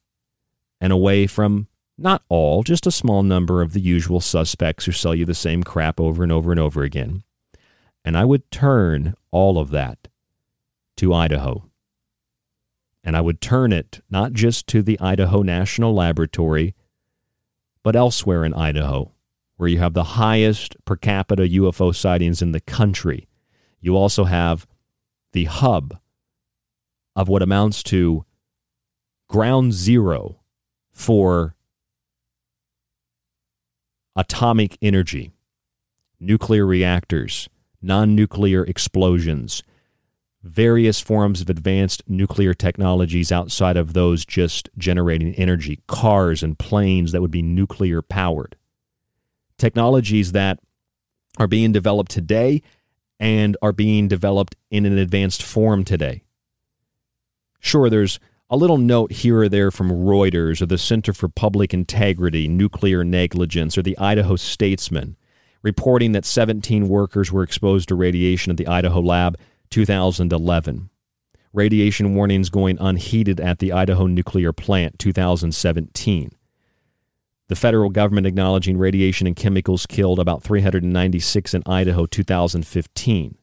[0.81, 5.13] and away from not all, just a small number of the usual suspects who sell
[5.13, 7.23] you the same crap over and over and over again.
[8.03, 10.07] And I would turn all of that
[10.97, 11.69] to Idaho.
[13.03, 16.73] And I would turn it not just to the Idaho National Laboratory,
[17.83, 19.11] but elsewhere in Idaho,
[19.57, 23.27] where you have the highest per capita UFO sightings in the country.
[23.79, 24.67] You also have
[25.33, 25.97] the hub
[27.15, 28.25] of what amounts to
[29.29, 30.39] ground zero
[30.91, 31.55] for
[34.15, 35.31] atomic energy,
[36.19, 37.49] nuclear reactors,
[37.81, 39.63] non nuclear explosions,
[40.43, 47.11] various forms of advanced nuclear technologies outside of those just generating energy, cars and planes
[47.11, 48.55] that would be nuclear powered.
[49.63, 50.59] Technologies that
[51.37, 52.61] are being developed today
[53.17, 56.21] and are being developed in an advanced form today.
[57.61, 58.19] Sure, there's
[58.49, 63.05] a little note here or there from Reuters or the Center for Public Integrity, Nuclear
[63.05, 65.15] Negligence, or the Idaho Statesman,
[65.61, 69.37] reporting that 17 workers were exposed to radiation at the Idaho lab
[69.69, 70.89] 2011.
[71.53, 76.31] Radiation warnings going unheeded at the Idaho nuclear plant 2017.
[77.53, 83.37] The federal government acknowledging radiation and chemicals killed about 396 in Idaho 2015.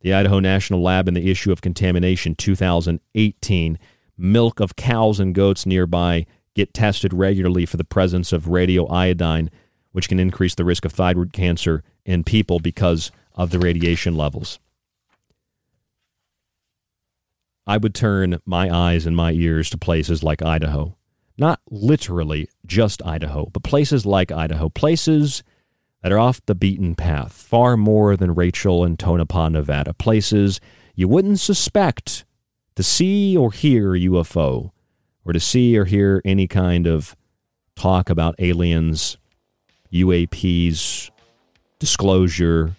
[0.00, 3.78] the Idaho National Lab in the issue of Contamination 2018.
[4.18, 6.26] Milk of cows and goats nearby
[6.56, 9.50] get tested regularly for the presence of radioiodine,
[9.92, 14.58] which can increase the risk of thyroid cancer in people because of the radiation levels.
[17.68, 20.96] I would turn my eyes and my ears to places like Idaho.
[21.36, 25.42] Not literally just Idaho, but places like Idaho, places
[26.02, 30.60] that are off the beaten path, far more than Rachel and Tonopah, Nevada, places
[30.94, 32.24] you wouldn't suspect
[32.76, 34.70] to see or hear UFO
[35.24, 37.16] or to see or hear any kind of
[37.74, 39.16] talk about aliens,
[39.92, 41.10] UAPs,
[41.78, 42.76] disclosure,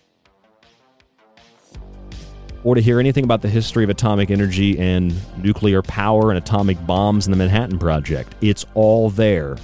[2.65, 6.83] or to hear anything about the history of atomic energy and nuclear power and atomic
[6.87, 8.33] bombs in the Manhattan Project.
[8.41, 9.55] It's all there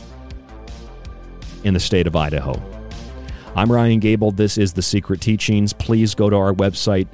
[1.64, 2.62] in the state of Idaho.
[3.56, 4.30] I'm Ryan Gable.
[4.30, 5.74] This is The Secret Teachings.
[5.74, 7.08] Please go to our website.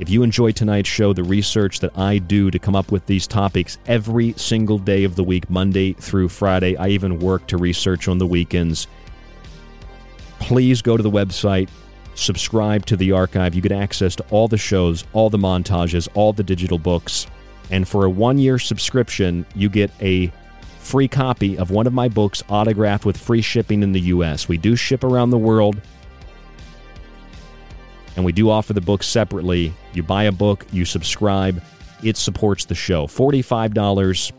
[0.00, 3.28] If you enjoy tonight's show, the research that I do to come up with these
[3.28, 8.08] topics every single day of the week, Monday through Friday, I even work to research
[8.08, 8.88] on the weekends.
[10.40, 11.68] Please go to the website,
[12.18, 13.54] subscribe to the archive.
[13.54, 17.26] You get access to all the shows, all the montages, all the digital books.
[17.70, 20.32] And for a one year subscription, you get a
[20.78, 24.48] free copy of one of my books autographed with free shipping in the U.S.
[24.48, 25.80] We do ship around the world,
[28.16, 29.74] and we do offer the books separately.
[29.92, 31.62] You buy a book, you subscribe,
[32.02, 33.06] it supports the show.
[33.06, 34.32] $45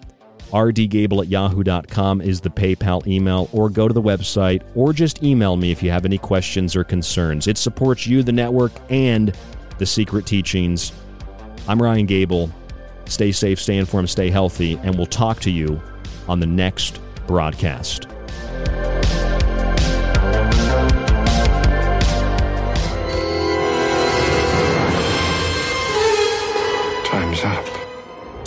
[0.51, 5.57] rdgable at yahoo.com is the PayPal email, or go to the website, or just email
[5.57, 7.47] me if you have any questions or concerns.
[7.47, 9.35] It supports you, the network, and
[9.77, 10.91] the secret teachings.
[11.67, 12.49] I'm Ryan Gable.
[13.05, 15.81] Stay safe, stay informed, stay healthy, and we'll talk to you
[16.27, 18.07] on the next broadcast.